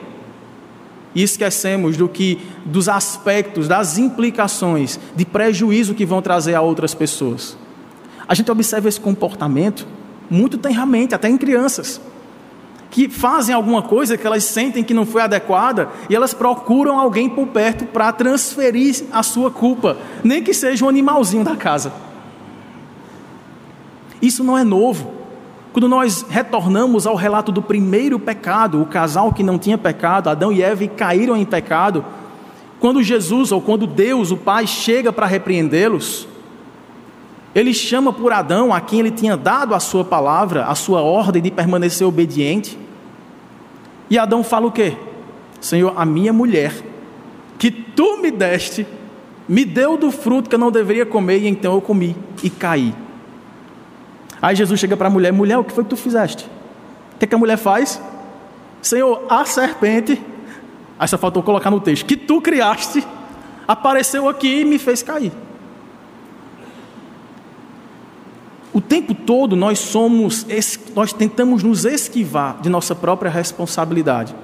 e 1.17 1.23
esquecemos 1.23 1.97
do 1.97 2.07
que 2.07 2.37
dos 2.63 2.87
aspectos, 2.87 3.67
das 3.67 3.97
implicações 3.97 4.99
de 5.15 5.25
prejuízo 5.25 5.95
que 5.95 6.05
vão 6.05 6.21
trazer 6.21 6.53
a 6.53 6.61
outras 6.61 6.93
pessoas. 6.93 7.57
A 8.27 8.35
gente 8.35 8.51
observa 8.51 8.87
esse 8.87 9.01
comportamento 9.01 9.87
muito 10.29 10.59
tenramente, 10.59 11.15
até 11.15 11.27
em 11.27 11.35
crianças, 11.35 11.99
que 12.91 13.09
fazem 13.09 13.55
alguma 13.55 13.81
coisa 13.81 14.15
que 14.15 14.27
elas 14.27 14.43
sentem 14.43 14.83
que 14.83 14.93
não 14.93 15.07
foi 15.07 15.23
adequada 15.23 15.89
e 16.07 16.15
elas 16.15 16.35
procuram 16.35 16.99
alguém 16.99 17.27
por 17.27 17.47
perto 17.47 17.85
para 17.87 18.13
transferir 18.13 19.05
a 19.11 19.23
sua 19.23 19.49
culpa, 19.49 19.97
nem 20.23 20.43
que 20.43 20.53
seja 20.53 20.85
um 20.85 20.89
animalzinho 20.89 21.43
da 21.43 21.55
casa. 21.55 21.91
Isso 24.21 24.43
não 24.43 24.55
é 24.55 24.63
novo. 24.63 25.16
Quando 25.77 25.89
nós 25.89 26.25
retornamos 26.27 27.05
ao 27.05 27.13
relato 27.13 27.51
do 27.51 27.61
primeiro 27.61 28.17
pecado, 28.17 28.81
o 28.81 28.85
casal 28.87 29.31
que 29.31 29.43
não 29.43 29.59
tinha 29.59 29.77
pecado, 29.77 30.27
Adão 30.27 30.51
e 30.51 30.59
Eva 30.59 30.87
caíram 30.87 31.37
em 31.37 31.45
pecado, 31.45 32.03
quando 32.79 33.03
Jesus 33.03 33.51
ou 33.51 33.61
quando 33.61 33.85
Deus, 33.85 34.31
o 34.31 34.37
Pai, 34.37 34.65
chega 34.65 35.13
para 35.13 35.27
repreendê-los, 35.27 36.27
ele 37.53 37.75
chama 37.75 38.11
por 38.11 38.33
Adão, 38.33 38.73
a 38.73 38.81
quem 38.81 39.01
ele 39.01 39.11
tinha 39.11 39.37
dado 39.37 39.75
a 39.75 39.79
sua 39.79 40.03
palavra, 40.03 40.65
a 40.65 40.73
sua 40.73 41.03
ordem 41.03 41.43
de 41.43 41.51
permanecer 41.51 42.07
obediente. 42.07 42.75
E 44.09 44.17
Adão 44.17 44.43
fala 44.43 44.65
o 44.65 44.71
quê? 44.71 44.97
Senhor, 45.61 45.93
a 45.95 46.03
minha 46.03 46.33
mulher, 46.33 46.73
que 47.59 47.69
tu 47.69 48.17
me 48.17 48.31
deste, 48.31 48.83
me 49.47 49.63
deu 49.63 49.95
do 49.95 50.09
fruto 50.09 50.49
que 50.49 50.55
eu 50.55 50.59
não 50.59 50.71
deveria 50.71 51.05
comer, 51.05 51.43
e 51.43 51.47
então 51.47 51.75
eu 51.75 51.81
comi 51.81 52.15
e 52.41 52.49
caí. 52.49 52.95
Aí 54.41 54.55
Jesus 54.55 54.79
chega 54.79 54.95
para 54.95 55.07
a 55.07 55.09
mulher: 55.09 55.31
mulher, 55.31 55.57
o 55.57 55.63
que 55.63 55.73
foi 55.73 55.83
que 55.83 55.89
tu 55.89 55.97
fizeste? 55.97 56.45
O 57.15 57.19
que, 57.19 57.25
é 57.25 57.27
que 57.27 57.35
a 57.35 57.37
mulher 57.37 57.57
faz? 57.57 58.01
Senhor, 58.81 59.25
a 59.29 59.43
serpente, 59.45 60.21
aí 60.99 61.07
só 61.07 61.17
faltou 61.17 61.41
colocar 61.41 61.71
no 61.71 61.79
texto, 61.79 62.05
que 62.05 62.15
tu 62.15 62.39
criaste, 62.39 63.03
apareceu 63.67 64.29
aqui 64.29 64.61
e 64.61 64.65
me 64.65 64.77
fez 64.77 65.01
cair. 65.01 65.31
O 68.71 68.79
tempo 68.79 69.15
todo 69.15 69.55
nós 69.55 69.79
somos, 69.79 70.45
nós 70.93 71.11
tentamos 71.11 71.63
nos 71.63 71.83
esquivar 71.83 72.61
de 72.61 72.69
nossa 72.69 72.93
própria 72.93 73.31
responsabilidade. 73.31 74.35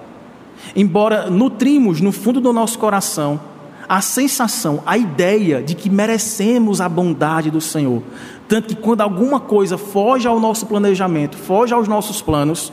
Embora 0.75 1.29
nutrimos 1.29 2.01
no 2.01 2.11
fundo 2.11 2.41
do 2.41 2.51
nosso 2.51 2.79
coração 2.79 3.39
a 3.87 4.01
sensação, 4.01 4.81
a 4.85 4.97
ideia 4.97 5.61
de 5.61 5.75
que 5.75 5.89
merecemos 5.89 6.81
a 6.81 6.89
bondade 6.89 7.51
do 7.51 7.61
Senhor. 7.61 8.01
Tanto 8.47 8.69
que 8.69 8.75
quando 8.75 9.01
alguma 9.01 9.39
coisa 9.39 9.77
foge 9.77 10.27
ao 10.27 10.39
nosso 10.39 10.65
planejamento, 10.65 11.37
foge 11.37 11.73
aos 11.73 11.87
nossos 11.87 12.21
planos, 12.21 12.71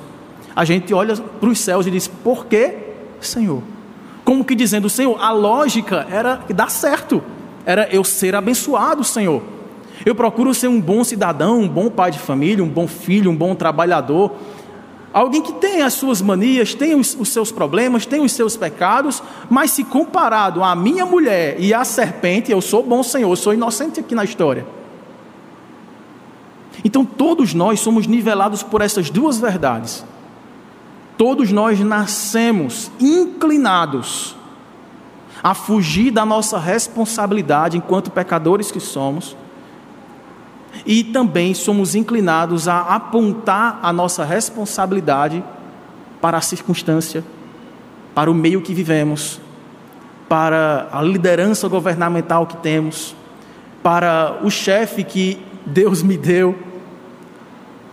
a 0.55 0.65
gente 0.65 0.93
olha 0.93 1.17
para 1.17 1.49
os 1.49 1.59
céus 1.59 1.87
e 1.87 1.91
diz: 1.91 2.09
Por 2.09 2.47
que, 2.47 2.75
Senhor? 3.21 3.63
Como 4.25 4.45
que 4.45 4.55
dizendo: 4.55 4.91
Senhor, 4.91 5.17
a 5.21 5.31
lógica 5.33 6.07
era 6.11 6.41
dar 6.55 6.71
certo, 6.71 7.23
era 7.65 7.89
eu 7.91 8.05
ser 8.05 8.35
abençoado, 8.35 9.05
Senhor. 9.05 9.43
Eu 10.05 10.15
procuro 10.15 10.55
ser 10.55 10.69
um 10.69 10.81
bom 10.81 11.05
cidadão, 11.05 11.61
um 11.61 11.69
bom 11.69 11.91
pai 11.91 12.11
de 12.11 12.19
família, 12.19 12.65
um 12.65 12.69
bom 12.69 12.89
filho, 12.89 13.31
um 13.31 13.37
bom 13.37 13.55
trabalhador. 13.55 14.33
Alguém 15.13 15.43
que 15.43 15.53
tem 15.55 15.83
as 15.83 15.95
suas 15.95 16.23
manias, 16.23 16.73
tem 16.73 16.95
os, 16.95 17.17
os, 17.19 17.29
seus 17.29 17.51
problemas, 17.51 18.07
tem 18.07 18.21
os 18.21 18.33
seus 18.33 18.57
pecados, 18.57 19.23
mas 19.51 19.73
se 19.73 19.83
comparado 19.83 20.63
à 20.63 20.75
minha 20.75 21.05
mulher 21.05 21.57
e 21.59 21.75
à 21.75 21.85
serpente, 21.85 22.51
eu 22.51 22.61
sou 22.61 22.83
bom 22.83 23.03
Senhor, 23.03 23.29
eu 23.29 23.37
sou 23.37 23.53
inocente 23.53 23.99
aqui 24.01 24.15
na 24.15 24.25
história. 24.25 24.65
Então 26.85 27.05
todos 27.05 27.55
nós 27.55 27.81
somos 27.81 28.07
nivelados 28.07 28.63
por 28.63 28.81
essas 28.81 29.11
duas 29.11 29.39
verdades. 29.39 30.05
Todos 31.17 31.53
nós 31.53 31.79
nascemos 31.81 32.91
inclinados 32.99 34.37
a 35.43 35.55
fugir 35.55 36.11
da 36.11 36.25
nossa 36.25 36.59
responsabilidade 36.59 37.77
enquanto 37.77 38.11
pecadores 38.11 38.71
que 38.71 38.81
somos 38.81 39.37
e 40.87 41.03
também 41.05 41.53
somos 41.55 41.95
inclinados 41.95 42.69
a 42.69 42.81
apontar 42.81 43.79
a 43.83 43.93
nossa 43.93 44.25
responsabilidade 44.25 45.43
para 46.21 46.39
a 46.39 46.41
circunstância, 46.41 47.25
para 48.15 48.31
o 48.31 48.35
meio 48.35 48.61
que 48.61 48.75
vivemos, 48.75 49.41
para 50.29 50.89
a 50.93 51.03
liderança 51.03 51.69
governamental 51.69 52.47
que 52.47 52.57
temos, 52.59 53.15
para 53.83 54.39
o 54.43 54.51
chefe 54.51 55.03
que 55.03 55.43
Deus 55.67 56.03
me 56.03 56.17
deu, 56.17 56.57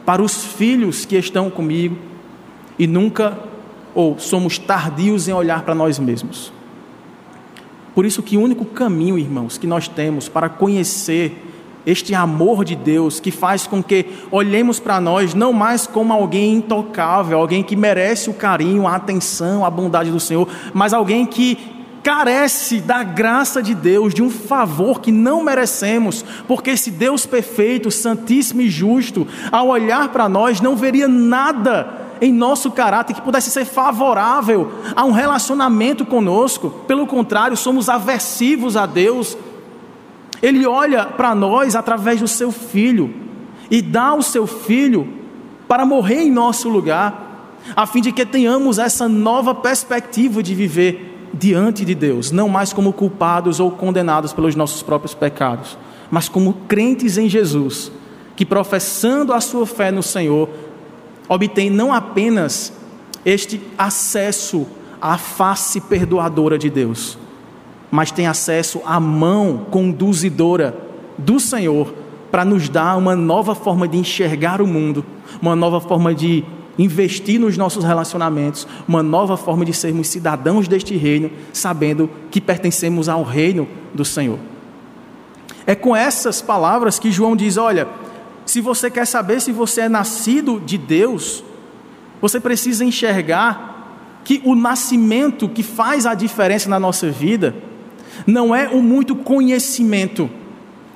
para 0.08 0.22
os 0.22 0.46
filhos 0.46 1.04
que 1.04 1.18
estão 1.18 1.50
comigo, 1.50 1.98
e 2.80 2.88
nunca 2.88 3.38
ou 3.94 4.18
somos 4.18 4.58
tardios 4.58 5.28
em 5.28 5.34
olhar 5.34 5.64
para 5.64 5.76
nós 5.76 6.00
mesmos. 6.00 6.54
Por 7.94 8.06
isso 8.06 8.24
que 8.24 8.38
o 8.38 8.42
único 8.42 8.64
caminho, 8.64 9.20
irmãos, 9.20 9.58
que 9.58 9.68
nós 9.68 9.90
temos 9.90 10.30
para 10.30 10.48
conhecer 10.48 11.44
este 11.86 12.16
amor 12.16 12.64
de 12.64 12.74
Deus 12.74 13.20
que 13.20 13.32
faz 13.32 13.68
com 13.68 13.84
que 13.84 14.06
olhemos 14.32 14.80
para 14.80 15.02
nós 15.02 15.34
não 15.34 15.52
mais 15.52 15.86
como 15.86 16.14
alguém 16.14 16.54
intocável, 16.54 17.38
alguém 17.38 17.62
que 17.62 17.76
merece 17.76 18.30
o 18.30 18.34
carinho, 18.34 18.88
a 18.88 18.96
atenção, 18.96 19.66
a 19.66 19.70
bondade 19.70 20.10
do 20.10 20.22
Senhor, 20.22 20.48
mas 20.74 20.94
alguém 20.94 21.26
que 21.26 21.58
carece 22.08 22.80
da 22.80 23.04
graça 23.04 23.62
de 23.62 23.76
Deus, 23.76 24.14
de 24.14 24.24
um 24.24 24.30
favor 24.30 25.02
que 25.02 25.12
não 25.12 25.44
merecemos, 25.44 26.24
porque 26.48 26.70
esse 26.70 26.90
Deus 26.90 27.26
perfeito, 27.26 27.92
santíssimo 27.92 28.62
e 28.62 28.70
justo, 28.70 29.28
ao 29.52 29.68
olhar 29.68 30.08
para 30.08 30.30
nós, 30.30 30.62
não 30.62 30.74
veria 30.74 31.06
nada 31.06 32.08
em 32.22 32.32
nosso 32.32 32.72
caráter 32.72 33.14
que 33.14 33.22
pudesse 33.22 33.52
ser 33.52 33.66
favorável 33.66 34.72
a 34.96 35.04
um 35.04 35.12
relacionamento 35.12 36.06
conosco, 36.06 36.70
pelo 36.88 37.06
contrário, 37.06 37.58
somos 37.58 37.90
aversivos 37.90 38.78
a 38.78 38.86
Deus, 38.86 39.38
ele 40.42 40.66
olha 40.66 41.08
para 41.08 41.36
nós 41.36 41.76
através 41.76 42.22
do 42.22 42.28
seu 42.28 42.54
filho 42.54 43.14
e 43.70 43.82
dá 43.82 44.14
o 44.14 44.22
seu 44.24 44.48
filho 44.48 45.14
para 45.68 45.86
morrer 45.86 46.22
em 46.22 46.32
nosso 46.32 46.70
lugar, 46.70 47.58
a 47.76 47.86
fim 47.86 48.00
de 48.00 48.14
que 48.14 48.26
tenhamos 48.26 48.80
essa 48.80 49.10
nova 49.10 49.54
perspectiva 49.54 50.42
de 50.42 50.56
viver 50.56 51.17
diante 51.38 51.86
de 51.86 51.94
Deus, 51.94 52.32
não 52.32 52.50
mais 52.50 52.74
como 52.74 52.94
culpados 52.94 53.60
ou 53.60 53.72
condenados 53.72 54.34
pelos 54.34 54.56
nossos 54.56 54.82
próprios 54.82 55.14
pecados, 55.14 55.78
mas 56.10 56.30
como 56.30 56.54
crentes 56.68 57.18
em 57.18 57.30
Jesus, 57.30 57.92
que 58.36 58.46
professando 58.46 59.34
a 59.34 59.42
sua 59.42 59.66
fé 59.66 59.92
no 59.92 60.04
Senhor, 60.04 60.50
obtém 61.28 61.70
não 61.70 61.94
apenas 61.94 62.74
este 63.26 63.62
acesso 63.78 64.66
à 65.02 65.18
face 65.18 65.82
perdoadora 65.82 66.58
de 66.58 66.70
Deus, 66.70 67.18
mas 67.92 68.12
tem 68.12 68.28
acesso 68.28 68.82
à 68.86 69.00
mão 69.00 69.66
conduzidora 69.70 70.76
do 71.18 71.40
Senhor 71.40 71.94
para 72.32 72.46
nos 72.46 72.70
dar 72.70 72.98
uma 72.98 73.16
nova 73.16 73.56
forma 73.56 73.88
de 73.88 73.98
enxergar 73.98 74.62
o 74.62 74.68
mundo, 74.68 75.06
uma 75.42 75.56
nova 75.56 75.80
forma 75.80 76.14
de 76.14 76.44
investir 76.78 77.40
nos 77.40 77.58
nossos 77.58 77.84
relacionamentos, 77.84 78.68
uma 78.88 79.02
nova 79.02 79.36
forma 79.36 79.66
de 79.66 79.74
sermos 79.74 80.08
cidadãos 80.08 80.68
deste 80.68 80.96
reino, 80.96 81.32
sabendo 81.52 82.10
que 82.30 82.40
pertencemos 82.40 83.10
ao 83.10 83.24
reino 83.24 83.68
do 83.94 84.06
Senhor. 84.06 84.40
É 85.66 85.76
com 85.76 85.96
essas 85.96 86.42
palavras 86.42 87.00
que 87.00 87.12
João 87.12 87.36
diz: 87.36 87.58
olha, 87.58 87.88
se 88.46 88.62
você 88.62 88.90
quer 88.90 89.06
saber 89.06 89.42
se 89.42 89.52
você 89.52 89.82
é 89.82 89.90
nascido 89.90 90.62
de 90.66 90.78
Deus, 90.78 91.44
você 92.22 92.40
precisa 92.40 92.86
enxergar 92.86 94.22
que 94.24 94.42
o 94.44 94.56
nascimento 94.56 95.48
que 95.48 95.64
faz 95.64 96.06
a 96.06 96.14
diferença 96.14 96.70
na 96.70 96.80
nossa 96.80 97.10
vida 97.10 97.56
não 98.26 98.56
é 98.56 98.68
o 98.68 98.82
muito 98.82 99.16
conhecimento 99.16 100.30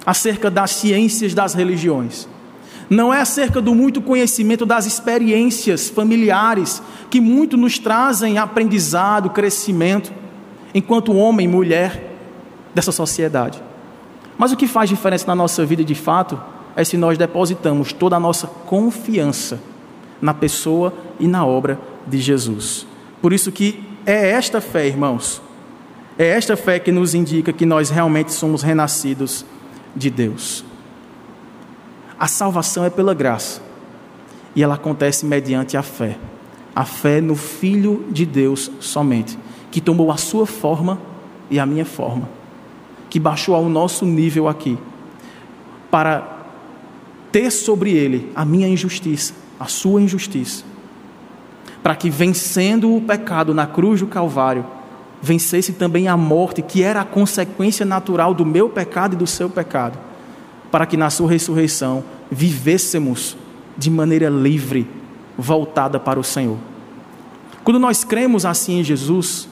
acerca 0.06 0.50
das 0.50 0.72
ciências 0.72 1.34
das 1.34 1.54
religiões. 1.54 2.28
Não 2.92 3.14
é 3.14 3.22
acerca 3.22 3.62
do 3.62 3.74
muito 3.74 4.02
conhecimento 4.02 4.66
das 4.66 4.86
experiências 4.86 5.88
familiares 5.88 6.84
que 7.10 7.22
muito 7.22 7.56
nos 7.56 7.80
trazem 7.80 8.38
aprendizado, 8.38 9.30
crescimento, 9.30 10.12
enquanto 10.76 11.16
homem 11.16 11.46
e 11.46 11.50
mulher 11.50 12.18
dessa 12.76 12.92
sociedade. 12.92 13.64
Mas 14.38 14.52
o 14.52 14.58
que 14.58 14.68
faz 14.68 14.90
diferença 14.90 15.26
na 15.26 15.34
nossa 15.34 15.66
vida 15.66 15.86
de 15.86 15.96
fato 15.96 16.38
é 16.76 16.84
se 16.84 16.98
nós 16.98 17.18
depositamos 17.18 17.94
toda 17.94 18.18
a 18.18 18.20
nossa 18.20 18.46
confiança 18.48 19.62
na 20.22 20.34
pessoa 20.34 20.94
e 21.18 21.30
na 21.30 21.46
obra 21.46 21.80
de 22.06 22.20
Jesus. 22.20 22.86
Por 23.22 23.32
isso 23.32 23.54
que 23.54 23.82
é 24.06 24.32
esta 24.32 24.60
fé, 24.60 24.86
irmãos, 24.86 25.42
é 26.20 26.28
esta 26.28 26.58
fé 26.58 26.78
que 26.78 26.92
nos 26.92 27.16
indica 27.16 27.54
que 27.54 27.66
nós 27.66 27.90
realmente 27.90 28.34
somos 28.34 28.62
renascidos 28.62 29.46
de 29.96 30.10
Deus. 30.10 30.66
A 32.22 32.28
salvação 32.28 32.86
é 32.86 32.90
pela 32.92 33.16
graça 33.16 33.60
e 34.56 34.62
ela 34.62 34.76
acontece 34.76 35.26
mediante 35.26 35.76
a 35.76 35.82
fé. 35.82 36.20
A 36.76 36.86
fé 36.86 37.20
no 37.20 37.36
Filho 37.36 38.06
de 38.12 38.28
Deus 38.28 38.70
somente, 38.80 39.40
que 39.72 39.82
tomou 39.82 40.12
a 40.12 40.18
sua 40.18 40.46
forma 40.46 41.02
e 41.50 41.60
a 41.60 41.66
minha 41.66 41.84
forma, 41.84 42.30
que 43.10 43.20
baixou 43.20 43.56
ao 43.56 43.68
nosso 43.68 44.06
nível 44.06 44.48
aqui, 44.48 44.78
para 45.90 46.46
ter 47.32 47.50
sobre 47.50 47.90
ele 47.90 48.32
a 48.36 48.46
minha 48.46 48.68
injustiça, 48.68 49.34
a 49.60 49.66
sua 49.66 50.00
injustiça, 50.00 50.64
para 51.82 51.96
que 51.96 52.12
vencendo 52.12 52.96
o 52.96 53.02
pecado 53.02 53.52
na 53.52 53.66
cruz 53.66 54.00
do 54.00 54.06
Calvário, 54.06 54.64
vencesse 55.24 55.74
também 55.74 56.08
a 56.08 56.16
morte, 56.16 56.62
que 56.62 56.84
era 56.84 57.02
a 57.02 57.06
consequência 57.06 57.84
natural 57.84 58.32
do 58.32 58.46
meu 58.46 58.70
pecado 58.70 59.16
e 59.16 59.18
do 59.18 59.26
seu 59.26 59.50
pecado, 59.50 60.11
para 60.72 60.86
que 60.86 60.96
na 60.96 61.10
sua 61.10 61.30
ressurreição 61.30 62.04
vivêssemos 62.32 63.36
de 63.78 63.90
maneira 63.90 64.30
livre, 64.30 64.88
voltada 65.38 66.00
para 66.00 66.20
o 66.20 66.24
Senhor. 66.24 66.58
Quando 67.64 67.80
nós 67.80 68.04
cremos 68.04 68.46
assim 68.46 68.80
em 68.80 68.84
Jesus, 68.84 69.48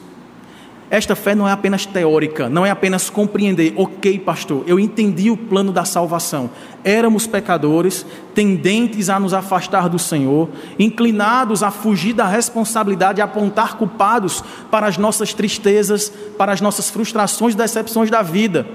esta 0.90 1.14
fé 1.14 1.36
não 1.36 1.46
é 1.46 1.52
apenas 1.52 1.86
teórica, 1.86 2.48
não 2.48 2.66
é 2.66 2.70
apenas 2.70 3.08
compreender, 3.08 3.72
ok, 3.76 4.18
pastor, 4.18 4.64
eu 4.66 4.80
entendi 4.80 5.30
o 5.30 5.36
plano 5.36 5.70
da 5.70 5.84
salvação. 5.84 6.50
Éramos 6.82 7.28
pecadores, 7.28 8.04
tendentes 8.34 9.08
a 9.08 9.20
nos 9.20 9.32
afastar 9.32 9.88
do 9.88 10.00
Senhor, 10.00 10.48
inclinados 10.80 11.62
a 11.62 11.70
fugir 11.70 12.12
da 12.12 12.26
responsabilidade 12.26 13.20
e 13.20 13.22
apontar 13.22 13.76
culpados 13.76 14.42
para 14.68 14.88
as 14.88 14.98
nossas 14.98 15.32
tristezas, 15.32 16.12
para 16.36 16.50
as 16.50 16.60
nossas 16.60 16.90
frustrações 16.90 17.54
e 17.54 17.58
decepções 17.58 18.10
da 18.10 18.20
vida. 18.20 18.66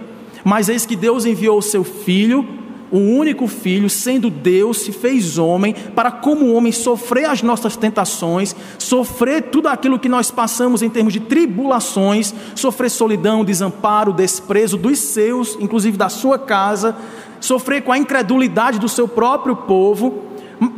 Mas 0.45 0.69
eis 0.69 0.85
que 0.85 0.95
Deus 0.95 1.25
enviou 1.25 1.57
o 1.57 1.61
seu 1.61 1.83
Filho 1.83 2.47
o 2.91 2.97
único 2.97 3.47
filho, 3.47 3.89
sendo 3.89 4.29
Deus, 4.29 4.77
se 4.77 4.91
fez 4.91 5.37
homem, 5.37 5.73
para 5.95 6.11
como 6.11 6.53
homem 6.53 6.71
sofrer 6.71 7.25
as 7.25 7.41
nossas 7.41 7.75
tentações, 7.75 8.55
sofrer 8.77 9.43
tudo 9.43 9.67
aquilo 9.67 9.99
que 9.99 10.07
nós 10.07 10.29
passamos 10.29 10.81
em 10.81 10.89
termos 10.89 11.11
de 11.11 11.19
tribulações, 11.19 12.33
sofrer 12.53 12.89
solidão, 12.89 13.43
desamparo, 13.43 14.13
desprezo 14.13 14.77
dos 14.77 14.99
seus, 14.99 15.57
inclusive 15.59 15.97
da 15.97 16.09
sua 16.09 16.37
casa, 16.37 16.95
sofrer 17.41 17.81
com 17.81 17.91
a 17.91 17.97
incredulidade 17.97 18.79
do 18.79 18.87
seu 18.87 19.07
próprio 19.07 19.55
povo, 19.55 20.23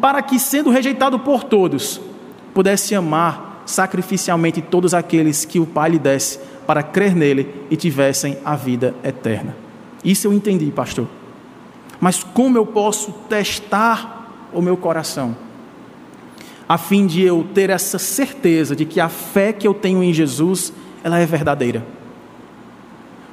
para 0.01 0.21
que, 0.21 0.39
sendo 0.39 0.71
rejeitado 0.71 1.19
por 1.19 1.43
todos, 1.43 2.01
pudesse 2.53 2.95
amar 2.95 3.61
sacrificialmente 3.65 4.61
todos 4.61 4.93
aqueles 4.93 5.45
que 5.45 5.59
o 5.59 5.65
Pai 5.65 5.91
lhe 5.91 5.99
desse 5.99 6.39
para 6.67 6.83
crer 6.83 7.15
nele 7.15 7.65
e 7.71 7.77
tivessem 7.77 8.37
a 8.43 8.55
vida 8.55 8.93
eterna. 9.03 9.55
Isso 10.03 10.27
eu 10.27 10.33
entendi, 10.33 10.69
pastor. 10.69 11.07
Mas 11.99 12.23
como 12.23 12.57
eu 12.57 12.65
posso 12.65 13.11
testar 13.29 14.49
o 14.53 14.61
meu 14.61 14.77
coração? 14.77 15.35
A 16.69 16.77
fim 16.77 17.07
de 17.07 17.23
eu 17.23 17.47
ter 17.53 17.69
essa 17.69 17.97
certeza 17.97 18.75
de 18.75 18.85
que 18.85 18.99
a 18.99 19.07
fé 19.07 19.53
que 19.53 19.65
eu 19.65 19.73
tenho 19.73 20.03
em 20.03 20.13
Jesus, 20.13 20.73
ela 21.03 21.17
é 21.17 21.25
verdadeira. 21.25 21.83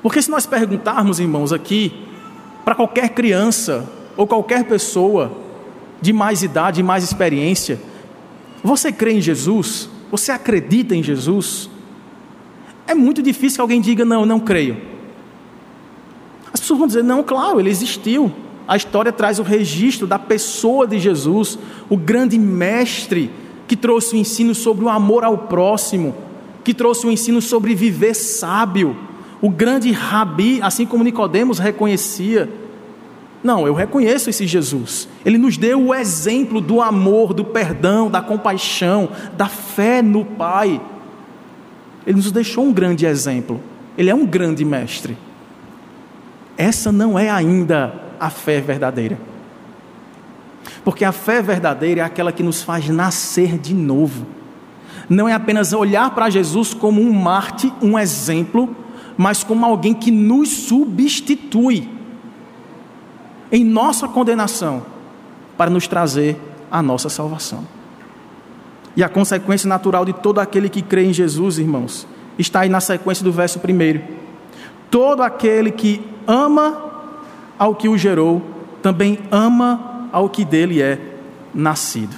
Porque 0.00 0.22
se 0.22 0.30
nós 0.30 0.46
perguntarmos, 0.46 1.18
irmãos, 1.18 1.52
aqui, 1.52 1.92
para 2.64 2.74
qualquer 2.74 3.08
criança 3.10 3.90
ou 4.16 4.26
qualquer 4.26 4.64
pessoa 4.64 5.32
de 6.00 6.12
mais 6.12 6.42
idade, 6.42 6.76
de 6.76 6.82
mais 6.82 7.02
experiência, 7.02 7.80
você 8.62 8.92
crê 8.92 9.14
em 9.14 9.20
Jesus? 9.20 9.88
Você 10.10 10.30
acredita 10.30 10.94
em 10.94 11.02
Jesus? 11.02 11.68
É 12.86 12.94
muito 12.94 13.22
difícil 13.22 13.56
que 13.56 13.60
alguém 13.60 13.80
diga, 13.80 14.04
não, 14.04 14.20
eu 14.20 14.26
não 14.26 14.40
creio. 14.40 14.76
As 16.52 16.60
pessoas 16.60 16.78
vão 16.78 16.86
dizer, 16.86 17.02
não, 17.02 17.22
claro, 17.22 17.58
ele 17.58 17.70
existiu 17.70 18.32
a 18.66 18.76
história 18.76 19.12
traz 19.12 19.38
o 19.38 19.42
registro 19.42 20.06
da 20.06 20.18
pessoa 20.18 20.86
de 20.86 20.98
Jesus, 20.98 21.58
o 21.88 21.96
grande 21.96 22.38
mestre 22.38 23.30
que 23.66 23.76
trouxe 23.76 24.14
o 24.14 24.18
ensino 24.18 24.54
sobre 24.54 24.84
o 24.84 24.88
amor 24.88 25.22
ao 25.22 25.36
próximo, 25.36 26.14
que 26.62 26.72
trouxe 26.72 27.06
o 27.06 27.10
ensino 27.10 27.42
sobre 27.42 27.74
viver 27.74 28.14
sábio, 28.14 28.96
o 29.40 29.50
grande 29.50 29.92
rabi, 29.92 30.60
assim 30.62 30.86
como 30.86 31.04
Nicodemos 31.04 31.58
reconhecia. 31.58 32.50
Não, 33.42 33.66
eu 33.66 33.74
reconheço 33.74 34.30
esse 34.30 34.46
Jesus. 34.46 35.06
Ele 35.26 35.36
nos 35.36 35.58
deu 35.58 35.88
o 35.88 35.94
exemplo 35.94 36.62
do 36.62 36.80
amor, 36.80 37.34
do 37.34 37.44
perdão, 37.44 38.10
da 38.10 38.22
compaixão, 38.22 39.10
da 39.36 39.46
fé 39.46 40.00
no 40.00 40.24
Pai. 40.24 40.80
Ele 42.06 42.16
nos 42.16 42.30
deixou 42.30 42.64
um 42.64 42.72
grande 42.72 43.06
exemplo. 43.06 43.60
Ele 43.96 44.10
é 44.10 44.14
um 44.14 44.26
grande 44.26 44.64
mestre. 44.64 45.16
Essa 46.56 46.92
não 46.92 47.18
é 47.18 47.30
ainda 47.30 47.94
a 48.20 48.30
fé 48.30 48.60
verdadeira. 48.60 49.18
Porque 50.84 51.04
a 51.04 51.12
fé 51.12 51.40
verdadeira 51.40 52.00
é 52.00 52.04
aquela 52.04 52.32
que 52.32 52.42
nos 52.42 52.62
faz 52.62 52.88
nascer 52.88 53.58
de 53.58 53.74
novo. 53.74 54.26
Não 55.08 55.28
é 55.28 55.32
apenas 55.32 55.72
olhar 55.72 56.10
para 56.14 56.30
Jesus 56.30 56.74
como 56.74 57.00
um 57.00 57.12
Marte, 57.12 57.72
um 57.82 57.98
exemplo, 57.98 58.74
mas 59.16 59.42
como 59.42 59.64
alguém 59.64 59.94
que 59.94 60.10
nos 60.10 60.48
substitui 60.48 61.88
em 63.50 63.64
nossa 63.64 64.08
condenação 64.08 64.84
para 65.56 65.70
nos 65.70 65.86
trazer 65.86 66.36
a 66.70 66.82
nossa 66.82 67.08
salvação. 67.08 67.64
E 68.96 69.02
a 69.02 69.08
consequência 69.08 69.68
natural 69.68 70.04
de 70.04 70.12
todo 70.12 70.38
aquele 70.38 70.68
que 70.68 70.82
crê 70.82 71.04
em 71.04 71.12
Jesus, 71.12 71.58
irmãos, 71.58 72.06
está 72.38 72.60
aí 72.60 72.68
na 72.68 72.80
sequência 72.80 73.24
do 73.24 73.32
verso 73.32 73.58
primeiro. 73.58 74.02
Todo 74.90 75.22
aquele 75.22 75.70
que 75.70 76.00
ama 76.26 76.92
ao 77.58 77.74
que 77.74 77.88
o 77.88 77.98
gerou, 77.98 78.42
também 78.82 79.18
ama 79.30 80.08
ao 80.12 80.28
que 80.28 80.44
dele 80.44 80.80
é 80.80 80.98
nascido. 81.52 82.14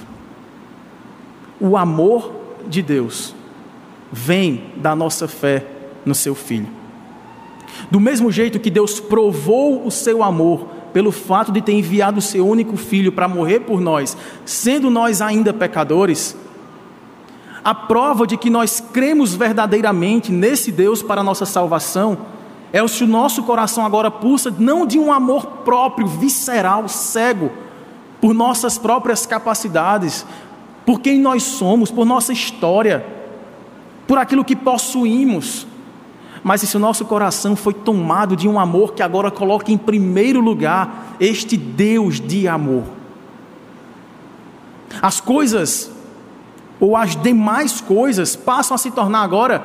O 1.59 1.75
amor 1.75 2.31
de 2.67 2.81
Deus 2.81 3.33
vem 4.11 4.65
da 4.75 4.95
nossa 4.95 5.27
fé 5.27 5.65
no 6.05 6.13
seu 6.13 6.35
Filho. 6.35 6.67
Do 7.91 7.99
mesmo 7.99 8.31
jeito 8.31 8.59
que 8.59 8.69
Deus 8.69 8.99
provou 8.99 9.85
o 9.85 9.91
seu 9.91 10.23
amor 10.23 10.67
pelo 10.93 11.11
fato 11.11 11.51
de 11.51 11.61
ter 11.61 11.73
enviado 11.73 12.19
o 12.19 12.21
seu 12.21 12.47
único 12.47 12.75
filho 12.75 13.11
para 13.11 13.27
morrer 13.27 13.61
por 13.61 13.79
nós, 13.79 14.17
sendo 14.45 14.89
nós 14.89 15.21
ainda 15.21 15.53
pecadores, 15.53 16.35
a 17.67 17.75
prova 17.75 18.25
de 18.25 18.37
que 18.37 18.49
nós 18.49 18.79
cremos 18.79 19.35
verdadeiramente 19.35 20.31
nesse 20.31 20.71
Deus 20.71 21.03
para 21.03 21.19
a 21.19 21.23
nossa 21.23 21.45
salvação 21.45 22.17
é 22.71 22.87
se 22.87 23.03
o 23.03 23.07
nosso 23.07 23.43
coração 23.43 23.85
agora 23.85 24.09
pulsa 24.09 24.55
não 24.57 24.87
de 24.87 24.97
um 24.97 25.11
amor 25.11 25.45
próprio, 25.65 26.07
visceral, 26.07 26.87
cego, 26.87 27.51
por 28.21 28.33
nossas 28.33 28.77
próprias 28.77 29.25
capacidades, 29.25 30.25
por 30.85 31.01
quem 31.01 31.19
nós 31.19 31.43
somos, 31.43 31.91
por 31.91 32.05
nossa 32.05 32.31
história, 32.31 33.05
por 34.07 34.17
aquilo 34.17 34.45
que 34.45 34.55
possuímos, 34.55 35.67
mas 36.41 36.61
se 36.61 36.77
o 36.77 36.79
nosso 36.79 37.03
coração 37.03 37.53
foi 37.53 37.73
tomado 37.73 38.37
de 38.37 38.47
um 38.47 38.57
amor 38.57 38.93
que 38.93 39.03
agora 39.03 39.29
coloca 39.29 39.73
em 39.73 39.77
primeiro 39.77 40.39
lugar 40.39 41.17
este 41.19 41.57
Deus 41.57 42.21
de 42.21 42.47
amor. 42.47 42.85
As 45.01 45.19
coisas, 45.19 45.96
ou 46.79 46.95
as 46.95 47.15
demais 47.21 47.81
coisas, 47.81 48.35
passam 48.35 48.75
a 48.75 48.77
se 48.77 48.91
tornar 48.91 49.21
agora 49.21 49.63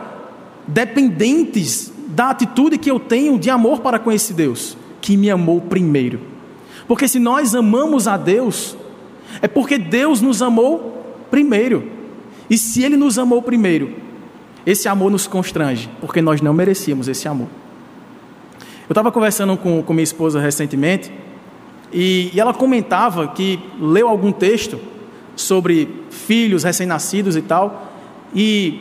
dependentes 0.67 1.93
da 2.09 2.31
atitude 2.31 2.79
que 2.79 2.91
eu 2.91 3.01
tenho 3.01 3.39
de 3.39 3.51
amor 3.51 3.81
para 3.81 3.99
com 3.99 4.11
esse 4.11 4.33
Deus, 4.33 4.77
que 5.01 5.17
me 5.17 5.31
amou 5.31 5.61
primeiro. 5.61 6.21
Porque 6.87 7.09
se 7.09 7.19
nós 7.19 7.55
amamos 7.55 8.07
a 8.07 8.17
Deus, 8.17 8.77
é 9.41 9.49
porque 9.49 9.79
Deus 9.79 10.21
nos 10.21 10.43
amou 10.43 11.17
primeiro. 11.31 11.91
E 12.51 12.59
se 12.59 12.83
Ele 12.83 12.97
nos 12.97 13.19
amou 13.19 13.41
primeiro, 13.41 13.95
esse 14.67 14.89
amor 14.89 15.11
nos 15.11 15.27
constrange, 15.27 15.89
porque 16.01 16.21
nós 16.21 16.41
não 16.41 16.53
merecíamos 16.53 17.09
esse 17.09 17.27
amor. 17.27 17.49
Eu 18.89 18.93
estava 18.93 19.11
conversando 19.11 19.57
com, 19.57 19.83
com 19.83 19.93
minha 19.93 20.05
esposa 20.05 20.41
recentemente, 20.41 21.11
e, 21.93 22.31
e 22.33 22.41
ela 22.41 22.55
comentava 22.55 23.29
que 23.29 23.59
leu 23.79 24.09
algum 24.09 24.33
texto 24.33 24.79
sobre 25.37 25.89
filhos 26.11 26.65
recém-nascidos 26.65 27.37
e 27.37 27.43
tal, 27.43 27.93
e 28.35 28.81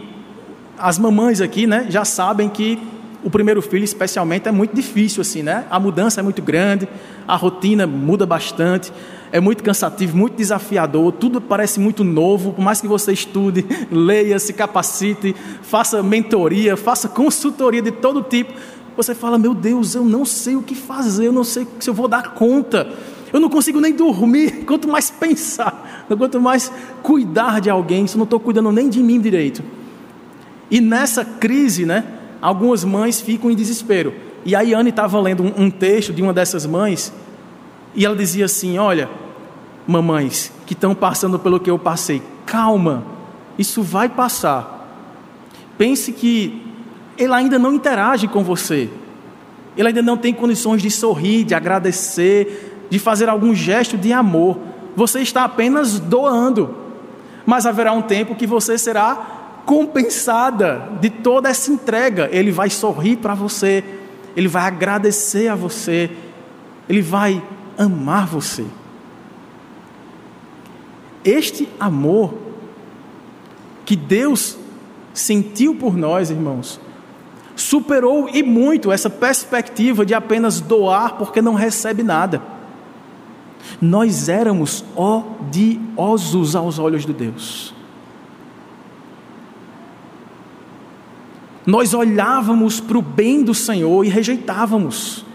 as 0.77 0.97
mamães 0.97 1.41
aqui, 1.41 1.67
né, 1.67 1.87
já 1.89 2.03
sabem 2.03 2.49
que 2.49 2.79
o 3.23 3.29
primeiro 3.29 3.61
filho, 3.61 3.83
especialmente, 3.83 4.47
é 4.47 4.51
muito 4.51 4.75
difícil, 4.75 5.21
assim, 5.21 5.43
né? 5.43 5.65
A 5.69 5.79
mudança 5.79 6.19
é 6.19 6.23
muito 6.23 6.41
grande, 6.41 6.87
a 7.27 7.35
rotina 7.35 7.85
muda 7.85 8.25
bastante, 8.25 8.91
é 9.31 9.39
muito 9.39 9.63
cansativo, 9.63 10.17
muito 10.17 10.35
desafiador, 10.35 11.11
tudo 11.13 11.39
parece 11.39 11.79
muito 11.79 12.03
novo, 12.03 12.53
por 12.53 12.63
mais 12.63 12.81
que 12.81 12.87
você 12.87 13.13
estude, 13.13 13.65
leia, 13.91 14.39
se 14.39 14.53
capacite, 14.53 15.35
faça 15.61 16.01
mentoria, 16.01 16.75
faça 16.75 17.07
consultoria 17.07 17.81
de 17.81 17.91
todo 17.91 18.23
tipo, 18.23 18.53
você 18.95 19.15
fala: 19.15 19.37
Meu 19.37 19.53
Deus, 19.53 19.95
eu 19.95 20.03
não 20.03 20.25
sei 20.25 20.55
o 20.55 20.63
que 20.63 20.75
fazer, 20.75 21.27
eu 21.27 21.33
não 21.33 21.43
sei 21.43 21.67
se 21.79 21.89
eu 21.89 21.93
vou 21.93 22.07
dar 22.07 22.33
conta, 22.33 22.91
eu 23.31 23.39
não 23.39 23.49
consigo 23.49 23.79
nem 23.79 23.93
dormir, 23.93 24.63
quanto 24.65 24.87
mais 24.87 25.09
pensar, 25.09 26.05
quanto 26.17 26.39
mais 26.39 26.71
cuidar 27.01 27.61
de 27.61 27.69
alguém, 27.69 28.07
se 28.07 28.15
eu 28.15 28.19
não 28.19 28.25
estou 28.25 28.39
cuidando 28.39 28.71
nem 28.71 28.89
de 28.89 29.01
mim 29.01 29.19
direito. 29.19 29.63
E 30.69 30.79
nessa 30.79 31.23
crise, 31.25 31.85
né, 31.85 32.03
algumas 32.41 32.83
mães 32.83 33.21
ficam 33.21 33.51
em 33.51 33.55
desespero. 33.55 34.13
E 34.43 34.55
a 34.55 34.61
Yane 34.61 34.89
estava 34.89 35.19
lendo 35.19 35.43
um, 35.43 35.69
texto 35.69 36.11
de 36.13 36.21
uma 36.21 36.33
dessas 36.33 36.65
mães, 36.65 37.13
e 37.93 38.05
ela 38.05 38.15
dizia 38.15 38.45
assim: 38.45 38.77
Olha, 38.77 39.09
mamães 39.85 40.51
que 40.65 40.73
estão 40.73 40.95
passando 40.95 41.37
pelo 41.37 41.59
que 41.59 41.69
eu 41.69 41.77
passei, 41.77 42.21
calma, 42.45 43.03
isso 43.57 43.83
vai 43.83 44.09
passar. 44.09 44.79
Pense 45.77 46.11
que 46.11 46.61
ele 47.17 47.33
ainda 47.33 47.59
não 47.59 47.73
interage 47.73 48.27
com 48.27 48.43
você, 48.43 48.89
ele 49.77 49.89
ainda 49.89 50.01
não 50.01 50.17
tem 50.17 50.33
condições 50.33 50.81
de 50.81 50.89
sorrir, 50.89 51.43
de 51.43 51.53
agradecer, 51.53 52.70
de 52.91 52.99
fazer 52.99 53.29
algum 53.29 53.55
gesto 53.55 53.97
de 53.97 54.11
amor. 54.11 54.59
Você 54.97 55.21
está 55.21 55.45
apenas 55.45 55.97
doando, 55.97 56.75
mas 57.45 57.65
haverá 57.65 57.93
um 57.93 58.01
tempo 58.01 58.35
que 58.35 58.45
você 58.45 58.77
será 58.77 59.61
compensada 59.65 60.89
de 60.99 61.09
toda 61.09 61.49
essa 61.49 61.71
entrega. 61.71 62.27
Ele 62.33 62.51
vai 62.51 62.69
sorrir 62.69 63.15
para 63.15 63.33
você, 63.33 63.81
ele 64.35 64.49
vai 64.49 64.63
agradecer 64.63 65.47
a 65.47 65.55
você, 65.55 66.11
ele 66.89 67.01
vai 67.01 67.41
amar 67.77 68.27
você. 68.27 68.65
Este 71.23 71.69
amor 71.79 72.33
que 73.85 73.95
Deus 73.95 74.57
sentiu 75.13 75.75
por 75.75 75.95
nós, 75.95 76.29
irmãos, 76.29 76.77
superou 77.55 78.27
e 78.27 78.43
muito 78.43 78.91
essa 78.91 79.09
perspectiva 79.09 80.05
de 80.05 80.13
apenas 80.13 80.59
doar 80.59 81.15
porque 81.15 81.41
não 81.41 81.53
recebe 81.53 82.03
nada. 82.03 82.50
Nós 83.81 84.29
éramos 84.29 84.85
odiosos 84.95 86.55
aos 86.55 86.77
olhos 86.77 87.03
de 87.03 87.11
Deus. 87.11 87.73
Nós 91.65 91.93
olhávamos 91.93 92.79
para 92.79 92.97
o 92.97 93.01
bem 93.01 93.43
do 93.43 93.53
Senhor 93.53 94.05
e 94.05 94.09
rejeitávamos. 94.09 95.25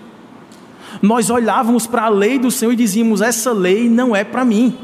Nós 1.02 1.28
olhávamos 1.28 1.86
para 1.86 2.04
a 2.04 2.08
lei 2.08 2.38
do 2.38 2.50
Senhor 2.50 2.72
e 2.72 2.76
dizíamos: 2.76 3.20
essa 3.20 3.52
lei 3.52 3.88
não 3.88 4.14
é 4.14 4.22
para 4.22 4.44
mim. 4.44 4.78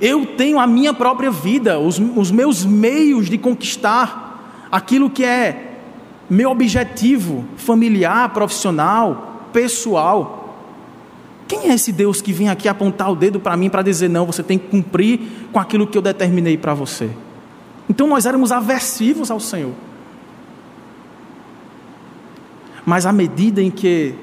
Eu 0.00 0.26
tenho 0.26 0.58
a 0.58 0.66
minha 0.66 0.92
própria 0.92 1.30
vida, 1.30 1.78
os, 1.78 1.98
os 2.16 2.30
meus 2.30 2.64
meios 2.64 3.30
de 3.30 3.38
conquistar 3.38 4.66
aquilo 4.70 5.08
que 5.08 5.24
é 5.24 5.78
meu 6.28 6.50
objetivo 6.50 7.44
familiar, 7.56 8.30
profissional, 8.30 9.48
pessoal. 9.52 10.41
Quem 11.52 11.68
é 11.68 11.74
esse 11.74 11.92
Deus 11.92 12.22
que 12.22 12.32
vem 12.32 12.48
aqui 12.48 12.66
apontar 12.66 13.12
o 13.12 13.14
dedo 13.14 13.38
para 13.38 13.54
mim 13.58 13.68
para 13.68 13.82
dizer: 13.82 14.08
não, 14.08 14.24
você 14.24 14.42
tem 14.42 14.58
que 14.58 14.68
cumprir 14.68 15.20
com 15.52 15.58
aquilo 15.58 15.86
que 15.86 15.98
eu 15.98 16.00
determinei 16.00 16.56
para 16.56 16.72
você? 16.72 17.10
Então 17.90 18.06
nós 18.06 18.24
éramos 18.24 18.50
aversivos 18.50 19.30
ao 19.30 19.38
Senhor. 19.38 19.74
Mas 22.86 23.04
à 23.04 23.12
medida 23.12 23.60
em 23.60 23.70
que 23.70 24.14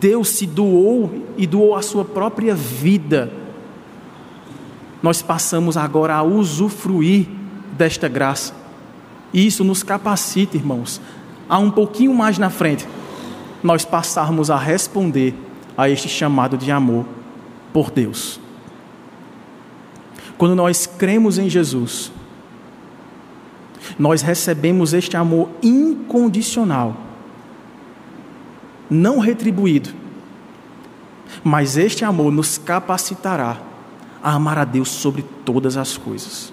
Deus 0.00 0.30
se 0.30 0.46
doou 0.46 1.26
e 1.36 1.46
doou 1.46 1.76
a 1.76 1.82
sua 1.82 2.06
própria 2.06 2.54
vida, 2.54 3.30
nós 5.02 5.20
passamos 5.20 5.76
agora 5.76 6.14
a 6.14 6.22
usufruir 6.22 7.26
desta 7.76 8.08
graça. 8.08 8.54
E 9.30 9.46
isso 9.46 9.62
nos 9.62 9.82
capacita, 9.82 10.56
irmãos, 10.56 11.02
a 11.46 11.58
um 11.58 11.70
pouquinho 11.70 12.14
mais 12.14 12.38
na 12.38 12.48
frente, 12.48 12.88
nós 13.62 13.84
passarmos 13.84 14.50
a 14.50 14.56
responder 14.56 15.34
a 15.78 15.88
este 15.88 16.08
chamado 16.08 16.58
de 16.58 16.72
amor 16.72 17.06
por 17.72 17.88
Deus. 17.88 18.40
Quando 20.36 20.56
nós 20.56 20.86
cremos 20.86 21.38
em 21.38 21.48
Jesus, 21.48 22.10
nós 23.96 24.20
recebemos 24.20 24.92
este 24.92 25.16
amor 25.16 25.48
incondicional, 25.62 26.96
não 28.90 29.20
retribuído, 29.20 29.90
mas 31.44 31.76
este 31.76 32.04
amor 32.04 32.32
nos 32.32 32.58
capacitará 32.58 33.58
a 34.20 34.32
amar 34.32 34.58
a 34.58 34.64
Deus 34.64 34.88
sobre 34.88 35.24
todas 35.44 35.76
as 35.76 35.96
coisas. 35.96 36.52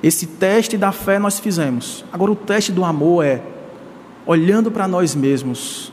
Esse 0.00 0.26
teste 0.26 0.76
da 0.76 0.92
fé 0.92 1.18
nós 1.18 1.40
fizemos. 1.40 2.04
Agora, 2.12 2.30
o 2.30 2.36
teste 2.36 2.70
do 2.70 2.84
amor 2.84 3.24
é 3.24 3.42
olhando 4.24 4.70
para 4.70 4.86
nós 4.86 5.14
mesmos. 5.14 5.92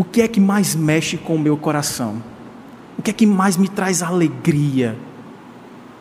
O 0.00 0.04
que 0.04 0.22
é 0.22 0.28
que 0.28 0.40
mais 0.40 0.74
mexe 0.74 1.18
com 1.18 1.34
o 1.34 1.38
meu 1.38 1.58
coração? 1.58 2.22
O 2.98 3.02
que 3.02 3.10
é 3.10 3.12
que 3.12 3.26
mais 3.26 3.58
me 3.58 3.68
traz 3.68 4.02
alegria? 4.02 4.96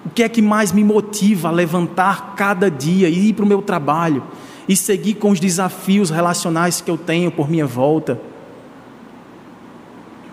O 0.06 0.10
que 0.10 0.24
é 0.24 0.30
que 0.30 0.42
mais 0.42 0.72
me 0.72 0.86
motiva 0.86 1.50
a 1.50 1.52
levantar 1.52 2.34
cada 2.34 2.72
dia 2.72 3.10
e 3.10 3.28
ir 3.28 3.34
para 3.34 3.44
o 3.44 3.48
meu 3.48 3.62
trabalho 3.62 4.24
e 4.70 4.74
seguir 4.74 5.16
com 5.16 5.32
os 5.32 5.40
desafios 5.42 6.10
relacionais 6.10 6.80
que 6.80 6.90
eu 6.90 6.98
tenho 6.98 7.30
por 7.30 7.50
minha 7.50 7.66
volta? 7.66 8.18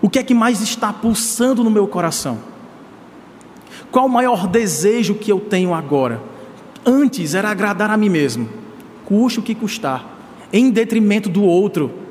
O 0.00 0.08
que 0.08 0.20
é 0.20 0.22
que 0.22 0.32
mais 0.32 0.60
está 0.60 0.92
pulsando 0.92 1.64
no 1.64 1.70
meu 1.70 1.88
coração? 1.88 2.38
Qual 3.90 4.06
o 4.06 4.08
maior 4.08 4.46
desejo 4.46 5.16
que 5.16 5.32
eu 5.32 5.40
tenho 5.40 5.74
agora? 5.74 6.22
Antes 6.84 7.34
era 7.34 7.50
agradar 7.50 7.90
a 7.90 7.96
mim 7.96 8.10
mesmo, 8.10 8.48
custe 9.04 9.40
o 9.40 9.42
que 9.42 9.56
custar, 9.56 10.06
em 10.52 10.70
detrimento 10.70 11.28
do 11.28 11.42
outro, 11.42 12.05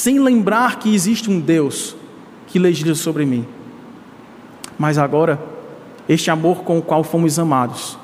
sem 0.00 0.18
lembrar 0.18 0.78
que 0.78 0.94
existe 0.94 1.30
um 1.30 1.38
Deus 1.38 1.94
que 2.46 2.58
legisla 2.58 2.94
sobre 2.94 3.26
mim. 3.26 3.44
Mas 4.78 4.96
agora 4.96 5.38
este 6.08 6.30
amor 6.30 6.62
com 6.62 6.78
o 6.78 6.82
qual 6.82 7.04
fomos 7.04 7.38
amados 7.38 7.98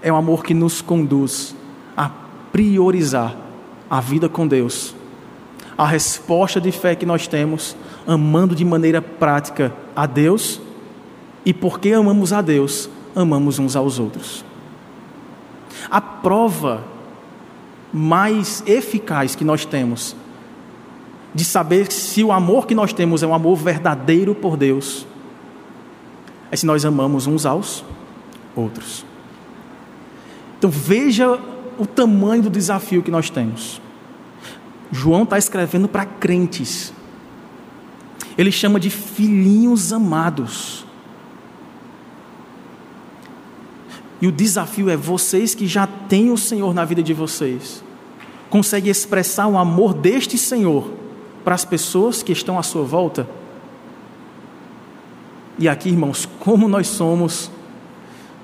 é 0.00 0.12
um 0.12 0.14
amor 0.14 0.44
que 0.44 0.54
nos 0.54 0.80
conduz 0.80 1.52
a 1.96 2.08
priorizar 2.52 3.34
a 3.90 4.00
vida 4.00 4.28
com 4.28 4.46
Deus, 4.46 4.94
a 5.76 5.84
resposta 5.84 6.60
de 6.60 6.70
fé 6.70 6.94
que 6.94 7.04
nós 7.04 7.26
temos, 7.26 7.76
amando 8.06 8.54
de 8.54 8.64
maneira 8.64 9.02
prática 9.02 9.72
a 9.96 10.06
Deus, 10.06 10.60
e 11.44 11.52
porque 11.52 11.92
amamos 11.92 12.32
a 12.32 12.40
Deus, 12.40 12.88
amamos 13.16 13.58
uns 13.58 13.74
aos 13.74 13.98
outros. 13.98 14.44
A 15.90 16.00
prova 16.00 16.84
mais 17.92 18.62
eficaz 18.64 19.34
que 19.34 19.44
nós 19.44 19.64
temos 19.64 20.14
de 21.34 21.44
saber 21.44 21.90
se 21.90 22.22
o 22.22 22.30
amor 22.30 22.66
que 22.66 22.74
nós 22.74 22.92
temos 22.92 23.22
é 23.22 23.26
um 23.26 23.34
amor 23.34 23.56
verdadeiro 23.56 24.34
por 24.34 24.56
Deus 24.56 25.06
é 26.52 26.56
se 26.56 26.66
nós 26.66 26.84
amamos 26.84 27.26
uns 27.26 27.46
aos 27.46 27.82
outros. 28.54 29.06
Então 30.58 30.68
veja 30.68 31.40
o 31.78 31.86
tamanho 31.86 32.42
do 32.42 32.50
desafio 32.50 33.02
que 33.02 33.10
nós 33.10 33.30
temos. 33.30 33.80
João 34.92 35.22
está 35.22 35.38
escrevendo 35.38 35.88
para 35.88 36.04
crentes. 36.04 36.92
Ele 38.36 38.52
chama 38.52 38.78
de 38.78 38.90
filhinhos 38.90 39.94
amados. 39.94 40.84
E 44.20 44.26
o 44.26 44.30
desafio 44.30 44.90
é 44.90 44.96
vocês 44.96 45.54
que 45.54 45.66
já 45.66 45.86
têm 45.86 46.30
o 46.30 46.36
Senhor 46.36 46.74
na 46.74 46.84
vida 46.84 47.02
de 47.02 47.14
vocês, 47.14 47.82
conseguem 48.50 48.90
expressar 48.90 49.46
o 49.46 49.56
amor 49.56 49.94
deste 49.94 50.36
Senhor 50.36 51.01
para 51.44 51.54
as 51.54 51.64
pessoas 51.64 52.22
que 52.22 52.32
estão 52.32 52.58
à 52.58 52.62
sua 52.62 52.82
volta? 52.82 53.26
E 55.58 55.68
aqui, 55.68 55.88
irmãos, 55.88 56.28
como 56.40 56.68
nós 56.68 56.88
somos 56.88 57.50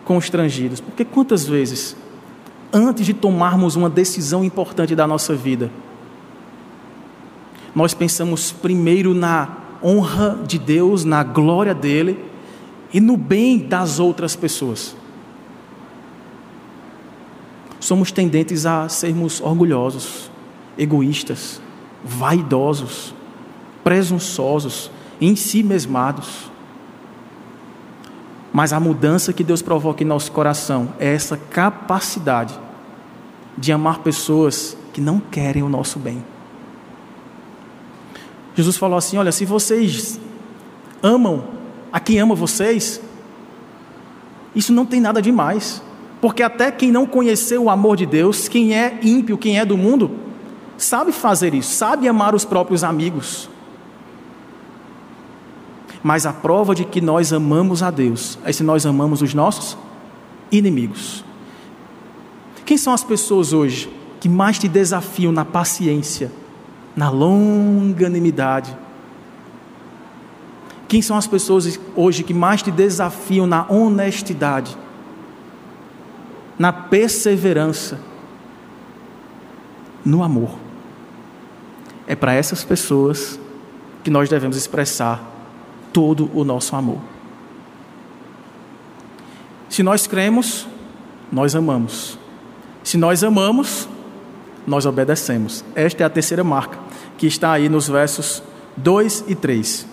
constrangidos. 0.05 0.81
Porque 0.81 1.05
quantas 1.05 1.47
vezes, 1.47 1.97
antes 2.73 3.05
de 3.05 3.13
tomarmos 3.13 3.77
uma 3.77 3.91
decisão 3.91 4.43
importante 4.43 4.95
da 4.95 5.07
nossa 5.07 5.35
vida, 5.35 5.71
nós 7.75 7.93
pensamos 7.93 8.51
primeiro 8.51 9.15
na 9.15 9.57
honra 9.83 10.39
de 10.47 10.59
Deus, 10.59 11.05
na 11.05 11.23
glória 11.23 11.75
dele 11.75 12.25
e 12.93 13.01
no 13.01 13.17
bem 13.17 13.59
das 13.59 14.01
outras 14.01 14.35
pessoas. 14.35 14.97
Somos 17.79 18.11
tendentes 18.11 18.67
a 18.67 18.89
sermos 18.89 19.41
orgulhosos, 19.41 20.31
egoístas, 20.77 21.61
vaidosos, 22.09 23.15
presunçosos, 23.85 24.91
em 25.21 25.37
si 25.37 25.63
mesmados. 25.63 26.51
Mas 28.53 28.73
a 28.73 28.81
mudança 28.81 29.33
que 29.33 29.45
Deus 29.45 29.61
provoca 29.61 30.03
em 30.03 30.07
nosso 30.07 30.33
coração 30.33 30.95
é 30.99 31.13
essa 31.15 31.37
capacidade 31.37 32.59
de 33.57 33.71
amar 33.73 33.99
pessoas 33.99 34.77
que 34.93 35.01
não 35.01 35.21
querem 35.21 35.63
o 35.63 35.69
nosso 35.69 35.99
bem. 35.99 36.25
Jesus 38.55 38.77
falou 38.77 38.97
assim: 38.97 39.19
Olha, 39.19 39.31
se 39.31 39.45
vocês 39.45 40.19
amam 41.03 41.45
a 41.93 42.01
quem 42.01 42.19
ama 42.19 42.35
vocês, 42.35 43.01
isso 44.55 44.73
não 44.73 44.87
tem 44.87 45.01
nada 45.01 45.21
de 45.21 45.31
mais. 45.31 45.83
Porque 46.21 46.43
até 46.43 46.73
quem 46.73 46.91
não 46.91 47.07
conheceu 47.07 47.65
o 47.65 47.71
amor 47.71 47.97
de 47.97 48.05
Deus, 48.05 48.49
quem 48.49 48.75
é 48.75 48.99
ímpio, 49.03 49.39
quem 49.39 49.59
é 49.59 49.65
do 49.65 49.77
mundo, 49.77 50.11
sabe 50.79 51.13
fazer 51.13 51.53
isso, 51.53 51.75
sabe 51.75 52.09
amar 52.09 52.35
os 52.35 52.45
próprios 52.45 52.85
amigos. 52.85 53.51
Mas 56.03 56.25
a 56.25 56.33
prova 56.33 56.75
de 56.75 56.85
que 56.85 57.01
nós 57.01 57.33
amamos 57.33 57.83
a 57.83 57.91
Deus 57.91 58.39
é 58.45 58.53
se 58.53 58.63
nós 58.63 58.87
amamos 58.87 59.21
os 59.21 59.35
nossos 59.35 59.77
inimigos. 60.51 61.25
Quem 62.65 62.79
são 62.79 62.93
as 62.93 63.03
pessoas 63.03 63.53
hoje 63.53 63.93
que 64.21 64.29
mais 64.29 64.59
te 64.59 64.69
desafiam 64.69 65.33
na 65.33 65.45
paciência, 65.45 66.31
na 66.95 67.11
longanimidade? 67.11 68.77
Quem 70.87 71.03
são 71.03 71.17
as 71.17 71.27
pessoas 71.27 71.79
hoje 71.95 72.23
que 72.23 72.33
mais 72.33 72.63
te 72.63 72.71
desafiam 72.71 73.47
na 73.47 73.67
honestidade, 73.69 74.77
na 76.59 76.73
perseverança, 76.73 78.01
no 80.05 80.23
amor? 80.23 80.68
É 82.09 82.17
para 82.17 82.33
essas 82.33 82.65
pessoas 82.65 83.39
que 84.03 84.11
nós 84.11 84.31
devemos 84.31 84.57
expressar 84.57 85.23
todo 85.93 86.31
o 86.35 86.43
nosso 86.43 86.75
amor. 86.75 86.99
Se 89.69 89.83
nós 89.83 90.07
cremos, 90.07 90.67
nós 91.31 91.55
amamos. 91.55 92.19
Se 92.83 92.97
nós 92.97 93.23
amamos, 93.23 93.87
nós 94.67 94.87
obedecemos. 94.87 95.63
Esta 95.75 96.03
é 96.03 96.07
a 96.07 96.11
terceira 96.11 96.43
marca, 96.43 96.79
que 97.19 97.27
está 97.27 97.53
aí 97.53 97.69
nos 97.69 97.87
versos 97.87 98.43
2 98.79 99.25
e 99.29 99.35
3. 99.35 99.87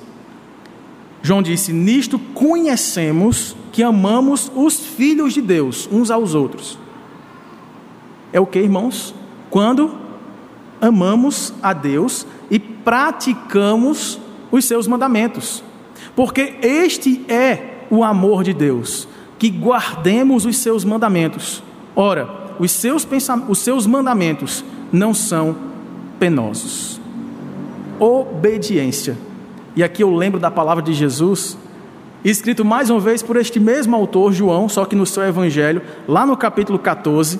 João 1.21 1.41
disse: 1.41 1.73
Nisto 1.73 2.17
conhecemos 2.17 3.57
que 3.73 3.83
amamos 3.83 4.49
os 4.55 4.79
filhos 4.79 5.33
de 5.33 5.41
Deus 5.41 5.89
uns 5.91 6.09
aos 6.09 6.33
outros. 6.33 6.79
É 8.31 8.39
o 8.39 8.45
que, 8.45 8.59
irmãos? 8.59 9.13
Quando 9.49 10.04
amamos 10.85 11.53
a 11.61 11.73
Deus 11.73 12.25
e 12.49 12.59
praticamos 12.59 14.19
os 14.51 14.65
seus 14.65 14.87
mandamentos. 14.87 15.63
Porque 16.15 16.55
este 16.61 17.25
é 17.27 17.85
o 17.89 18.03
amor 18.03 18.43
de 18.43 18.53
Deus, 18.53 19.07
que 19.37 19.49
guardemos 19.49 20.45
os 20.45 20.57
seus 20.57 20.85
mandamentos. 20.85 21.63
Ora, 21.95 22.29
os 22.59 22.71
seus, 22.71 23.07
os 23.49 23.59
seus 23.59 23.85
mandamentos 23.85 24.63
não 24.91 25.13
são 25.13 25.55
penosos. 26.19 26.99
Obediência. 27.99 29.17
E 29.75 29.83
aqui 29.83 30.03
eu 30.03 30.13
lembro 30.15 30.39
da 30.39 30.49
palavra 30.49 30.81
de 30.81 30.93
Jesus, 30.93 31.57
escrito 32.23 32.63
mais 32.63 32.89
uma 32.89 32.99
vez 32.99 33.21
por 33.21 33.35
este 33.35 33.59
mesmo 33.59 33.95
autor, 33.95 34.31
João, 34.31 34.69
só 34.69 34.85
que 34.85 34.95
no 34.95 35.05
seu 35.05 35.23
evangelho, 35.23 35.81
lá 36.07 36.25
no 36.25 36.37
capítulo 36.37 36.79
14, 36.79 37.39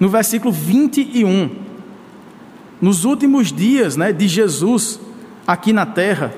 no 0.00 0.08
versículo 0.08 0.52
21. 0.52 1.63
Nos 2.80 3.04
últimos 3.04 3.52
dias 3.52 3.96
né, 3.96 4.12
de 4.12 4.28
Jesus 4.28 5.00
aqui 5.46 5.72
na 5.72 5.86
terra, 5.86 6.34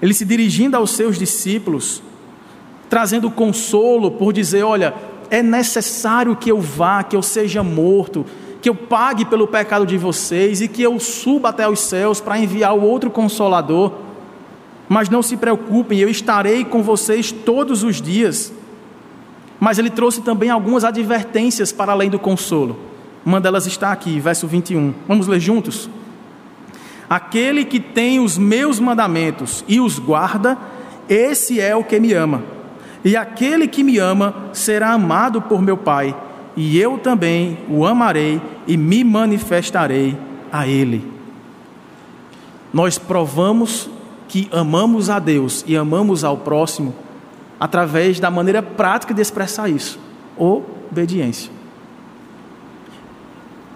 ele 0.00 0.14
se 0.14 0.24
dirigindo 0.24 0.76
aos 0.76 0.90
seus 0.90 1.18
discípulos, 1.18 2.02
trazendo 2.88 3.30
consolo 3.30 4.10
por 4.10 4.32
dizer: 4.32 4.62
Olha, 4.62 4.94
é 5.30 5.42
necessário 5.42 6.36
que 6.36 6.50
eu 6.50 6.60
vá, 6.60 7.02
que 7.02 7.16
eu 7.16 7.22
seja 7.22 7.62
morto, 7.62 8.24
que 8.60 8.68
eu 8.68 8.74
pague 8.74 9.24
pelo 9.24 9.46
pecado 9.46 9.86
de 9.86 9.96
vocês 9.96 10.60
e 10.60 10.68
que 10.68 10.82
eu 10.82 10.98
suba 11.00 11.48
até 11.48 11.68
os 11.68 11.80
céus 11.80 12.20
para 12.20 12.38
enviar 12.38 12.74
o 12.74 12.82
outro 12.82 13.10
consolador. 13.10 13.92
Mas 14.88 15.08
não 15.08 15.22
se 15.22 15.36
preocupem, 15.36 15.98
eu 15.98 16.08
estarei 16.08 16.64
com 16.64 16.82
vocês 16.82 17.32
todos 17.32 17.82
os 17.82 18.00
dias. 18.00 18.52
Mas 19.58 19.78
ele 19.78 19.90
trouxe 19.90 20.20
também 20.20 20.50
algumas 20.50 20.84
advertências 20.84 21.72
para 21.72 21.92
além 21.92 22.10
do 22.10 22.18
consolo. 22.18 22.76
Uma 23.26 23.40
delas 23.40 23.66
está 23.66 23.90
aqui, 23.90 24.20
verso 24.20 24.46
21. 24.46 24.94
Vamos 25.08 25.26
ler 25.26 25.40
juntos? 25.40 25.90
Aquele 27.10 27.64
que 27.64 27.80
tem 27.80 28.20
os 28.20 28.38
meus 28.38 28.78
mandamentos 28.78 29.64
e 29.66 29.80
os 29.80 29.98
guarda, 29.98 30.56
esse 31.08 31.60
é 31.60 31.74
o 31.74 31.82
que 31.82 31.98
me 31.98 32.12
ama. 32.12 32.44
E 33.04 33.16
aquele 33.16 33.66
que 33.66 33.82
me 33.82 33.98
ama 33.98 34.32
será 34.52 34.92
amado 34.92 35.42
por 35.42 35.60
meu 35.60 35.76
Pai, 35.76 36.14
e 36.56 36.78
eu 36.78 36.98
também 36.98 37.58
o 37.68 37.84
amarei 37.84 38.40
e 38.64 38.76
me 38.76 39.02
manifestarei 39.02 40.16
a 40.52 40.68
ele. 40.68 41.04
Nós 42.72 42.96
provamos 42.96 43.90
que 44.28 44.48
amamos 44.52 45.10
a 45.10 45.18
Deus 45.18 45.64
e 45.66 45.76
amamos 45.76 46.22
ao 46.22 46.36
próximo 46.36 46.94
através 47.58 48.20
da 48.20 48.30
maneira 48.30 48.62
prática 48.62 49.12
de 49.12 49.20
expressar 49.20 49.68
isso: 49.68 49.98
obediência. 50.36 51.55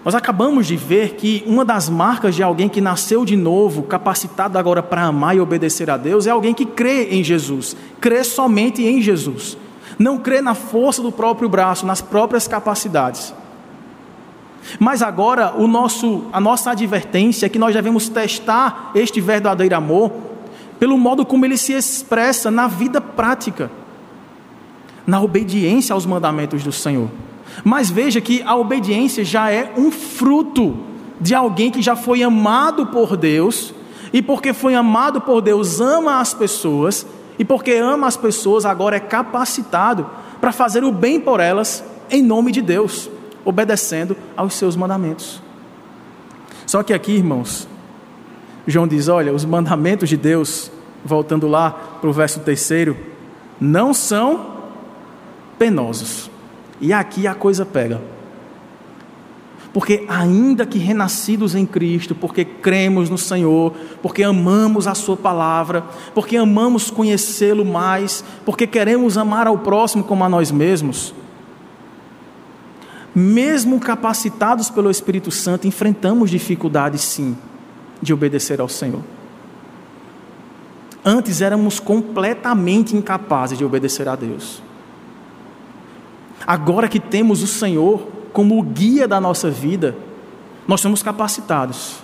Nós 0.03 0.15
acabamos 0.15 0.65
de 0.65 0.75
ver 0.75 1.13
que 1.13 1.43
uma 1.45 1.63
das 1.63 1.87
marcas 1.87 2.33
de 2.33 2.41
alguém 2.41 2.67
que 2.67 2.81
nasceu 2.81 3.23
de 3.23 3.35
novo, 3.35 3.83
capacitado 3.83 4.57
agora 4.57 4.81
para 4.81 5.03
amar 5.03 5.35
e 5.35 5.39
obedecer 5.39 5.91
a 5.91 5.97
Deus, 5.97 6.25
é 6.25 6.31
alguém 6.31 6.55
que 6.55 6.65
crê 6.65 7.09
em 7.11 7.23
Jesus, 7.23 7.75
crê 7.99 8.23
somente 8.23 8.83
em 8.83 8.99
Jesus, 8.99 9.55
não 9.99 10.17
crê 10.17 10.41
na 10.41 10.55
força 10.55 11.03
do 11.03 11.11
próprio 11.11 11.47
braço, 11.47 11.85
nas 11.85 12.01
próprias 12.01 12.47
capacidades. 12.47 13.31
Mas 14.79 15.03
agora 15.03 15.53
o 15.55 15.67
nosso, 15.67 16.25
a 16.33 16.39
nossa 16.39 16.71
advertência 16.71 17.45
é 17.45 17.49
que 17.49 17.59
nós 17.59 17.73
devemos 17.73 18.09
testar 18.09 18.91
este 18.95 19.21
verdadeiro 19.21 19.75
amor 19.75 20.11
pelo 20.79 20.97
modo 20.97 21.23
como 21.23 21.45
ele 21.45 21.57
se 21.57 21.73
expressa 21.73 22.49
na 22.49 22.67
vida 22.67 22.99
prática, 22.99 23.69
na 25.05 25.21
obediência 25.21 25.93
aos 25.93 26.07
mandamentos 26.07 26.63
do 26.63 26.71
Senhor. 26.71 27.07
Mas 27.63 27.89
veja 27.89 28.21
que 28.21 28.41
a 28.43 28.55
obediência 28.55 29.23
já 29.23 29.51
é 29.51 29.73
um 29.77 29.91
fruto 29.91 30.77
de 31.19 31.35
alguém 31.35 31.69
que 31.69 31.81
já 31.81 31.95
foi 31.95 32.23
amado 32.23 32.87
por 32.87 33.15
Deus, 33.15 33.73
e 34.11 34.21
porque 34.21 34.53
foi 34.53 34.73
amado 34.73 35.21
por 35.21 35.41
Deus, 35.41 35.79
ama 35.79 36.19
as 36.19 36.33
pessoas, 36.33 37.05
e 37.37 37.45
porque 37.45 37.73
ama 37.73 38.07
as 38.07 38.17
pessoas, 38.17 38.65
agora 38.65 38.95
é 38.95 38.99
capacitado 38.99 40.09
para 40.39 40.51
fazer 40.51 40.83
o 40.83 40.91
bem 40.91 41.19
por 41.19 41.39
elas, 41.39 41.83
em 42.09 42.23
nome 42.23 42.51
de 42.51 42.61
Deus, 42.61 43.09
obedecendo 43.45 44.17
aos 44.35 44.55
seus 44.55 44.75
mandamentos. 44.75 45.41
Só 46.65 46.81
que 46.81 46.93
aqui, 46.93 47.11
irmãos, 47.11 47.67
João 48.65 48.87
diz: 48.87 49.07
olha, 49.07 49.31
os 49.31 49.45
mandamentos 49.45 50.09
de 50.09 50.17
Deus, 50.17 50.71
voltando 51.05 51.47
lá 51.47 51.69
para 51.69 52.09
o 52.09 52.13
verso 52.13 52.39
terceiro, 52.39 52.97
não 53.59 53.93
são 53.93 54.57
penosos. 55.59 56.30
E 56.81 56.91
aqui 56.91 57.27
a 57.27 57.35
coisa 57.35 57.65
pega. 57.65 58.01
Porque, 59.71 60.03
ainda 60.09 60.65
que 60.65 60.77
renascidos 60.77 61.55
em 61.55 61.65
Cristo, 61.65 62.13
porque 62.13 62.43
cremos 62.43 63.09
no 63.09 63.17
Senhor, 63.17 63.73
porque 64.01 64.21
amamos 64.21 64.85
a 64.85 64.93
Sua 64.93 65.15
palavra, 65.15 65.85
porque 66.13 66.35
amamos 66.35 66.91
conhecê-lo 66.91 67.63
mais, 67.63 68.23
porque 68.43 68.67
queremos 68.67 69.17
amar 69.17 69.47
ao 69.47 69.59
próximo 69.59 70.03
como 70.03 70.25
a 70.25 70.29
nós 70.29 70.51
mesmos, 70.51 71.13
mesmo 73.15 73.79
capacitados 73.79 74.69
pelo 74.69 74.91
Espírito 74.91 75.31
Santo, 75.31 75.67
enfrentamos 75.67 76.29
dificuldades 76.29 77.01
sim 77.01 77.37
de 78.01 78.13
obedecer 78.13 78.59
ao 78.59 78.67
Senhor. 78.67 79.01
Antes 81.03 81.41
éramos 81.41 81.79
completamente 81.79 82.95
incapazes 82.95 83.57
de 83.57 83.63
obedecer 83.63 84.07
a 84.07 84.15
Deus. 84.15 84.61
Agora 86.51 86.89
que 86.89 86.99
temos 86.99 87.41
o 87.41 87.47
Senhor 87.47 88.05
como 88.33 88.59
o 88.59 88.61
guia 88.61 89.07
da 89.07 89.21
nossa 89.21 89.49
vida, 89.49 89.95
nós 90.67 90.81
somos 90.81 91.01
capacitados. 91.01 91.99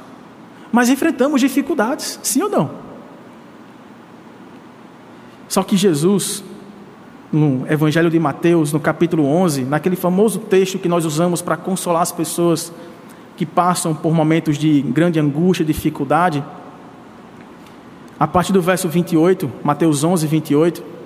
Mas 0.71 0.87
enfrentamos 0.87 1.41
dificuldades, 1.41 2.17
sim 2.23 2.41
ou 2.41 2.47
não? 2.47 2.71
Só 5.49 5.63
que 5.63 5.75
Jesus, 5.75 6.45
no 7.29 7.69
Evangelho 7.69 8.09
de 8.09 8.17
Mateus, 8.17 8.71
no 8.71 8.79
capítulo 8.79 9.25
11, 9.25 9.65
naquele 9.65 9.97
famoso 9.97 10.39
texto 10.39 10.79
que 10.79 10.87
nós 10.87 11.03
usamos 11.03 11.41
para 11.41 11.57
consolar 11.57 12.03
as 12.03 12.13
pessoas 12.13 12.71
que 13.35 13.45
passam 13.45 13.93
por 13.93 14.13
momentos 14.13 14.57
de 14.57 14.81
grande 14.81 15.19
angústia, 15.19 15.65
dificuldade, 15.65 16.41
a 18.17 18.25
partir 18.25 18.53
do 18.53 18.61
verso 18.61 18.87
28, 18.87 19.51
Mateus 19.61 20.05
11, 20.05 20.25
28, 20.25 20.96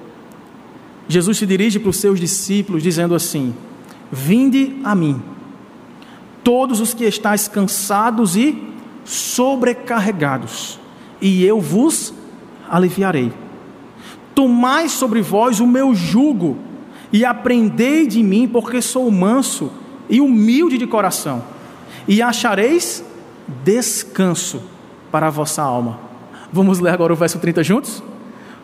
Jesus 1.11 1.37
se 1.37 1.45
dirige 1.45 1.79
para 1.79 1.89
os 1.89 1.97
seus 1.97 2.19
discípulos 2.19 2.81
dizendo 2.81 3.13
assim: 3.13 3.53
Vinde 4.11 4.77
a 4.83 4.95
mim, 4.95 5.21
todos 6.43 6.79
os 6.79 6.93
que 6.93 7.03
estáis 7.03 7.47
cansados 7.47 8.35
e 8.35 8.61
sobrecarregados, 9.05 10.79
e 11.21 11.43
eu 11.45 11.59
vos 11.59 12.13
aliviarei. 12.69 13.31
Tomai 14.33 14.87
sobre 14.87 15.21
vós 15.21 15.59
o 15.59 15.67
meu 15.67 15.93
jugo 15.93 16.57
e 17.11 17.25
aprendei 17.25 18.07
de 18.07 18.23
mim, 18.23 18.47
porque 18.47 18.81
sou 18.81 19.11
manso 19.11 19.71
e 20.09 20.21
humilde 20.21 20.77
de 20.77 20.87
coração, 20.87 21.43
e 22.07 22.21
achareis 22.21 23.03
descanso 23.63 24.61
para 25.11 25.27
a 25.27 25.29
vossa 25.29 25.61
alma 25.61 26.11
Vamos 26.51 26.79
ler 26.79 26.89
agora 26.89 27.13
o 27.13 27.15
verso 27.15 27.39
30 27.39 27.63
juntos? 27.63 28.03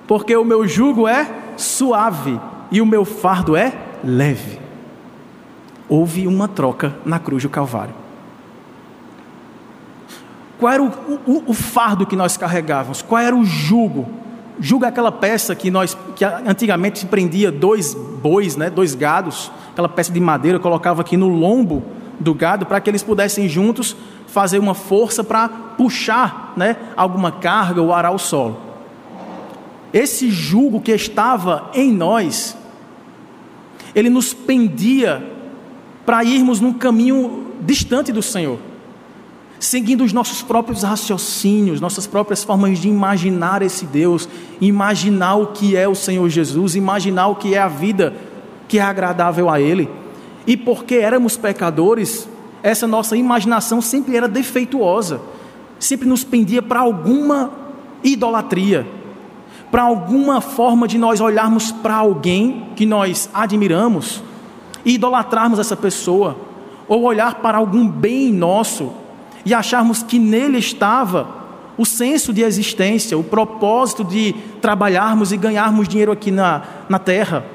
Porque 0.06 0.36
o 0.36 0.44
meu 0.44 0.68
jugo 0.68 1.08
é 1.08 1.26
suave 1.58 2.40
e 2.72 2.82
o 2.82 2.86
meu 2.86 3.04
fardo 3.04 3.56
é 3.56 3.74
leve. 4.04 4.60
Houve 5.90 6.28
uma 6.28 6.48
troca 6.48 6.96
na 7.06 7.20
cruz 7.20 7.44
do 7.44 7.50
Calvário. 7.50 7.94
Qual 10.60 10.72
era 10.72 10.82
o, 10.82 10.88
o, 11.26 11.44
o 11.48 11.54
fardo 11.54 12.06
que 12.06 12.16
nós 12.16 12.36
carregávamos? 12.36 13.02
Qual 13.02 13.22
era 13.22 13.36
o 13.36 13.46
jugo? 13.46 14.08
Jugo 14.60 14.86
é 14.86 14.88
aquela 14.88 15.12
peça 15.12 15.56
que 15.56 15.70
nós 15.70 15.96
que 16.16 16.26
antigamente 16.26 17.06
prendia 17.06 17.52
dois 17.52 17.94
bois, 17.94 18.56
né, 18.56 18.70
dois 18.70 18.96
gados, 18.96 19.52
aquela 19.72 19.88
peça 19.88 20.12
de 20.12 20.20
madeira, 20.20 20.60
colocava 20.60 21.02
aqui 21.02 21.16
no 21.16 21.28
lombo 21.28 21.84
do 22.20 22.34
gado 22.34 22.66
para 22.66 22.82
que 22.82 22.90
eles 22.90 23.04
pudessem 23.04 23.48
juntos 23.48 23.96
fazer 24.26 24.58
uma 24.58 24.74
força 24.74 25.24
para 25.24 25.48
puxar 25.48 26.54
né, 26.58 26.76
alguma 26.96 27.32
carga 27.32 27.82
ou 27.82 27.94
arar 27.94 28.12
o 28.12 28.18
solo. 28.18 28.67
Esse 29.94 30.30
jugo 30.30 30.82
que 30.82 30.92
estava 30.92 31.72
em 31.74 31.92
nós, 31.92 32.58
ele 33.96 34.10
nos 34.10 34.34
pendia 34.34 35.26
para 36.06 36.24
irmos 36.24 36.60
num 36.60 36.74
caminho 36.74 37.48
distante 37.62 38.12
do 38.12 38.22
Senhor, 38.22 38.60
seguindo 39.60 40.04
os 40.04 40.14
nossos 40.14 40.42
próprios 40.42 40.84
raciocínios, 40.84 41.82
nossas 41.82 42.06
próprias 42.06 42.44
formas 42.44 42.80
de 42.80 42.88
imaginar 42.88 43.62
esse 43.62 43.86
Deus, 43.86 44.30
imaginar 44.62 45.36
o 45.36 45.48
que 45.48 45.76
é 45.76 45.88
o 45.88 45.96
Senhor 45.96 46.30
Jesus, 46.30 46.76
imaginar 46.76 47.28
o 47.28 47.36
que 47.36 47.56
é 47.56 47.60
a 47.60 47.68
vida 47.68 48.14
que 48.68 48.80
é 48.80 48.82
agradável 48.82 49.50
a 49.50 49.60
Ele. 49.60 49.90
E 50.46 50.56
porque 50.56 50.96
éramos 50.96 51.36
pecadores, 51.36 52.28
essa 52.62 52.88
nossa 52.88 53.18
imaginação 53.18 53.82
sempre 53.82 54.16
era 54.16 54.28
defeituosa, 54.28 55.22
sempre 55.80 56.08
nos 56.08 56.24
pendia 56.24 56.62
para 56.62 56.80
alguma 56.80 57.52
idolatria, 58.04 58.88
para 59.72 59.84
alguma 59.84 60.42
forma 60.42 60.88
de 60.88 60.98
nós 60.98 61.20
olharmos 61.20 61.72
para 61.72 61.96
alguém 61.96 62.70
que 62.76 62.86
nós 62.86 63.30
admiramos 63.34 64.24
e 64.86 64.94
idolatrarmos 64.94 65.60
essa 65.60 65.76
pessoa, 65.76 66.38
ou 66.88 67.04
olhar 67.04 67.36
para 67.36 67.58
algum 67.58 67.88
bem 67.88 68.32
nosso 68.32 68.92
e 69.46 69.54
acharmos 69.54 70.02
que 70.02 70.18
nele 70.18 70.58
estava 70.58 71.36
o 71.78 71.86
senso 71.86 72.34
de 72.34 72.42
existência, 72.42 73.18
o 73.18 73.24
propósito 73.24 74.04
de 74.04 74.34
trabalharmos 74.62 75.32
e 75.32 75.38
ganharmos 75.38 75.88
dinheiro 75.88 76.12
aqui 76.12 76.32
na, 76.32 76.64
na 76.90 76.98
terra 76.98 77.46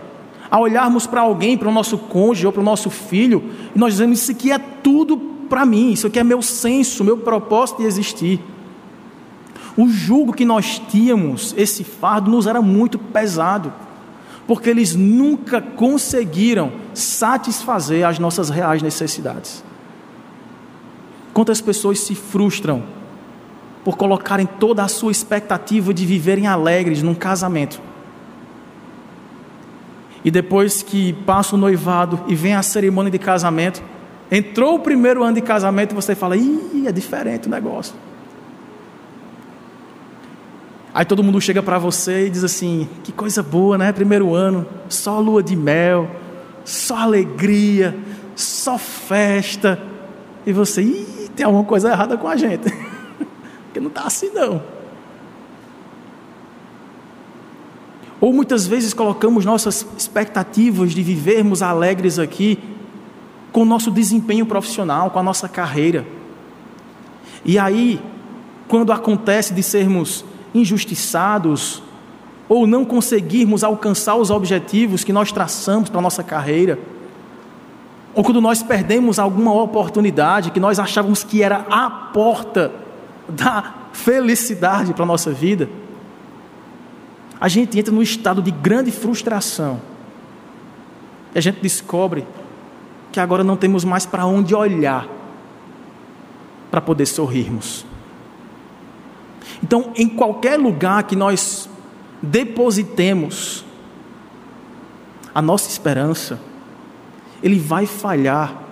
a 0.52 0.60
olharmos 0.60 1.06
para 1.06 1.22
alguém, 1.22 1.56
para 1.56 1.66
o 1.66 1.72
nosso 1.72 1.96
cônjuge 1.96 2.44
ou 2.44 2.52
para 2.52 2.60
o 2.60 2.64
nosso 2.64 2.90
filho, 2.90 3.42
e 3.74 3.78
nós 3.78 3.94
dizemos: 3.94 4.20
Isso 4.20 4.32
aqui 4.32 4.52
é 4.52 4.58
tudo 4.58 5.16
para 5.48 5.64
mim, 5.64 5.92
isso 5.92 6.06
aqui 6.06 6.18
é 6.18 6.24
meu 6.24 6.42
senso, 6.42 7.02
meu 7.02 7.16
propósito 7.16 7.80
de 7.80 7.88
existir. 7.88 8.38
O 9.76 9.88
jugo 9.88 10.32
que 10.32 10.44
nós 10.44 10.80
tínhamos, 10.90 11.54
esse 11.56 11.82
fardo, 11.82 12.30
nos 12.30 12.46
era 12.46 12.60
muito 12.60 12.98
pesado, 12.98 13.72
porque 14.46 14.68
eles 14.68 14.94
nunca 14.94 15.60
conseguiram 15.60 16.72
satisfazer 16.92 18.06
as 18.06 18.18
nossas 18.18 18.50
reais 18.50 18.82
necessidades. 18.82 19.64
Quantas 21.32 21.60
pessoas 21.60 22.00
se 22.00 22.14
frustram 22.14 22.82
por 23.84 23.96
colocarem 23.96 24.46
toda 24.46 24.82
a 24.82 24.88
sua 24.88 25.10
expectativa 25.10 25.94
de 25.94 26.04
viverem 26.04 26.46
alegres 26.46 27.02
num 27.02 27.14
casamento 27.14 27.80
e 30.24 30.30
depois 30.30 30.82
que 30.82 31.12
passa 31.12 31.56
o 31.56 31.58
noivado 31.58 32.20
e 32.28 32.34
vem 32.34 32.54
a 32.54 32.62
cerimônia 32.62 33.10
de 33.10 33.18
casamento, 33.18 33.82
entrou 34.30 34.76
o 34.76 34.78
primeiro 34.78 35.22
ano 35.22 35.34
de 35.34 35.40
casamento 35.40 35.92
e 35.92 35.94
você 35.94 36.14
fala: 36.14 36.36
ih, 36.36 36.84
é 36.86 36.92
diferente 36.92 37.48
o 37.48 37.50
negócio. 37.50 37.94
Aí 40.94 41.04
todo 41.06 41.22
mundo 41.22 41.40
chega 41.40 41.62
para 41.62 41.78
você 41.78 42.26
e 42.26 42.30
diz 42.30 42.44
assim: 42.44 42.88
que 43.02 43.12
coisa 43.12 43.42
boa, 43.42 43.78
né? 43.78 43.92
Primeiro 43.92 44.34
ano, 44.34 44.66
só 44.88 45.18
lua 45.18 45.42
de 45.42 45.56
mel, 45.56 46.10
só 46.64 46.98
alegria, 46.98 47.96
só 48.36 48.76
festa. 48.76 49.80
E 50.44 50.52
você, 50.52 50.82
ih, 50.82 51.30
tem 51.34 51.46
alguma 51.46 51.64
coisa 51.64 51.90
errada 51.90 52.16
com 52.18 52.28
a 52.28 52.36
gente, 52.36 52.70
porque 53.64 53.80
não 53.80 53.88
está 53.88 54.02
assim 54.02 54.30
não. 54.34 54.62
Ou 58.20 58.32
muitas 58.32 58.66
vezes 58.66 58.94
colocamos 58.94 59.44
nossas 59.44 59.86
expectativas 59.98 60.92
de 60.92 61.02
vivermos 61.02 61.60
alegres 61.62 62.18
aqui 62.18 62.58
com 63.50 63.62
o 63.62 63.64
nosso 63.64 63.90
desempenho 63.90 64.46
profissional, 64.46 65.10
com 65.10 65.18
a 65.18 65.22
nossa 65.22 65.48
carreira. 65.48 66.06
E 67.44 67.58
aí, 67.58 68.00
quando 68.68 68.92
acontece 68.92 69.52
de 69.52 69.62
sermos 69.62 70.24
injustiçados, 70.54 71.82
ou 72.48 72.66
não 72.66 72.84
conseguirmos 72.84 73.64
alcançar 73.64 74.16
os 74.16 74.30
objetivos 74.30 75.04
que 75.04 75.12
nós 75.12 75.32
traçamos 75.32 75.88
para 75.88 75.98
a 75.98 76.02
nossa 76.02 76.22
carreira, 76.22 76.78
ou 78.14 78.22
quando 78.22 78.40
nós 78.40 78.62
perdemos 78.62 79.18
alguma 79.18 79.52
oportunidade 79.54 80.50
que 80.50 80.60
nós 80.60 80.78
achávamos 80.78 81.24
que 81.24 81.42
era 81.42 81.64
a 81.70 81.88
porta 81.88 82.70
da 83.28 83.74
felicidade 83.92 84.92
para 84.92 85.02
a 85.02 85.06
nossa 85.06 85.30
vida, 85.30 85.68
a 87.40 87.48
gente 87.48 87.78
entra 87.78 87.92
num 87.92 88.02
estado 88.02 88.42
de 88.42 88.50
grande 88.50 88.90
frustração. 88.90 89.80
E 91.34 91.38
a 91.38 91.40
gente 91.40 91.60
descobre 91.60 92.26
que 93.10 93.18
agora 93.18 93.42
não 93.42 93.56
temos 93.56 93.84
mais 93.84 94.04
para 94.04 94.26
onde 94.26 94.54
olhar 94.54 95.08
para 96.70 96.80
poder 96.80 97.06
sorrirmos. 97.06 97.84
Então, 99.62 99.92
em 99.94 100.08
qualquer 100.08 100.58
lugar 100.58 101.04
que 101.04 101.14
nós 101.14 101.68
depositemos 102.20 103.64
a 105.34 105.40
nossa 105.40 105.70
esperança, 105.70 106.40
ele 107.42 107.58
vai 107.58 107.86
falhar 107.86 108.62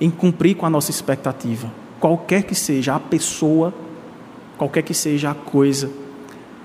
em 0.00 0.10
cumprir 0.10 0.56
com 0.56 0.66
a 0.66 0.70
nossa 0.70 0.90
expectativa, 0.90 1.70
qualquer 1.98 2.42
que 2.42 2.54
seja 2.54 2.94
a 2.94 3.00
pessoa, 3.00 3.72
qualquer 4.56 4.82
que 4.82 4.94
seja 4.94 5.30
a 5.30 5.34
coisa 5.34 5.90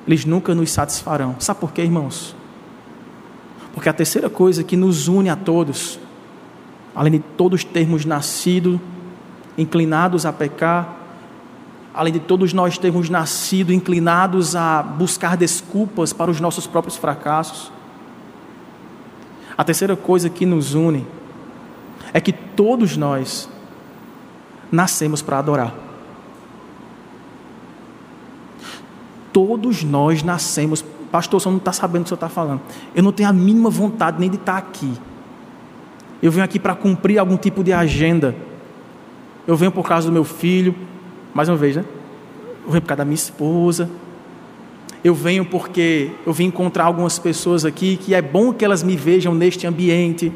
eles 0.07 0.25
nunca 0.25 0.53
nos 0.53 0.71
satisfarão. 0.71 1.35
Sabe 1.39 1.59
por 1.59 1.71
quê, 1.71 1.81
irmãos? 1.81 2.35
Porque 3.73 3.89
a 3.89 3.93
terceira 3.93 4.29
coisa 4.29 4.63
que 4.63 4.77
nos 4.77 5.07
une 5.07 5.29
a 5.29 5.35
todos, 5.35 5.99
além 6.93 7.13
de 7.13 7.19
todos 7.19 7.63
termos 7.63 8.05
nascido 8.05 8.79
inclinados 9.57 10.25
a 10.25 10.33
pecar, 10.33 10.95
além 11.95 12.11
de 12.11 12.19
todos 12.19 12.51
nós 12.51 12.77
termos 12.77 13.09
nascido 13.09 13.71
inclinados 13.71 14.55
a 14.55 14.83
buscar 14.83 15.37
desculpas 15.37 16.11
para 16.11 16.29
os 16.29 16.41
nossos 16.41 16.67
próprios 16.67 16.97
fracassos, 16.97 17.71
a 19.57 19.63
terceira 19.63 19.95
coisa 19.95 20.29
que 20.29 20.45
nos 20.45 20.73
une 20.73 21.07
é 22.13 22.19
que 22.19 22.33
todos 22.33 22.97
nós 22.97 23.49
nascemos 24.69 25.21
para 25.21 25.39
adorar. 25.39 25.73
Todos 29.31 29.83
nós 29.83 30.23
nascemos. 30.23 30.83
Pastor, 31.11 31.39
você 31.39 31.49
não 31.49 31.57
está 31.57 31.71
sabendo 31.71 32.01
o 32.01 32.03
que 32.03 32.09
você 32.09 32.15
está 32.15 32.29
falando. 32.29 32.61
Eu 32.93 33.03
não 33.03 33.11
tenho 33.13 33.29
a 33.29 33.33
mínima 33.33 33.69
vontade 33.69 34.19
nem 34.19 34.29
de 34.29 34.35
estar 34.35 34.57
aqui. 34.57 34.93
Eu 36.21 36.31
venho 36.31 36.43
aqui 36.43 36.59
para 36.59 36.75
cumprir 36.75 37.19
algum 37.19 37.37
tipo 37.37 37.63
de 37.63 37.71
agenda. 37.71 38.35
Eu 39.47 39.55
venho 39.55 39.71
por 39.71 39.87
causa 39.87 40.07
do 40.07 40.13
meu 40.13 40.23
filho, 40.23 40.75
mais 41.35 41.49
uma 41.49 41.57
vez, 41.57 41.75
né? 41.75 41.83
Eu 42.63 42.71
venho 42.71 42.81
por 42.81 42.87
causa 42.87 42.97
da 42.99 43.05
minha 43.05 43.15
esposa. 43.15 43.89
Eu 45.03 45.13
venho 45.13 45.43
porque 45.43 46.11
eu 46.25 46.31
vim 46.31 46.45
encontrar 46.45 46.85
algumas 46.85 47.19
pessoas 47.19 47.65
aqui 47.65 47.97
que 47.97 48.15
é 48.15 48.21
bom 48.21 48.53
que 48.53 48.63
elas 48.63 48.81
me 48.81 48.95
vejam 48.95 49.35
neste 49.35 49.67
ambiente. 49.67 50.31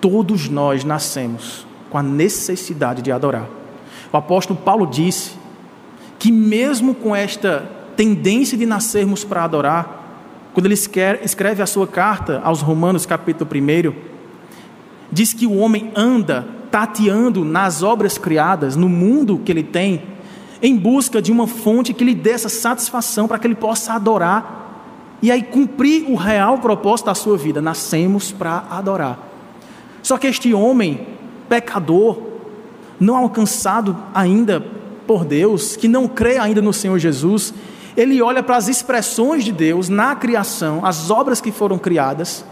Todos 0.00 0.48
nós 0.48 0.84
nascemos 0.84 1.66
com 1.90 1.98
a 1.98 2.02
necessidade 2.04 3.02
de 3.02 3.10
adorar. 3.10 3.48
O 4.12 4.16
apóstolo 4.16 4.60
Paulo 4.60 4.86
disse 4.86 5.32
que 6.20 6.30
mesmo 6.30 6.94
com 6.94 7.16
esta 7.16 7.68
tendência 7.96 8.56
de 8.56 8.64
nascermos 8.64 9.24
para 9.24 9.42
adorar, 9.42 10.50
quando 10.54 10.66
ele 10.66 10.74
escreve 10.74 11.60
a 11.60 11.66
sua 11.66 11.88
carta 11.88 12.40
aos 12.44 12.60
Romanos, 12.60 13.04
capítulo 13.06 13.50
1, 13.52 13.92
diz 15.10 15.32
que 15.32 15.48
o 15.48 15.56
homem 15.56 15.90
anda 15.96 16.61
tateando 16.72 17.44
nas 17.44 17.82
obras 17.82 18.16
criadas, 18.16 18.74
no 18.74 18.88
mundo 18.88 19.42
que 19.44 19.52
ele 19.52 19.62
tem, 19.62 20.02
em 20.62 20.74
busca 20.74 21.20
de 21.20 21.30
uma 21.30 21.46
fonte 21.46 21.92
que 21.92 22.02
lhe 22.02 22.14
dê 22.14 22.30
essa 22.30 22.48
satisfação 22.48 23.28
para 23.28 23.38
que 23.38 23.46
ele 23.46 23.54
possa 23.54 23.92
adorar 23.92 25.18
e 25.20 25.30
aí 25.30 25.42
cumprir 25.42 26.10
o 26.10 26.16
real 26.16 26.58
propósito 26.58 27.06
da 27.06 27.14
sua 27.14 27.36
vida. 27.36 27.60
Nascemos 27.60 28.32
para 28.32 28.64
adorar. 28.70 29.18
Só 30.02 30.16
que 30.16 30.26
este 30.26 30.54
homem, 30.54 31.06
pecador, 31.46 32.18
não 32.98 33.16
alcançado 33.16 33.96
ainda 34.14 34.64
por 35.06 35.26
Deus, 35.26 35.76
que 35.76 35.86
não 35.86 36.08
crê 36.08 36.38
ainda 36.38 36.62
no 36.62 36.72
Senhor 36.72 36.98
Jesus, 36.98 37.52
ele 37.94 38.22
olha 38.22 38.42
para 38.42 38.56
as 38.56 38.68
expressões 38.68 39.44
de 39.44 39.52
Deus 39.52 39.90
na 39.90 40.16
criação, 40.16 40.86
as 40.86 41.10
obras 41.10 41.40
que 41.40 41.52
foram 41.52 41.78
criadas, 41.78 42.44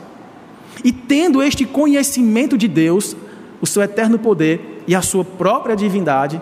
e 0.85 0.93
tendo 0.93 1.43
este 1.43 1.64
conhecimento 1.64 2.59
de 2.59 2.68
Deus, 2.68 3.16
o 3.61 3.66
seu 3.66 3.82
eterno 3.82 4.18
poder 4.18 4.82
e 4.86 4.94
a 4.94 5.02
sua 5.02 5.24
própria 5.24 5.76
divindade, 5.76 6.40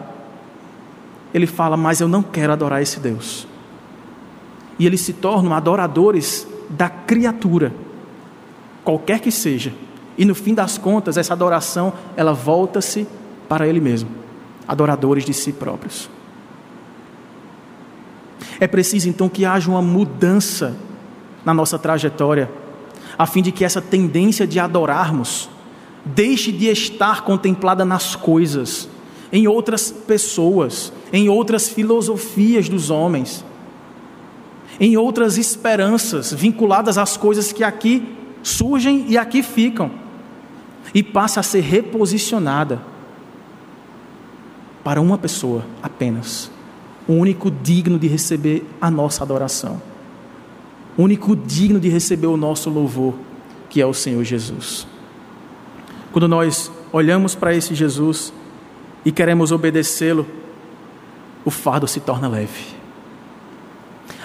ele 1.34 1.46
fala: 1.46 1.76
Mas 1.76 2.00
eu 2.00 2.08
não 2.08 2.22
quero 2.22 2.52
adorar 2.52 2.80
esse 2.80 3.00
Deus. 3.00 3.46
E 4.78 4.86
eles 4.86 5.00
se 5.00 5.12
tornam 5.12 5.52
adoradores 5.52 6.46
da 6.68 6.88
criatura, 6.88 7.72
qualquer 8.84 9.20
que 9.20 9.30
seja. 9.30 9.72
E 10.16 10.24
no 10.24 10.34
fim 10.34 10.54
das 10.54 10.78
contas, 10.78 11.16
essa 11.16 11.32
adoração, 11.32 11.92
ela 12.16 12.32
volta-se 12.32 13.06
para 13.48 13.66
ele 13.66 13.80
mesmo, 13.80 14.10
adoradores 14.66 15.24
de 15.24 15.32
si 15.32 15.52
próprios. 15.52 16.08
É 18.60 18.66
preciso 18.66 19.08
então 19.08 19.28
que 19.28 19.44
haja 19.44 19.70
uma 19.70 19.82
mudança 19.82 20.76
na 21.44 21.54
nossa 21.54 21.78
trajetória, 21.78 22.50
a 23.16 23.26
fim 23.26 23.42
de 23.42 23.52
que 23.52 23.64
essa 23.64 23.80
tendência 23.80 24.46
de 24.46 24.58
adorarmos 24.58 25.48
deixe 26.05 26.51
de 26.53 26.66
estar 26.66 27.22
contemplada 27.22 27.84
nas 27.84 28.16
coisas, 28.16 28.88
em 29.32 29.46
outras 29.46 29.90
pessoas, 29.90 30.92
em 31.12 31.28
outras 31.28 31.68
filosofias 31.68 32.68
dos 32.68 32.90
homens, 32.90 33.44
em 34.80 34.96
outras 34.96 35.36
esperanças 35.36 36.32
vinculadas 36.32 36.99
às 36.99 37.16
coisas 37.16 37.53
que 37.53 37.64
aqui 37.64 38.16
surgem 38.42 39.07
e 39.09 39.18
aqui 39.18 39.42
ficam, 39.42 39.90
e 40.94 41.03
passe 41.03 41.38
a 41.38 41.42
ser 41.42 41.61
reposicionada 41.61 42.80
para 44.82 45.01
uma 45.01 45.18
pessoa 45.18 45.66
apenas, 45.82 46.51
o 47.07 47.12
único 47.12 47.51
digno 47.51 47.99
de 47.99 48.07
receber 48.07 48.64
a 48.80 48.90
nossa 48.90 49.22
adoração, 49.22 49.82
o 50.96 51.03
único 51.03 51.36
digno 51.36 51.78
de 51.78 51.88
receber 51.88 52.26
o 52.26 52.36
nosso 52.36 52.70
louvor, 52.70 53.14
que 53.68 53.82
é 53.82 53.86
o 53.86 53.92
Senhor 53.92 54.24
Jesus. 54.24 54.86
Quando 56.18 56.26
nós 56.26 56.68
olhamos 56.92 57.36
para 57.36 57.54
esse 57.54 57.76
Jesus 57.76 58.32
e 59.04 59.12
queremos 59.12 59.52
obedecê-lo, 59.52 60.26
o 61.44 61.50
fardo 61.52 61.86
se 61.86 62.00
torna 62.00 62.26
leve. 62.26 62.74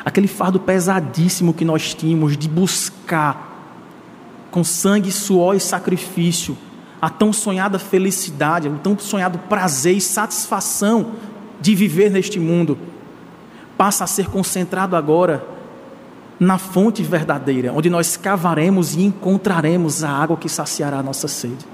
Aquele 0.04 0.28
fardo 0.28 0.60
pesadíssimo 0.60 1.54
que 1.54 1.64
nós 1.64 1.94
tínhamos 1.94 2.36
de 2.36 2.50
buscar 2.50 3.78
com 4.50 4.64
sangue, 4.64 5.12
suor 5.12 5.56
e 5.56 5.60
sacrifício 5.60 6.58
a 7.00 7.12
tão 7.12 7.32
sonhada 7.32 7.78
felicidade, 7.78 8.68
o 8.68 8.80
tão 8.80 8.98
sonhado 8.98 9.38
prazer 9.38 9.96
e 9.96 10.02
satisfação 10.02 11.12
de 11.62 11.76
viver 11.76 12.10
neste 12.10 12.40
mundo, 12.40 12.76
passa 13.78 14.04
a 14.04 14.08
ser 14.08 14.32
concentrado 14.32 14.96
agora 14.96 15.46
na 16.40 16.58
fonte 16.58 17.04
verdadeira, 17.04 17.72
onde 17.72 17.88
nós 17.88 18.18
cavaremos 18.18 18.96
e 18.96 19.04
encontraremos 19.04 20.04
a 20.04 20.10
água 20.10 20.36
que 20.36 20.50
saciará 20.50 20.98
a 20.98 21.04
nossa 21.04 21.28
sede. 21.28 21.73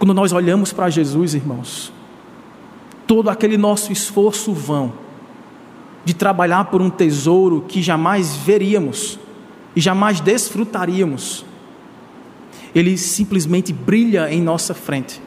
Quando 0.00 0.14
nós 0.14 0.32
olhamos 0.32 0.72
para 0.72 0.88
Jesus, 0.88 1.34
irmãos, 1.34 1.92
todo 3.06 3.28
aquele 3.28 3.58
nosso 3.58 3.92
esforço 3.92 4.54
vão 4.54 4.94
de 6.06 6.14
trabalhar 6.14 6.64
por 6.64 6.80
um 6.80 6.88
tesouro 6.88 7.66
que 7.68 7.82
jamais 7.82 8.34
veríamos 8.34 9.18
e 9.76 9.80
jamais 9.80 10.18
desfrutaríamos, 10.18 11.44
ele 12.74 12.96
simplesmente 12.96 13.74
brilha 13.74 14.32
em 14.32 14.40
nossa 14.40 14.72
frente. 14.72 15.20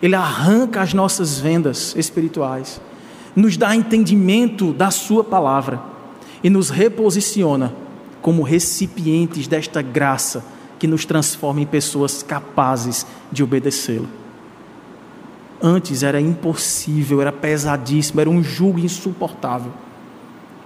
Ele 0.00 0.14
arranca 0.14 0.82
as 0.82 0.94
nossas 0.94 1.40
vendas 1.40 1.92
espirituais, 1.96 2.80
nos 3.34 3.56
dá 3.56 3.74
entendimento 3.74 4.72
da 4.72 4.92
Sua 4.92 5.24
palavra 5.24 5.82
e 6.44 6.48
nos 6.48 6.70
reposiciona 6.70 7.74
como 8.22 8.44
recipientes 8.44 9.48
desta 9.48 9.82
graça 9.82 10.44
que 10.80 10.86
nos 10.86 11.04
transforma 11.04 11.60
em 11.60 11.66
pessoas 11.66 12.22
capazes 12.22 13.06
de 13.30 13.44
obedecê-lo. 13.44 14.08
Antes 15.62 16.02
era 16.02 16.18
impossível, 16.18 17.20
era 17.20 17.30
pesadíssimo, 17.30 18.18
era 18.18 18.30
um 18.30 18.42
jugo 18.42 18.78
insuportável. 18.78 19.70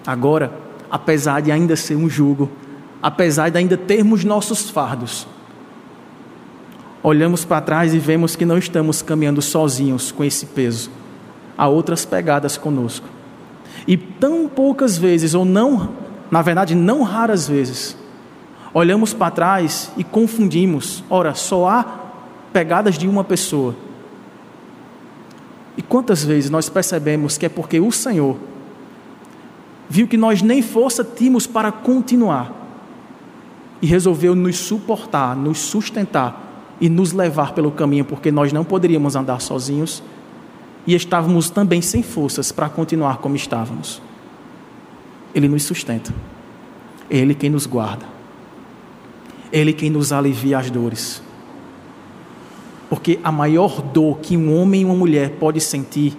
Agora, 0.06 0.52
apesar 0.88 1.42
de 1.42 1.50
ainda 1.50 1.74
ser 1.74 1.96
um 1.96 2.08
jugo, 2.08 2.48
apesar 3.02 3.48
de 3.48 3.58
ainda 3.58 3.76
termos 3.76 4.22
nossos 4.22 4.70
fardos, 4.70 5.26
olhamos 7.02 7.44
para 7.44 7.60
trás 7.60 7.92
e 7.92 7.98
vemos 7.98 8.36
que 8.36 8.44
não 8.44 8.56
estamos 8.56 9.02
caminhando 9.02 9.42
sozinhos 9.42 10.12
com 10.12 10.22
esse 10.22 10.46
peso. 10.46 10.92
Há 11.58 11.66
outras 11.66 12.04
pegadas 12.04 12.56
conosco. 12.56 13.08
E 13.84 13.96
tão 13.96 14.48
poucas 14.48 14.96
vezes, 14.96 15.34
ou 15.34 15.44
não, 15.44 15.90
na 16.30 16.40
verdade, 16.40 16.76
não 16.76 17.02
raras 17.02 17.48
vezes, 17.48 17.96
olhamos 18.74 19.14
para 19.14 19.30
trás 19.30 19.92
e 19.96 20.02
confundimos. 20.02 21.04
Ora, 21.08 21.32
só 21.34 21.68
há 21.68 21.84
pegadas 22.52 22.98
de 22.98 23.08
uma 23.08 23.24
pessoa. 23.24 23.74
E 25.76 25.82
quantas 25.82 26.24
vezes 26.24 26.50
nós 26.50 26.68
percebemos 26.68 27.38
que 27.38 27.46
é 27.46 27.48
porque 27.48 27.80
o 27.80 27.90
Senhor 27.90 28.36
viu 29.88 30.08
que 30.08 30.16
nós 30.16 30.42
nem 30.42 30.60
força 30.60 31.04
tínhamos 31.04 31.46
para 31.46 31.70
continuar 31.70 32.52
e 33.80 33.86
resolveu 33.86 34.34
nos 34.34 34.56
suportar, 34.56 35.36
nos 35.36 35.58
sustentar 35.58 36.42
e 36.80 36.88
nos 36.88 37.12
levar 37.12 37.52
pelo 37.52 37.70
caminho, 37.70 38.04
porque 38.04 38.30
nós 38.30 38.52
não 38.52 38.64
poderíamos 38.64 39.14
andar 39.14 39.40
sozinhos 39.40 40.02
e 40.86 40.94
estávamos 40.94 41.50
também 41.50 41.80
sem 41.80 42.02
forças 42.02 42.50
para 42.52 42.68
continuar 42.68 43.18
como 43.18 43.36
estávamos. 43.36 44.00
Ele 45.34 45.48
nos 45.48 45.64
sustenta, 45.64 46.12
Ele 47.10 47.34
quem 47.34 47.50
nos 47.50 47.66
guarda, 47.66 48.06
Ele 49.54 49.72
quem 49.72 49.88
nos 49.88 50.12
alivia 50.12 50.58
as 50.58 50.68
dores. 50.68 51.22
Porque 52.90 53.20
a 53.22 53.30
maior 53.30 53.80
dor 53.80 54.18
que 54.18 54.36
um 54.36 54.60
homem 54.60 54.82
e 54.82 54.84
uma 54.84 54.96
mulher 54.96 55.30
pode 55.38 55.60
sentir 55.60 56.18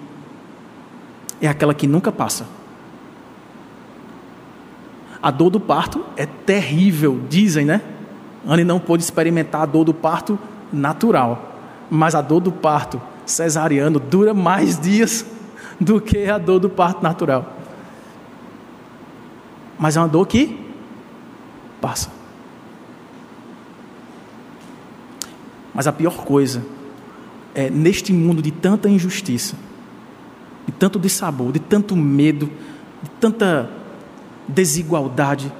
é 1.42 1.48
aquela 1.50 1.74
que 1.74 1.86
nunca 1.86 2.14
passa. 2.14 2.48
A 5.22 5.30
dor 5.32 5.50
do 5.50 5.60
parto 5.60 6.06
é 6.16 6.26
terrível, 6.26 7.20
dizem, 7.30 7.66
né? 7.66 7.82
Anne 8.48 8.64
não 8.64 8.80
pôde 8.80 9.04
experimentar 9.04 9.64
a 9.64 9.66
dor 9.66 9.84
do 9.84 9.94
parto 9.94 10.40
natural, 10.72 11.58
mas 11.92 12.16
a 12.16 12.22
dor 12.22 12.40
do 12.40 12.54
parto 12.54 13.02
cesariano 13.26 14.00
dura 14.00 14.34
mais 14.34 14.80
dias 14.80 15.26
do 15.78 16.00
que 16.00 16.30
a 16.30 16.38
dor 16.38 16.60
do 16.60 16.70
parto 16.70 17.04
natural. 17.04 17.54
Mas 19.78 19.98
é 19.98 20.00
uma 20.00 20.08
dor 20.08 20.26
que 20.26 20.58
passa. 21.82 22.25
Mas 25.76 25.86
a 25.86 25.92
pior 25.92 26.24
coisa 26.24 26.64
é 27.54 27.70
neste 27.70 28.14
mundo 28.14 28.42
de 28.42 28.50
tanta 28.50 28.90
injustiça, 28.90 29.56
de 30.66 30.72
tanto 30.72 30.98
dissabor, 30.98 31.52
de 31.52 31.60
tanto 31.60 31.96
medo, 31.96 32.50
de 33.04 33.10
tanta 33.20 33.70
desigualdade, 34.48 35.52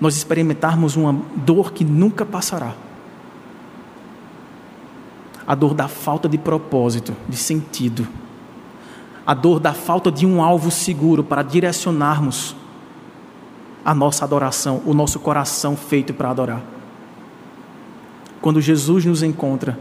nós 0.00 0.16
experimentarmos 0.16 0.96
uma 0.96 1.16
dor 1.36 1.72
que 1.72 1.84
nunca 1.84 2.24
passará. 2.24 2.74
A 5.46 5.54
dor 5.54 5.74
da 5.74 5.88
falta 5.88 6.28
de 6.28 6.38
propósito, 6.38 7.14
de 7.28 7.36
sentido. 7.36 8.06
A 9.26 9.34
dor 9.34 9.60
da 9.60 9.72
falta 9.72 10.10
de 10.10 10.26
um 10.26 10.42
alvo 10.42 10.70
seguro 10.70 11.22
para 11.22 11.42
direcionarmos 11.42 12.56
a 13.84 13.94
nossa 13.94 14.24
adoração, 14.24 14.82
o 14.86 14.94
nosso 14.94 15.20
coração 15.20 15.76
feito 15.76 16.14
para 16.14 16.30
adorar. 16.30 16.62
Quando 18.42 18.60
Jesus 18.60 19.06
nos 19.06 19.22
encontra, 19.22 19.78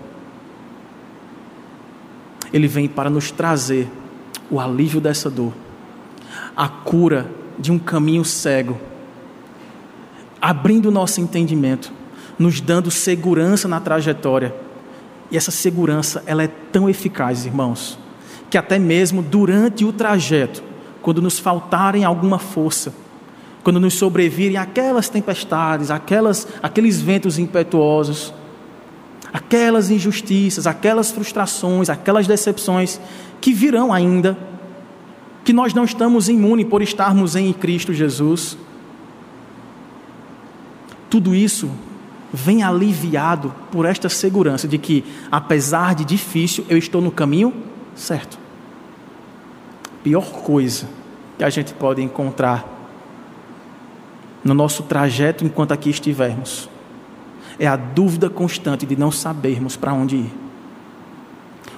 Ele 2.53 2.67
vem 2.67 2.87
para 2.87 3.09
nos 3.09 3.31
trazer 3.31 3.89
o 4.49 4.59
alívio 4.59 5.01
dessa 5.01 5.29
dor, 5.29 5.51
a 6.55 6.69
cura 6.69 7.29
de 7.59 7.71
um 7.71 7.77
caminho 7.77 8.23
cego 8.23 8.79
abrindo 10.41 10.89
nosso 10.89 11.21
entendimento, 11.21 11.93
nos 12.39 12.59
dando 12.59 12.89
segurança 12.89 13.67
na 13.67 13.79
trajetória. 13.79 14.53
E 15.29 15.37
essa 15.37 15.51
segurança, 15.51 16.23
ela 16.25 16.43
é 16.43 16.47
tão 16.47 16.89
eficaz, 16.89 17.45
irmãos, 17.45 17.97
que 18.49 18.57
até 18.57 18.79
mesmo 18.79 19.21
durante 19.21 19.85
o 19.85 19.93
trajeto, 19.93 20.63
quando 21.01 21.21
nos 21.21 21.37
faltarem 21.37 22.03
alguma 22.03 22.39
força, 22.39 22.93
quando 23.63 23.79
nos 23.79 23.93
sobrevirem 23.93 24.57
aquelas 24.57 25.07
tempestades, 25.07 25.91
aquelas, 25.91 26.47
aqueles 26.63 26.99
ventos 26.99 27.37
impetuosos, 27.37 28.33
aquelas 29.33 29.89
injustiças, 29.89 30.67
aquelas 30.67 31.11
frustrações, 31.11 31.89
aquelas 31.89 32.27
decepções 32.27 32.99
que 33.39 33.53
virão 33.53 33.93
ainda, 33.93 34.37
que 35.43 35.53
nós 35.53 35.73
não 35.73 35.83
estamos 35.83 36.29
imunes 36.29 36.67
por 36.67 36.81
estarmos 36.81 37.35
em 37.35 37.51
Cristo 37.53 37.93
Jesus. 37.93 38.57
Tudo 41.09 41.33
isso 41.33 41.69
vem 42.31 42.63
aliviado 42.63 43.53
por 43.71 43.85
esta 43.85 44.07
segurança 44.07 44.67
de 44.67 44.77
que, 44.77 45.03
apesar 45.31 45.95
de 45.95 46.05
difícil, 46.05 46.65
eu 46.69 46.77
estou 46.77 47.01
no 47.01 47.11
caminho 47.11 47.53
certo. 47.95 48.37
Pior 50.03 50.25
coisa 50.25 50.87
que 51.37 51.43
a 51.43 51.49
gente 51.49 51.73
pode 51.73 52.01
encontrar 52.01 52.67
no 54.43 54.53
nosso 54.53 54.83
trajeto 54.83 55.45
enquanto 55.45 55.71
aqui 55.71 55.89
estivermos 55.89 56.70
é 57.59 57.67
a 57.67 57.75
dúvida 57.75 58.29
constante 58.29 58.85
de 58.85 58.95
não 58.95 59.11
sabermos 59.11 59.75
para 59.75 59.93
onde 59.93 60.17
ir. 60.17 60.33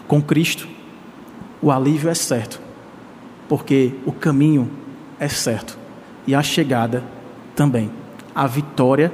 Com 0.08 0.22
Cristo, 0.22 0.68
o 1.62 1.72
alívio 1.72 2.10
é 2.10 2.14
certo, 2.14 2.62
porque 3.48 3.94
o 4.06 4.12
caminho 4.12 4.70
é 5.20 5.28
certo 5.28 5.78
e 6.28 6.36
a 6.36 6.44
chegada 6.44 7.04
também. 7.56 7.92
A 8.34 8.48
vitória 8.48 9.14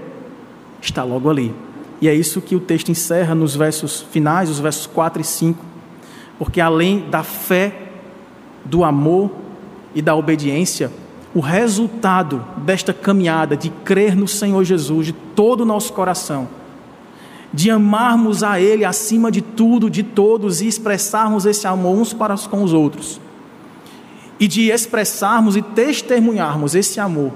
está 0.81 1.03
logo 1.03 1.29
ali. 1.29 1.53
E 2.01 2.07
é 2.07 2.13
isso 2.13 2.41
que 2.41 2.55
o 2.55 2.59
texto 2.59 2.89
encerra 2.89 3.35
nos 3.35 3.55
versos 3.55 4.01
finais, 4.01 4.49
os 4.49 4.59
versos 4.59 4.87
4 4.87 5.21
e 5.21 5.25
5. 5.25 5.65
Porque 6.37 6.61
além 6.61 7.09
da 7.09 7.23
fé, 7.23 7.89
do 8.63 8.83
amor 8.83 9.31
e 9.93 10.01
da 10.01 10.15
obediência, 10.15 10.91
o 11.33 11.39
resultado 11.39 12.43
desta 12.57 12.93
caminhada 12.93 13.55
de 13.55 13.69
crer 13.69 14.15
no 14.15 14.27
Senhor 14.27 14.63
Jesus 14.63 15.07
de 15.07 15.13
todo 15.13 15.61
o 15.61 15.65
nosso 15.65 15.93
coração, 15.93 16.47
de 17.53 17.69
amarmos 17.69 18.43
a 18.43 18.59
Ele 18.59 18.83
acima 18.83 19.31
de 19.31 19.41
tudo, 19.41 19.89
de 19.89 20.03
todos 20.03 20.61
e 20.61 20.67
expressarmos 20.67 21.45
esse 21.45 21.67
amor 21.67 21.97
uns 21.97 22.13
para 22.13 22.35
com 22.37 22.63
os 22.63 22.73
outros, 22.73 23.21
e 24.39 24.47
de 24.47 24.71
expressarmos 24.71 25.55
e 25.55 25.61
testemunharmos 25.61 26.73
esse 26.73 26.99
amor 26.99 27.31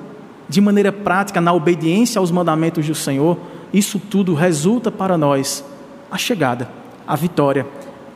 de 0.49 0.59
maneira 0.61 0.91
prática 0.91 1.39
na 1.39 1.53
obediência 1.53 2.19
aos 2.19 2.31
mandamentos 2.31 2.85
do 2.85 2.95
Senhor, 2.95 3.37
isso 3.73 3.99
tudo 3.99 4.33
resulta 4.33 4.91
para 4.91 5.17
nós 5.17 5.63
a 6.11 6.17
chegada, 6.17 6.69
a 7.07 7.15
vitória, 7.15 7.65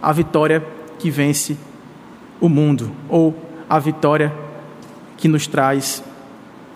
a 0.01 0.11
vitória 0.11 0.65
que 0.99 1.09
vence 1.09 1.57
o 2.39 2.47
mundo, 2.47 2.91
ou 3.09 3.35
a 3.69 3.79
vitória 3.79 4.29
que 4.29 4.46
nos 5.25 5.47
traz 5.47 6.03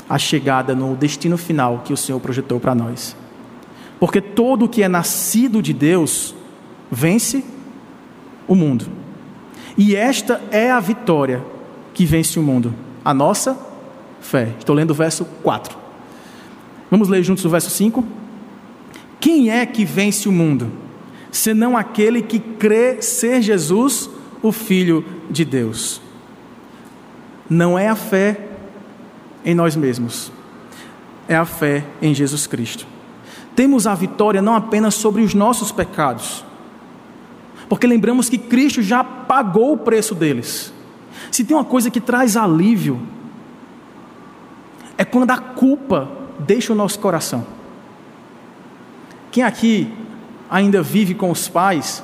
a 0.10 0.18
chegada 0.18 0.74
no 0.74 0.96
destino 0.96 1.38
final 1.38 1.82
que 1.84 1.92
o 1.92 1.98
Senhor 1.98 2.20
projetou 2.20 2.60
para 2.60 2.74
nós. 2.74 3.16
Porque 4.00 4.22
todo 4.22 4.66
o 4.66 4.70
que 4.70 4.82
é 4.82 4.88
nascido 4.88 5.62
de 5.62 5.74
Deus 5.74 6.34
vence 6.90 7.44
o 8.48 8.56
mundo. 8.56 8.88
E 9.78 9.96
esta 9.96 10.42
é 10.50 10.72
a 10.72 10.80
vitória 10.80 11.44
que 11.94 12.06
vence 12.06 12.40
o 12.40 12.44
mundo, 12.44 12.74
a 13.04 13.14
nossa 13.14 13.58
fé. 14.20 14.54
Estou 14.58 14.76
lendo 14.76 14.92
o 14.92 14.96
verso 14.96 15.26
4. 15.44 15.78
Vamos 16.90 17.08
ler 17.08 17.24
juntos 17.24 17.46
o 17.46 17.50
verso 17.50 17.70
5? 17.70 18.04
Quem 19.20 19.50
é 19.50 19.66
que 19.66 19.86
vence 19.86 20.28
o 20.28 20.32
mundo? 20.32 20.72
Senão 21.32 21.78
aquele 21.78 22.22
que 22.22 22.40
crê 22.40 23.02
ser 23.02 23.42
Jesus, 23.42 24.10
o 24.42 24.52
Filho 24.52 25.06
de 25.30 25.46
Deus. 25.46 26.02
Não 27.52 27.78
é 27.78 27.90
a 27.90 27.98
fé 27.98 28.48
em 29.44 29.54
nós 29.54 29.76
mesmos, 29.76 30.32
é 31.28 31.36
a 31.36 31.44
fé 31.44 31.84
em 32.02 32.14
Jesus 32.14 32.48
Cristo. 32.48 32.88
Temos 33.54 33.86
a 33.86 33.94
vitória 33.94 34.42
não 34.42 34.56
apenas 34.56 34.96
sobre 34.96 35.22
os 35.22 35.34
nossos 35.34 35.70
pecados, 35.70 36.46
porque 37.68 37.86
lembramos 37.86 38.30
que 38.30 38.38
Cristo 38.38 38.82
já 38.82 39.04
pagou 39.04 39.74
o 39.74 39.78
preço 39.78 40.16
deles. 40.16 40.74
Se 41.30 41.44
tem 41.44 41.54
uma 41.54 41.66
coisa 41.66 41.92
que 41.92 42.00
traz 42.00 42.38
alívio 42.38 43.02
é 44.98 45.04
quando 45.04 45.32
a 45.32 45.38
culpa 45.38 46.10
deixa 46.40 46.72
o 46.72 46.76
nosso 46.76 47.00
coração. 47.00 47.46
Quem 49.30 49.44
aqui 49.44 49.94
ainda 50.50 50.82
vive 50.82 51.14
com 51.14 51.30
os 51.30 51.50
pais 51.50 52.02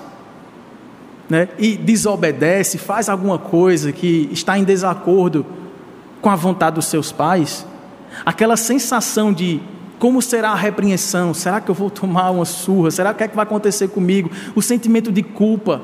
né, 1.30 1.50
e 1.58 1.76
desobedece, 1.76 2.78
faz 2.78 3.10
alguma 3.10 3.38
coisa 3.38 3.92
que 3.92 4.30
está 4.32 4.58
em 4.58 4.64
desacordo 4.64 5.46
com 6.22 6.30
a 6.30 6.36
vontade 6.36 6.76
dos 6.76 6.86
seus 6.86 7.12
pais, 7.12 7.66
aquela 8.26 8.58
sensação 8.58 9.34
de 9.34 9.60
como 10.00 10.22
será 10.22 10.52
a 10.52 10.56
repreensão? 10.56 11.34
Será 11.34 11.60
que 11.60 11.70
eu 11.70 11.76
vou 11.76 11.90
tomar 11.90 12.30
uma 12.30 12.46
surra? 12.46 12.92
Será 12.92 13.14
que 13.14 13.24
é 13.24 13.28
que 13.28 13.36
vai 13.36 13.44
acontecer 13.44 13.88
comigo? 13.88 14.30
O 14.56 14.62
sentimento 14.62 15.12
de 15.12 15.24
culpa. 15.24 15.82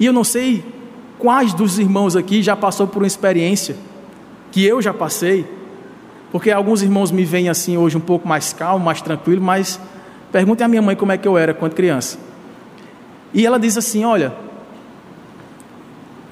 E 0.00 0.06
eu 0.06 0.12
não 0.12 0.24
sei 0.24 0.64
quais 1.18 1.54
dos 1.54 1.78
irmãos 1.78 2.16
aqui 2.16 2.42
já 2.42 2.56
passou 2.56 2.88
por 2.88 3.02
uma 3.02 3.06
experiência 3.06 3.76
que 4.50 4.64
eu 4.64 4.82
já 4.82 4.92
passei, 4.92 5.46
porque 6.32 6.50
alguns 6.50 6.82
irmãos 6.82 7.12
me 7.12 7.24
veem 7.24 7.48
assim 7.48 7.76
hoje 7.76 7.96
um 7.96 8.00
pouco 8.00 8.26
mais 8.26 8.52
calmo, 8.52 8.84
mais 8.84 9.00
tranquilo, 9.00 9.40
mas 9.40 9.80
perguntem 10.32 10.64
à 10.64 10.68
minha 10.68 10.82
mãe 10.82 10.96
como 10.96 11.12
é 11.12 11.16
que 11.16 11.28
eu 11.28 11.38
era 11.38 11.54
quando 11.54 11.74
criança. 11.74 12.18
E 13.34 13.46
ela 13.46 13.58
diz 13.58 13.76
assim: 13.76 14.04
Olha, 14.04 14.32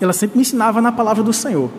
ela 0.00 0.12
sempre 0.12 0.36
me 0.36 0.42
ensinava 0.42 0.80
na 0.80 0.92
palavra 0.92 1.22
do 1.22 1.32
Senhor, 1.32 1.70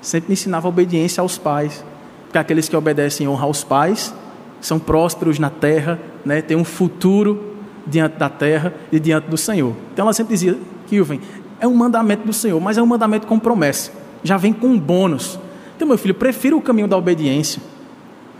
sempre 0.00 0.28
me 0.28 0.32
ensinava 0.34 0.66
a 0.66 0.70
obediência 0.70 1.20
aos 1.20 1.38
pais, 1.38 1.84
porque 2.24 2.38
aqueles 2.38 2.68
que 2.68 2.76
obedecem 2.76 3.28
honra 3.28 3.44
aos 3.44 3.64
pais 3.64 4.14
são 4.60 4.78
prósperos 4.78 5.38
na 5.38 5.50
terra, 5.50 5.98
né, 6.24 6.40
têm 6.42 6.56
um 6.56 6.64
futuro 6.64 7.54
diante 7.86 8.16
da 8.16 8.28
terra 8.28 8.74
e 8.90 8.98
diante 8.98 9.28
do 9.28 9.36
Senhor. 9.36 9.74
Então 9.92 10.04
ela 10.04 10.12
sempre 10.12 10.34
dizia: 10.34 10.58
Kilvin, 10.88 11.20
é 11.60 11.66
um 11.66 11.74
mandamento 11.74 12.26
do 12.26 12.32
Senhor, 12.32 12.60
mas 12.60 12.76
é 12.76 12.82
um 12.82 12.86
mandamento 12.86 13.26
com 13.26 13.38
promessa, 13.38 13.92
já 14.22 14.36
vem 14.36 14.52
com 14.52 14.68
um 14.68 14.78
bônus. 14.78 15.38
Então, 15.76 15.86
meu 15.86 15.98
filho, 15.98 16.14
prefiro 16.14 16.56
o 16.56 16.62
caminho 16.62 16.88
da 16.88 16.96
obediência. 16.96 17.60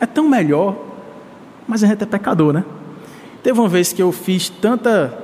É 0.01 0.07
tão 0.07 0.29
melhor, 0.29 0.75
mas 1.69 1.85
a 1.85 1.87
gente 1.87 2.03
é 2.03 2.07
pecador, 2.07 2.53
né? 2.53 2.65
Teve 3.43 3.61
uma 3.61 3.69
vez 3.69 3.93
que 3.93 4.03
eu 4.03 4.11
fiz 4.11 4.49
tanta, 4.49 5.17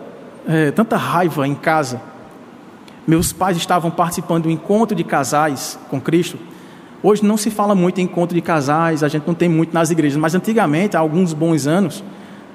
é, 0.46 0.70
tanta 0.70 0.96
raiva 0.96 1.46
em 1.46 1.54
casa. 1.54 2.00
Meus 3.06 3.32
pais 3.32 3.56
estavam 3.56 3.90
participando 3.90 4.44
do 4.44 4.50
encontro 4.50 4.94
de 4.94 5.04
casais 5.04 5.78
com 5.90 6.00
Cristo. 6.00 6.38
Hoje 7.02 7.24
não 7.24 7.36
se 7.36 7.50
fala 7.50 7.74
muito 7.74 8.00
em 8.00 8.04
encontro 8.04 8.34
de 8.34 8.40
casais, 8.40 9.02
a 9.02 9.08
gente 9.08 9.26
não 9.26 9.34
tem 9.34 9.48
muito 9.48 9.74
nas 9.74 9.90
igrejas, 9.90 10.16
mas 10.16 10.34
antigamente, 10.34 10.96
há 10.96 11.00
alguns 11.00 11.32
bons 11.32 11.66
anos, 11.66 12.04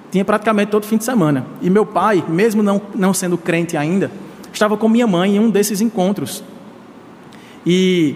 tinha 0.10 0.24
praticamente 0.24 0.72
todo 0.72 0.86
fim 0.86 0.98
de 0.98 1.04
semana. 1.04 1.46
E 1.62 1.70
meu 1.70 1.86
pai, 1.86 2.24
mesmo 2.28 2.64
não, 2.64 2.82
não 2.96 3.14
sendo 3.14 3.38
crente 3.38 3.76
ainda, 3.76 4.10
estava 4.54 4.78
com 4.78 4.88
minha 4.88 5.06
mãe 5.06 5.36
em 5.36 5.40
um 5.40 5.50
desses 5.50 5.82
encontros. 5.82 6.44
E 7.66 8.16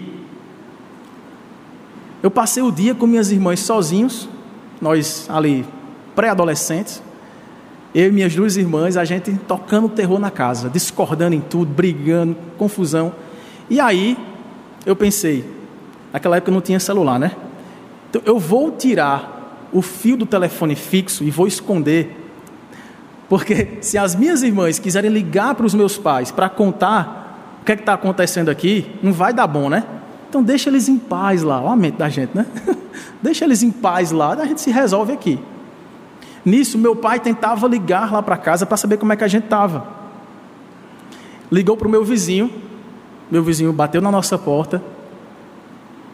eu 2.22 2.30
passei 2.30 2.62
o 2.62 2.72
dia 2.72 2.94
com 2.94 3.06
minhas 3.06 3.30
irmãs 3.30 3.60
sozinhos, 3.60 4.26
nós 4.80 5.28
ali 5.28 5.66
pré-adolescentes, 6.14 7.02
eu 7.94 8.08
e 8.08 8.12
minhas 8.12 8.34
duas 8.34 8.56
irmãs, 8.56 8.96
a 8.96 9.04
gente 9.04 9.32
tocando 9.46 9.88
terror 9.88 10.18
na 10.18 10.30
casa, 10.30 10.70
discordando 10.70 11.34
em 11.34 11.40
tudo, 11.40 11.72
brigando, 11.72 12.36
confusão. 12.56 13.12
E 13.68 13.78
aí 13.78 14.16
eu 14.86 14.96
pensei, 14.96 15.44
naquela 16.12 16.36
época 16.36 16.50
não 16.50 16.60
tinha 16.60 16.80
celular, 16.80 17.18
né? 17.18 17.32
Então 18.08 18.22
eu 18.24 18.38
vou 18.38 18.70
tirar 18.72 19.68
o 19.72 19.82
fio 19.82 20.16
do 20.16 20.26
telefone 20.26 20.74
fixo 20.74 21.22
e 21.22 21.30
vou 21.30 21.46
esconder. 21.46 22.18
Porque 23.28 23.78
se 23.80 23.96
as 23.96 24.14
minhas 24.14 24.42
irmãs 24.42 24.78
quiserem 24.78 25.10
ligar 25.10 25.54
para 25.54 25.66
os 25.66 25.74
meus 25.74 25.96
pais 25.98 26.30
para 26.30 26.48
contar 26.48 27.58
o 27.60 27.64
que 27.64 27.72
é 27.72 27.74
está 27.74 27.94
acontecendo 27.94 28.48
aqui, 28.48 28.90
não 29.02 29.12
vai 29.12 29.32
dar 29.32 29.46
bom, 29.46 29.68
né? 29.68 29.84
Então 30.28 30.42
deixa 30.42 30.70
eles 30.70 30.88
em 30.88 30.98
paz 30.98 31.42
lá, 31.42 31.60
olha 31.60 31.72
a 31.72 31.76
mente 31.76 31.98
da 31.98 32.08
gente, 32.08 32.30
né? 32.34 32.46
deixa 33.22 33.44
eles 33.44 33.62
em 33.62 33.70
paz 33.70 34.10
lá, 34.12 34.32
a 34.32 34.46
gente 34.46 34.60
se 34.60 34.70
resolve 34.70 35.12
aqui. 35.12 35.38
Nisso, 36.44 36.76
meu 36.76 36.96
pai 36.96 37.20
tentava 37.20 37.68
ligar 37.68 38.12
lá 38.12 38.22
para 38.22 38.36
casa 38.36 38.66
para 38.66 38.76
saber 38.76 38.96
como 38.96 39.12
é 39.12 39.16
que 39.16 39.24
a 39.24 39.28
gente 39.28 39.44
estava. 39.44 39.86
Ligou 41.50 41.76
para 41.76 41.86
o 41.86 41.90
meu 41.90 42.04
vizinho, 42.04 42.50
meu 43.30 43.42
vizinho 43.42 43.72
bateu 43.72 44.00
na 44.00 44.10
nossa 44.10 44.36
porta, 44.36 44.82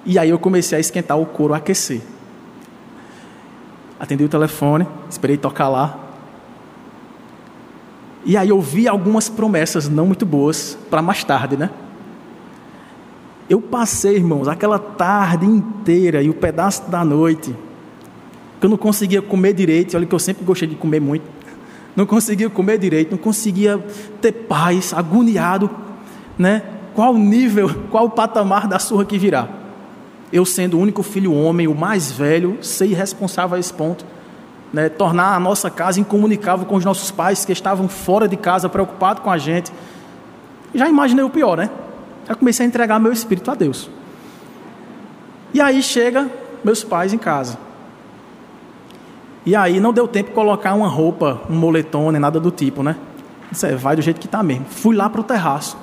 e 0.05 0.18
aí 0.18 0.31
eu 0.31 0.39
comecei 0.39 0.76
a 0.76 0.81
esquentar 0.81 1.18
o 1.18 1.26
couro, 1.26 1.55
a 1.55 1.59
aquecer. 1.59 2.03
Atendi 3.99 4.24
o 4.24 4.29
telefone, 4.29 4.87
esperei 5.09 5.37
tocar 5.37 5.68
lá. 5.68 5.99
E 8.24 8.37
aí 8.37 8.49
eu 8.49 8.61
vi 8.61 8.87
algumas 8.87 9.29
promessas 9.29 9.89
não 9.89 10.07
muito 10.07 10.26
boas 10.26 10.79
para 10.91 11.01
mais 11.01 11.24
tarde, 11.24 11.57
né? 11.57 11.70
Eu 13.49 13.61
passei, 13.61 14.16
irmãos, 14.16 14.47
aquela 14.47 14.79
tarde 14.79 15.47
inteira 15.47 16.22
e 16.22 16.29
o 16.29 16.33
um 16.33 16.37
pedaço 16.37 16.91
da 16.91 17.05
noite, 17.05 17.55
que 18.59 18.67
eu 18.67 18.71
não 18.71 18.77
conseguia 18.77 19.23
comer 19.23 19.53
direito, 19.53 19.97
olha 19.97 20.07
que 20.07 20.15
eu 20.15 20.19
sempre 20.19 20.45
gostei 20.45 20.69
de 20.69 20.75
comer 20.75 21.01
muito, 21.01 21.25
não 21.95 22.07
conseguia 22.07 22.49
comer 22.51 22.79
direito, 22.79 23.11
não 23.11 23.19
conseguia 23.19 23.79
ter 24.21 24.33
paz, 24.33 24.93
agoniado, 24.93 25.71
né? 26.39 26.63
qual 26.99 27.15
nível, 27.15 27.71
qual 27.93 28.11
patamar 28.11 28.67
da 28.67 28.81
surra 28.81 29.05
que 29.05 29.17
virá. 29.17 29.49
Eu 30.33 30.45
sendo 30.45 30.77
o 30.77 30.81
único 30.81 31.05
filho 31.05 31.33
homem, 31.33 31.69
o 31.69 31.75
mais 31.75 32.11
velho, 32.11 32.59
ser 32.61 32.87
irresponsável 32.87 33.57
a 33.57 33.61
esse 33.61 33.73
ponto, 33.73 34.05
né, 34.73 34.89
tornar 34.89 35.37
a 35.37 35.39
nossa 35.39 35.71
casa 35.71 36.01
incomunicável 36.01 36.67
com 36.67 36.75
os 36.75 36.85
nossos 36.85 37.13
pais 37.13 37.45
que 37.45 37.53
estavam 37.53 37.89
fora 37.89 38.27
de 38.27 38.37
casa, 38.37 38.69
preocupados 38.69 39.23
com 39.23 39.31
a 39.31 39.39
gente. 39.39 39.73
Já 40.75 40.89
imaginei 40.89 41.25
o 41.25 41.31
pior, 41.31 41.57
né? 41.57 41.71
Já 42.27 42.35
comecei 42.35 42.67
a 42.67 42.69
entregar 42.69 42.99
meu 42.99 43.13
espírito 43.13 43.49
a 43.51 43.55
Deus. 43.55 43.89
E 45.55 45.61
aí 45.61 45.81
chega 45.81 46.29
meus 46.65 46.83
pais 46.83 47.13
em 47.13 47.19
casa. 47.19 47.59
E 49.49 49.57
aí 49.57 49.81
não 49.81 49.95
deu 49.95 50.07
tempo 50.07 50.29
de 50.29 50.35
colocar 50.35 50.75
uma 50.75 50.89
roupa, 50.89 51.41
um 51.49 51.55
moletom, 51.55 52.11
nem 52.11 52.21
nada 52.21 52.39
do 52.39 52.51
tipo, 52.51 52.83
né? 52.83 52.95
Isso 53.51 53.65
é, 53.65 53.75
vai 53.75 53.97
do 53.97 54.03
jeito 54.03 54.21
que 54.21 54.27
está 54.27 54.43
mesmo. 54.43 54.67
Fui 54.67 54.95
lá 54.95 55.09
para 55.09 55.23
o 55.23 55.25
terraço 55.25 55.75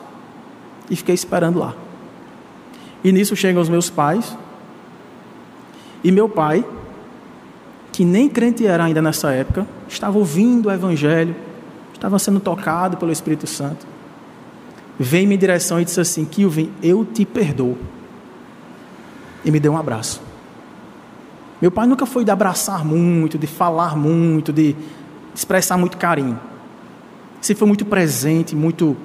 e 0.87 0.95
fiquei 0.95 1.15
esperando 1.15 1.57
lá. 1.57 1.73
E 3.03 3.11
nisso 3.11 3.35
chegam 3.35 3.59
os 3.59 3.67
meus 3.67 3.89
pais. 3.89 4.37
E 6.03 6.11
meu 6.11 6.29
pai, 6.29 6.63
que 7.91 8.05
nem 8.05 8.29
crente 8.29 8.67
era 8.67 8.83
ainda 8.83 9.01
nessa 9.01 9.31
época, 9.31 9.65
estava 9.89 10.15
ouvindo 10.15 10.67
o 10.67 10.71
Evangelho, 10.71 11.35
estava 11.91 12.19
sendo 12.19 12.39
tocado 12.39 12.97
pelo 12.97 13.11
Espírito 13.11 13.47
Santo. 13.47 13.87
Veio 14.99 15.33
em 15.33 15.37
direção 15.39 15.81
e 15.81 15.85
disse 15.85 15.99
assim: 15.99 16.23
Kilvin, 16.23 16.71
eu 16.83 17.03
te 17.03 17.25
perdoo. 17.25 17.75
E 19.43 19.49
me 19.49 19.59
deu 19.59 19.73
um 19.73 19.77
abraço. 19.77 20.21
Meu 21.61 21.71
pai 21.71 21.87
nunca 21.87 22.05
foi 22.05 22.23
de 22.25 22.31
abraçar 22.31 22.83
muito, 22.83 23.37
de 23.37 23.47
falar 23.47 23.95
muito, 23.95 24.51
de 24.51 24.75
expressar 25.33 25.77
muito 25.77 25.97
carinho. 25.97 26.39
Sempre 27.39 27.59
foi 27.59 27.67
muito 27.67 27.85
presente, 27.85 28.55
muito 28.55 28.97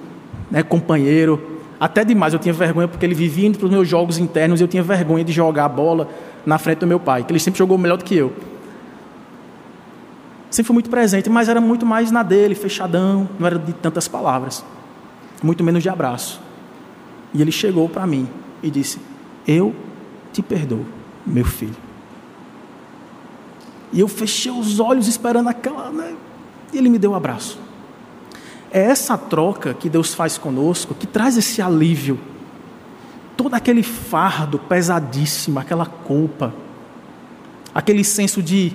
né, 0.51 0.62
companheiro. 0.62 1.59
Até 1.78 2.05
demais, 2.05 2.32
eu 2.32 2.38
tinha 2.38 2.53
vergonha 2.53 2.88
porque 2.88 3.07
ele 3.07 3.14
vivia 3.14 3.48
indo 3.48 3.59
para 3.59 3.66
os 3.66 3.70
meus 3.70 3.88
jogos 3.88 4.18
internos 4.18 4.61
e 4.61 4.64
eu 4.64 4.68
tinha 4.68 4.82
vergonha 4.82 5.24
de 5.24 5.32
jogar 5.32 5.64
a 5.64 5.68
bola 5.68 6.09
na 6.44 6.59
frente 6.59 6.78
do 6.78 6.86
meu 6.86 6.98
pai, 6.98 7.22
que 7.22 7.32
ele 7.32 7.38
sempre 7.38 7.59
jogou 7.59 7.78
melhor 7.78 7.96
do 7.96 8.05
que 8.05 8.14
eu. 8.14 8.32
Sempre 10.51 10.66
foi 10.66 10.74
muito 10.74 10.90
presente, 10.90 11.30
mas 11.30 11.48
era 11.48 11.61
muito 11.61 11.86
mais 11.86 12.11
na 12.11 12.22
dele, 12.22 12.55
fechadão, 12.55 13.28
não 13.38 13.46
era 13.46 13.59
de 13.59 13.72
tantas 13.72 14.09
palavras, 14.09 14.64
muito 15.42 15.62
menos 15.62 15.82
de 15.82 15.88
abraço. 15.88 16.40
E 17.32 17.40
ele 17.40 17.53
chegou 17.53 17.88
para 17.88 18.07
mim 18.07 18.28
e 18.62 18.70
disse: 18.70 18.98
Eu 19.46 19.74
te 20.32 20.42
perdoo, 20.42 20.84
meu 21.24 21.44
filho. 21.44 21.89
E 23.93 24.01
eu 24.01 24.09
fechei 24.09 24.53
os 24.53 24.78
olhos 24.78 25.09
esperando 25.09 25.49
aquela. 25.49 25.91
Né? 25.91 26.14
E 26.72 26.78
ele 26.78 26.88
me 26.88 26.99
deu 26.99 27.12
um 27.12 27.14
abraço. 27.14 27.59
É 28.70 28.80
essa 28.80 29.18
troca 29.18 29.74
que 29.74 29.88
Deus 29.88 30.14
faz 30.14 30.38
conosco 30.38 30.95
que 30.95 31.07
traz 31.07 31.36
esse 31.36 31.61
alívio. 31.61 32.18
Todo 33.36 33.55
aquele 33.55 33.82
fardo 33.82 34.59
pesadíssimo, 34.59 35.59
aquela 35.59 35.86
culpa, 35.86 36.55
aquele 37.74 38.05
senso 38.05 38.43
de 38.43 38.72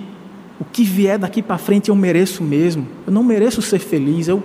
o 0.58 0.64
que 0.64 0.84
vier 0.84 1.18
daqui 1.18 1.42
para 1.42 1.56
frente 1.56 1.88
eu 1.88 1.94
mereço 1.94 2.42
mesmo. 2.42 2.86
Eu 3.06 3.12
não 3.12 3.22
mereço 3.22 3.62
ser 3.62 3.78
feliz. 3.78 4.28
Eu, 4.28 4.42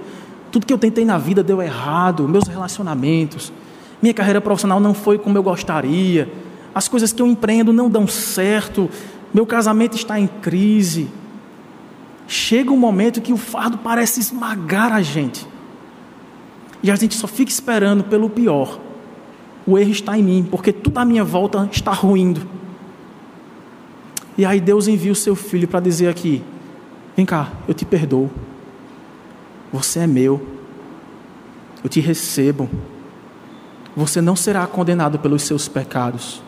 tudo 0.52 0.66
que 0.66 0.74
eu 0.74 0.78
tentei 0.78 1.04
na 1.04 1.18
vida 1.18 1.44
deu 1.44 1.62
errado. 1.62 2.28
Meus 2.28 2.48
relacionamentos, 2.48 3.52
minha 4.02 4.14
carreira 4.14 4.40
profissional 4.40 4.80
não 4.80 4.94
foi 4.94 5.18
como 5.18 5.38
eu 5.38 5.44
gostaria. 5.44 6.32
As 6.74 6.88
coisas 6.88 7.12
que 7.12 7.22
eu 7.22 7.28
empreendo 7.28 7.74
não 7.74 7.90
dão 7.90 8.08
certo 8.08 8.90
meu 9.34 9.46
casamento 9.46 9.96
está 9.96 10.20
em 10.20 10.28
crise. 10.28 11.10
Chega 12.28 12.72
um 12.72 12.78
momento 12.78 13.22
que 13.22 13.34
o 13.34 13.38
fardo 13.38 13.78
parece 13.78 14.20
esmagar 14.20 14.92
a 14.92 15.02
gente. 15.02 15.48
E 16.84 16.92
a 16.92 16.96
gente 16.96 17.16
só 17.16 17.28
fica 17.28 17.52
esperando 17.52 18.04
pelo 18.04 18.30
pior. 18.30 18.80
O 19.66 19.78
erro 19.78 19.92
está 19.92 20.18
em 20.18 20.24
mim, 20.24 20.48
porque 20.50 20.74
tudo 20.74 20.98
à 20.98 21.06
minha 21.06 21.24
volta 21.24 21.70
está 21.72 21.92
ruindo. 21.92 22.42
E 24.38 24.46
aí 24.46 24.60
Deus 24.60 24.88
envia 24.88 25.12
o 25.12 25.16
seu 25.16 25.36
filho 25.36 25.68
para 25.68 25.80
dizer 25.80 26.10
aqui: 26.10 26.44
Vem 27.16 27.26
cá, 27.26 27.52
eu 27.68 27.74
te 27.74 27.86
perdoo. 27.86 28.30
Você 29.72 30.00
é 30.00 30.08
meu. 30.08 30.46
Eu 31.84 31.90
te 31.90 32.00
recebo. 32.00 32.70
Você 33.96 34.22
não 34.22 34.36
será 34.36 34.66
condenado 34.68 35.20
pelos 35.20 35.44
seus 35.44 35.68
pecados. 35.68 36.42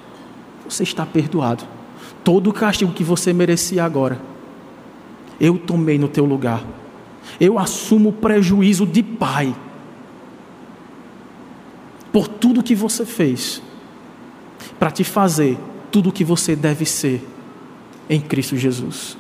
Você 0.68 0.84
está 0.84 1.06
perdoado 1.06 1.64
todo 2.24 2.50
o 2.50 2.54
castigo 2.54 2.94
que 2.94 3.04
você 3.04 3.34
merecia 3.34 3.84
agora, 3.84 4.20
eu 5.40 5.58
tomei 5.58 5.98
no 5.98 6.08
teu 6.08 6.26
lugar. 6.26 6.64
Eu 7.40 7.60
assumo 7.60 8.10
o 8.10 8.14
prejuízo 8.14 8.86
de 8.86 9.04
pai 9.04 9.54
por 12.12 12.28
tudo 12.28 12.62
que 12.62 12.76
você 12.76 13.06
fez, 13.06 13.62
para 14.78 14.92
te 14.92 15.04
fazer 15.04 15.58
tudo 15.92 16.10
o 16.10 16.12
que 16.12 16.24
você 16.24 16.56
deve 16.56 16.86
ser 16.86 17.28
em 18.10 18.22
Cristo 18.22 18.56
Jesus. 18.56 19.18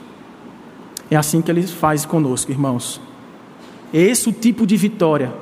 É 1.09 1.15
assim 1.15 1.41
que 1.41 1.49
ele 1.49 1.63
faz 1.63 2.05
conosco, 2.05 2.51
irmãos. 2.51 3.01
Esse 3.91 4.29
o 4.29 4.31
tipo 4.31 4.65
de 4.65 4.77
vitória 4.77 5.33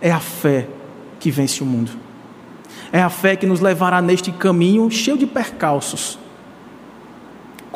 é 0.00 0.10
a 0.10 0.20
fé 0.20 0.68
que 1.18 1.30
vence 1.30 1.62
o 1.62 1.66
mundo. 1.66 1.90
É 2.92 3.02
a 3.02 3.10
fé 3.10 3.36
que 3.36 3.46
nos 3.46 3.60
levará 3.60 4.00
neste 4.00 4.30
caminho 4.32 4.90
cheio 4.90 5.18
de 5.18 5.26
percalços 5.26 6.18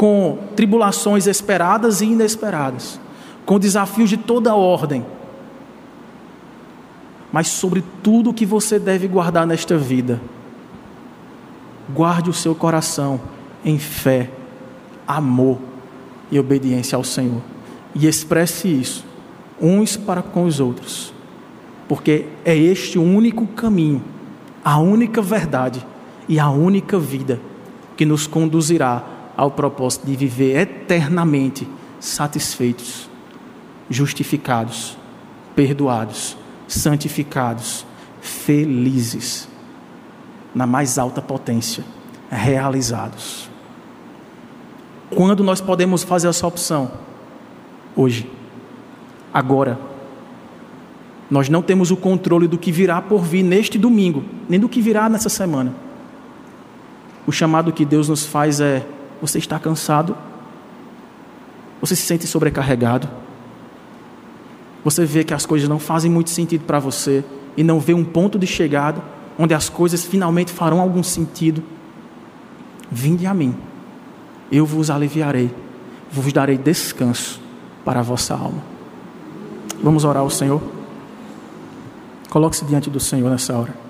com 0.03 0.37
tribulações 0.57 1.29
esperadas 1.29 2.01
e 2.01 2.07
inesperadas, 2.07 2.99
com 3.47 3.57
desafios 3.57 4.11
de 4.11 4.17
toda 4.17 4.53
ordem. 4.53 5.07
Mas 7.31 7.47
sobre 7.47 7.85
tudo 8.03 8.35
que 8.35 8.45
você 8.45 8.81
deve 8.81 9.07
guardar 9.07 9.47
nesta 9.47 9.79
vida, 9.79 10.21
guarde 11.95 12.29
o 12.29 12.33
seu 12.33 12.53
coração 12.53 13.21
em 13.65 13.79
fé, 13.79 14.29
amor 15.07 15.59
e 16.33 16.41
obediência 16.41 16.97
ao 16.97 17.05
Senhor. 17.05 17.41
E 17.95 18.09
expresse 18.09 18.67
isso 18.67 19.05
uns 19.61 19.97
para 19.97 20.21
com 20.21 20.47
os 20.47 20.59
outros, 20.59 21.15
porque 21.87 22.27
é 22.45 22.57
este 22.57 22.99
o 22.99 23.05
único 23.05 23.47
caminho, 23.47 24.03
a 24.65 24.81
única 24.81 25.23
verdade 25.23 25.87
e 26.29 26.41
a 26.41 26.51
única 26.51 26.99
vida 26.99 27.41
que 27.97 28.05
nos 28.05 28.27
conduzirá 28.27 29.12
ao 29.43 29.51
propósito 29.51 30.07
de 30.07 30.15
viver 30.15 30.57
eternamente 30.57 31.67
satisfeitos, 31.99 33.11
justificados, 33.91 34.97
perdoados, 35.57 36.37
santificados, 36.69 37.85
felizes, 38.21 39.49
na 40.55 40.65
mais 40.65 40.97
alta 40.97 41.21
potência, 41.21 41.83
realizados. 42.31 43.51
Quando 45.11 45.43
nós 45.43 45.61
podemos 45.61 46.05
fazer 46.05 46.29
essa 46.29 46.47
opção? 46.47 46.93
Hoje, 47.97 48.31
agora. 49.35 49.77
Nós 51.29 51.49
não 51.49 51.63
temos 51.63 51.91
o 51.91 51.97
controle 51.97 52.47
do 52.47 52.57
que 52.57 52.71
virá 52.71 53.03
por 53.03 53.25
vir 53.25 53.43
neste 53.43 53.77
domingo, 53.77 54.23
nem 54.49 54.61
do 54.61 54.69
que 54.69 54.81
virá 54.81 55.09
nessa 55.09 55.29
semana. 55.29 55.75
O 57.27 57.33
chamado 57.33 57.73
que 57.73 57.85
Deus 57.85 58.09
nos 58.09 58.25
faz 58.25 58.61
é 58.61 58.87
você 59.23 59.39
está 59.39 59.57
cansado? 59.57 60.17
Você 61.81 61.95
se 61.95 62.03
sente 62.03 62.27
sobrecarregado? 62.27 63.09
Você 64.85 65.05
vê 65.05 65.23
que 65.23 65.33
as 65.33 65.47
coisas 65.47 65.69
não 65.69 65.79
fazem 65.79 66.11
muito 66.11 66.31
sentido 66.31 66.65
para 66.65 66.81
você 66.81 67.25
e 67.57 67.63
não 67.63 67.79
vê 67.79 67.95
um 67.95 68.05
ponto 68.05 68.37
de 68.37 68.49
chegada 68.49 69.01
onde 69.39 69.55
as 69.55 69.69
coisas 69.69 70.05
finalmente 70.05 70.51
farão 70.51 70.81
algum 70.81 71.05
sentido? 71.05 71.63
Vinde 72.91 73.25
a 73.25 73.33
mim, 73.33 73.55
eu 74.51 74.67
vos 74.67 74.91
aliviarei, 74.91 75.55
vos 76.11 76.33
darei 76.33 76.59
descanso 76.59 77.41
para 77.85 78.01
a 78.01 78.03
vossa 78.03 78.35
alma. 78.35 78.63
Vamos 79.81 80.05
orar 80.05 80.23
ao 80.23 80.31
Senhor? 80.31 80.61
Coloque-se 82.29 82.65
diante 82.65 82.91
do 82.91 82.99
Senhor 82.99 83.31
nessa 83.31 83.57
hora. 83.57 83.82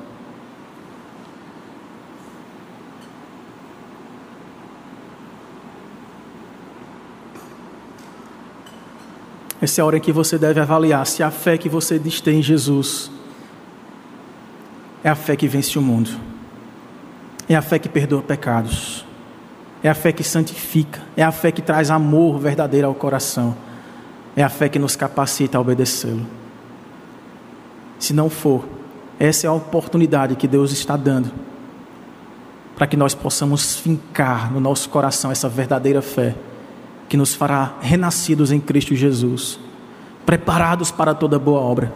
Essa 9.62 9.80
é 9.80 9.82
a 9.82 9.84
hora 9.86 9.96
em 9.96 10.00
que 10.00 10.10
você 10.10 10.36
deve 10.36 10.58
avaliar 10.58 11.06
se 11.06 11.22
a 11.22 11.30
fé 11.30 11.56
que 11.56 11.68
você 11.68 11.96
diz 11.96 12.20
ter 12.20 12.32
em 12.32 12.42
Jesus 12.42 13.08
é 15.04 15.08
a 15.08 15.14
fé 15.14 15.36
que 15.36 15.46
vence 15.46 15.78
o 15.78 15.82
mundo, 15.82 16.10
é 17.48 17.54
a 17.54 17.62
fé 17.62 17.78
que 17.78 17.88
perdoa 17.88 18.22
pecados, 18.22 19.06
é 19.80 19.88
a 19.88 19.94
fé 19.94 20.10
que 20.10 20.24
santifica, 20.24 21.00
é 21.16 21.22
a 21.22 21.30
fé 21.30 21.52
que 21.52 21.62
traz 21.62 21.90
amor 21.90 22.40
verdadeiro 22.40 22.88
ao 22.88 22.94
coração, 22.94 23.56
é 24.34 24.42
a 24.42 24.48
fé 24.48 24.68
que 24.68 24.80
nos 24.80 24.96
capacita 24.96 25.58
a 25.58 25.60
obedecê-lo. 25.60 26.26
Se 28.00 28.12
não 28.12 28.28
for, 28.28 28.64
essa 29.16 29.46
é 29.46 29.48
a 29.48 29.52
oportunidade 29.52 30.34
que 30.34 30.48
Deus 30.48 30.72
está 30.72 30.96
dando 30.96 31.30
para 32.74 32.88
que 32.88 32.96
nós 32.96 33.14
possamos 33.14 33.76
fincar 33.76 34.52
no 34.52 34.58
nosso 34.58 34.88
coração 34.88 35.30
essa 35.30 35.48
verdadeira 35.48 36.02
fé 36.02 36.34
que 37.12 37.16
nos 37.18 37.34
fará 37.34 37.74
renascidos 37.82 38.50
em 38.52 38.58
Cristo 38.58 38.96
Jesus, 38.96 39.60
preparados 40.24 40.90
para 40.90 41.14
toda 41.14 41.38
boa 41.38 41.60
obra. 41.60 41.92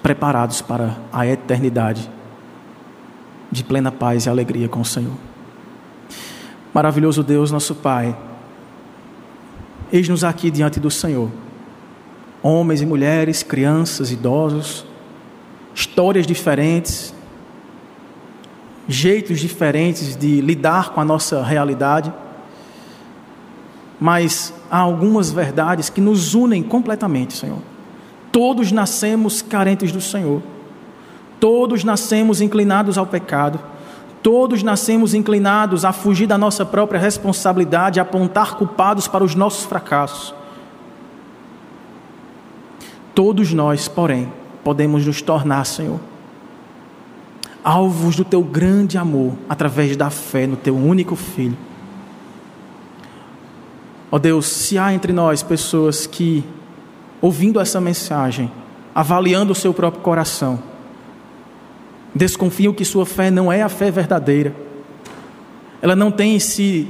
preparados 0.00 0.62
para 0.62 0.96
a 1.12 1.26
eternidade 1.26 2.08
de 3.50 3.64
plena 3.64 3.90
paz 3.90 4.26
e 4.26 4.28
alegria 4.28 4.68
com 4.68 4.80
o 4.80 4.84
Senhor. 4.84 5.16
Maravilhoso 6.72 7.24
Deus, 7.24 7.50
nosso 7.50 7.74
Pai, 7.74 8.16
eis-nos 9.92 10.22
aqui 10.22 10.52
diante 10.52 10.78
do 10.78 10.88
Senhor, 10.88 11.28
homens 12.44 12.80
e 12.80 12.86
mulheres, 12.86 13.42
crianças, 13.42 14.12
idosos, 14.12 14.86
histórias 15.74 16.28
diferentes, 16.28 17.12
jeitos 18.86 19.40
diferentes 19.40 20.14
de 20.14 20.40
lidar 20.40 20.90
com 20.90 21.00
a 21.00 21.04
nossa 21.04 21.42
realidade, 21.42 22.12
mas 24.00 24.52
há 24.70 24.78
algumas 24.78 25.30
verdades 25.30 25.88
que 25.88 26.00
nos 26.00 26.34
unem 26.34 26.62
completamente, 26.62 27.34
Senhor. 27.34 27.58
Todos 28.32 28.72
nascemos 28.72 29.42
carentes 29.42 29.92
do 29.92 30.00
Senhor, 30.00 30.42
todos 31.38 31.84
nascemos 31.84 32.40
inclinados 32.40 32.98
ao 32.98 33.06
pecado, 33.06 33.60
todos 34.22 34.62
nascemos 34.62 35.14
inclinados 35.14 35.84
a 35.84 35.92
fugir 35.92 36.26
da 36.26 36.38
nossa 36.38 36.64
própria 36.64 36.98
responsabilidade, 36.98 38.00
a 38.00 38.02
apontar 38.02 38.56
culpados 38.56 39.06
para 39.06 39.22
os 39.22 39.34
nossos 39.34 39.64
fracassos. 39.66 40.34
Todos 43.14 43.52
nós, 43.52 43.86
porém, 43.86 44.32
podemos 44.64 45.06
nos 45.06 45.22
tornar, 45.22 45.64
Senhor, 45.66 46.00
alvos 47.62 48.16
do 48.16 48.24
teu 48.24 48.42
grande 48.42 48.98
amor 48.98 49.34
através 49.48 49.96
da 49.96 50.10
fé 50.10 50.46
no 50.46 50.56
teu 50.56 50.76
único 50.76 51.14
filho. 51.14 51.56
Ó 54.14 54.16
oh 54.16 54.18
Deus, 54.20 54.46
se 54.46 54.78
há 54.78 54.94
entre 54.94 55.12
nós 55.12 55.42
pessoas 55.42 56.06
que, 56.06 56.44
ouvindo 57.20 57.58
essa 57.58 57.80
mensagem, 57.80 58.48
avaliando 58.94 59.50
o 59.50 59.56
seu 59.56 59.74
próprio 59.74 60.04
coração, 60.04 60.62
desconfiam 62.14 62.72
que 62.72 62.84
sua 62.84 63.04
fé 63.04 63.28
não 63.28 63.52
é 63.52 63.60
a 63.60 63.68
fé 63.68 63.90
verdadeira, 63.90 64.54
ela 65.82 65.96
não 65.96 66.12
tem 66.12 66.38
se 66.38 66.86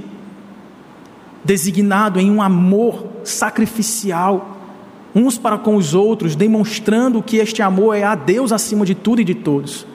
designado 1.42 2.20
em 2.20 2.30
um 2.30 2.42
amor 2.42 3.06
sacrificial, 3.24 4.58
uns 5.14 5.38
para 5.38 5.56
com 5.56 5.76
os 5.76 5.94
outros, 5.94 6.36
demonstrando 6.36 7.22
que 7.22 7.38
este 7.38 7.62
amor 7.62 7.96
é 7.96 8.02
a 8.02 8.14
Deus 8.14 8.52
acima 8.52 8.84
de 8.84 8.94
tudo 8.94 9.22
e 9.22 9.24
de 9.24 9.34
todos 9.34 9.86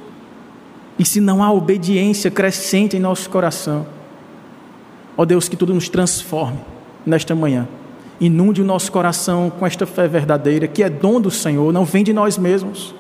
e 0.97 1.05
se 1.05 1.21
não 1.21 1.43
há 1.43 1.51
obediência 1.51 2.31
crescente 2.31 2.97
em 2.97 2.99
nosso 2.99 3.29
coração, 3.29 3.85
ó 5.15 5.25
Deus, 5.25 5.47
que 5.47 5.55
tudo 5.55 5.75
nos 5.75 5.89
transforme 5.89 6.78
nesta 7.05 7.35
manhã. 7.35 7.67
Inunde 8.19 8.61
o 8.61 8.65
nosso 8.65 8.91
coração 8.91 9.49
com 9.49 9.65
esta 9.65 9.85
fé 9.85 10.07
verdadeira, 10.07 10.67
que 10.67 10.83
é 10.83 10.89
dom 10.89 11.21
do 11.21 11.31
Senhor, 11.31 11.71
não 11.71 11.85
vem 11.85 12.03
de 12.03 12.13
nós 12.13 12.37
mesmos. 12.37 12.93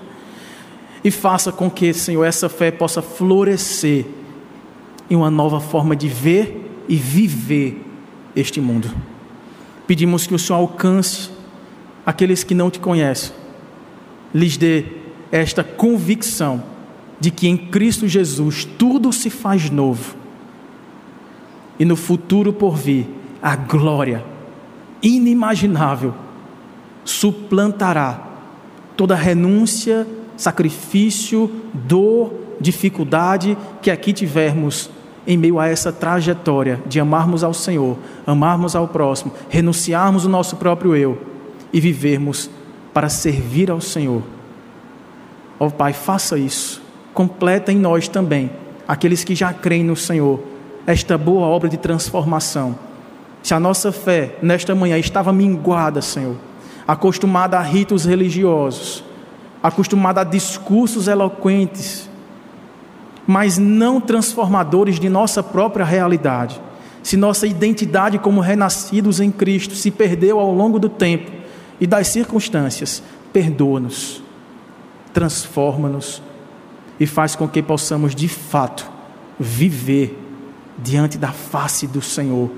E 1.03 1.11
faça 1.11 1.51
com 1.51 1.69
que, 1.69 1.93
Senhor, 1.93 2.23
essa 2.23 2.49
fé 2.49 2.71
possa 2.71 3.01
florescer 3.01 4.05
em 5.09 5.15
uma 5.15 5.31
nova 5.31 5.59
forma 5.59 5.95
de 5.95 6.07
ver 6.07 6.83
e 6.87 6.95
viver 6.95 7.85
este 8.35 8.61
mundo. 8.61 8.89
Pedimos 9.87 10.27
que 10.27 10.35
o 10.35 10.39
Senhor 10.39 10.59
alcance 10.59 11.29
aqueles 12.05 12.43
que 12.43 12.55
não 12.55 12.69
te 12.69 12.79
conhecem, 12.79 13.31
lhes 14.33 14.57
dê 14.57 14.85
esta 15.31 15.63
convicção 15.63 16.63
de 17.19 17.31
que 17.31 17.47
em 17.47 17.57
Cristo 17.57 18.07
Jesus 18.07 18.65
tudo 18.65 19.11
se 19.11 19.29
faz 19.29 19.69
novo. 19.69 20.15
E 21.77 21.85
no 21.85 21.95
futuro 21.95 22.51
por 22.51 22.75
vir, 22.75 23.07
a 23.41 23.55
glória 23.55 24.23
inimaginável 25.01 26.13
suplantará 27.03 28.27
toda 28.95 29.15
renúncia, 29.15 30.05
sacrifício, 30.35 31.49
dor, 31.73 32.33
dificuldade 32.59 33.57
que 33.81 33.89
aqui 33.89 34.11
tivermos 34.11 34.89
em 35.25 35.37
meio 35.37 35.59
a 35.59 35.67
essa 35.67 35.91
trajetória 35.91 36.81
de 36.85 36.99
amarmos 36.99 37.43
ao 37.43 37.53
Senhor, 37.53 37.97
amarmos 38.25 38.75
ao 38.75 38.87
próximo, 38.87 39.31
renunciarmos 39.49 40.25
o 40.25 40.29
nosso 40.29 40.57
próprio 40.57 40.95
eu 40.95 41.21
e 41.71 41.79
vivermos 41.79 42.49
para 42.93 43.09
servir 43.09 43.71
ao 43.71 43.79
Senhor. 43.79 44.23
Ó 45.59 45.67
oh, 45.67 45.71
Pai, 45.71 45.93
faça 45.93 46.37
isso 46.37 46.81
completa 47.19 47.69
em 47.69 47.77
nós 47.77 48.07
também, 48.07 48.49
aqueles 48.87 49.25
que 49.25 49.35
já 49.35 49.51
creem 49.51 49.83
no 49.83 49.93
Senhor, 49.93 50.39
esta 50.87 51.17
boa 51.17 51.45
obra 51.45 51.67
de 51.67 51.75
transformação. 51.75 52.79
Se 53.41 53.53
a 53.53 53.59
nossa 53.59 53.91
fé 53.91 54.35
nesta 54.41 54.75
manhã 54.75 54.97
estava 54.97 55.31
minguada, 55.31 56.01
Senhor, 56.01 56.35
acostumada 56.87 57.57
a 57.57 57.61
ritos 57.61 58.05
religiosos, 58.05 59.03
acostumada 59.61 60.21
a 60.21 60.23
discursos 60.23 61.07
eloquentes, 61.07 62.09
mas 63.25 63.57
não 63.57 64.01
transformadores 64.01 64.99
de 64.99 65.07
nossa 65.07 65.43
própria 65.43 65.85
realidade. 65.85 66.59
Se 67.03 67.15
nossa 67.15 67.47
identidade 67.47 68.19
como 68.19 68.41
renascidos 68.41 69.19
em 69.19 69.31
Cristo 69.31 69.75
se 69.75 69.91
perdeu 69.91 70.39
ao 70.39 70.53
longo 70.53 70.79
do 70.79 70.89
tempo 70.89 71.31
e 71.79 71.87
das 71.87 72.07
circunstâncias, 72.07 73.01
perdoa-nos, 73.31 74.21
transforma-nos 75.13 76.21
e 76.99 77.05
faz 77.05 77.35
com 77.35 77.47
que 77.47 77.61
possamos 77.61 78.13
de 78.13 78.27
fato 78.27 78.89
viver 79.39 80.17
diante 80.77 81.17
da 81.17 81.31
face 81.31 81.87
do 81.87 82.01
Senhor 82.01 82.49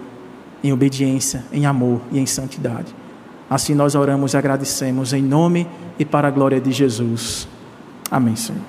em 0.63 0.71
obediência, 0.71 1.43
em 1.51 1.65
amor 1.65 2.01
e 2.11 2.19
em 2.19 2.25
santidade. 2.25 2.95
Assim 3.49 3.75
nós 3.75 3.95
oramos 3.95 4.33
e 4.33 4.37
agradecemos 4.37 5.13
em 5.13 5.21
nome 5.21 5.67
e 5.99 6.05
para 6.05 6.27
a 6.27 6.31
glória 6.31 6.59
de 6.59 6.71
Jesus. 6.71 7.47
Amém, 8.09 8.35
Senhor. 8.35 8.61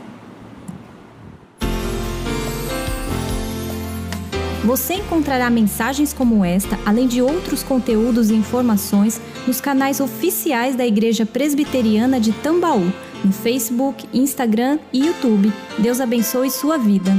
Você 4.65 4.95
encontrará 4.95 5.51
mensagens 5.51 6.13
como 6.13 6.45
esta, 6.45 6.79
além 6.87 7.09
de 7.09 7.21
outros 7.21 7.65
conteúdos 7.65 8.31
e 8.31 8.35
informações, 8.35 9.21
nos 9.47 9.61
canais 9.61 10.01
oficiais 10.01 10.77
da 10.77 10.87
Igreja 10.87 11.27
Presbiteriana 11.27 12.21
de 12.21 12.33
Tambaú 12.33 12.93
no 13.25 13.33
Facebook, 13.33 14.09
Instagram 14.13 14.79
e 14.93 15.07
YouTube. 15.07 15.53
Deus 15.79 16.01
abençoe 16.01 16.51
sua 16.51 16.77
vida. 16.77 17.13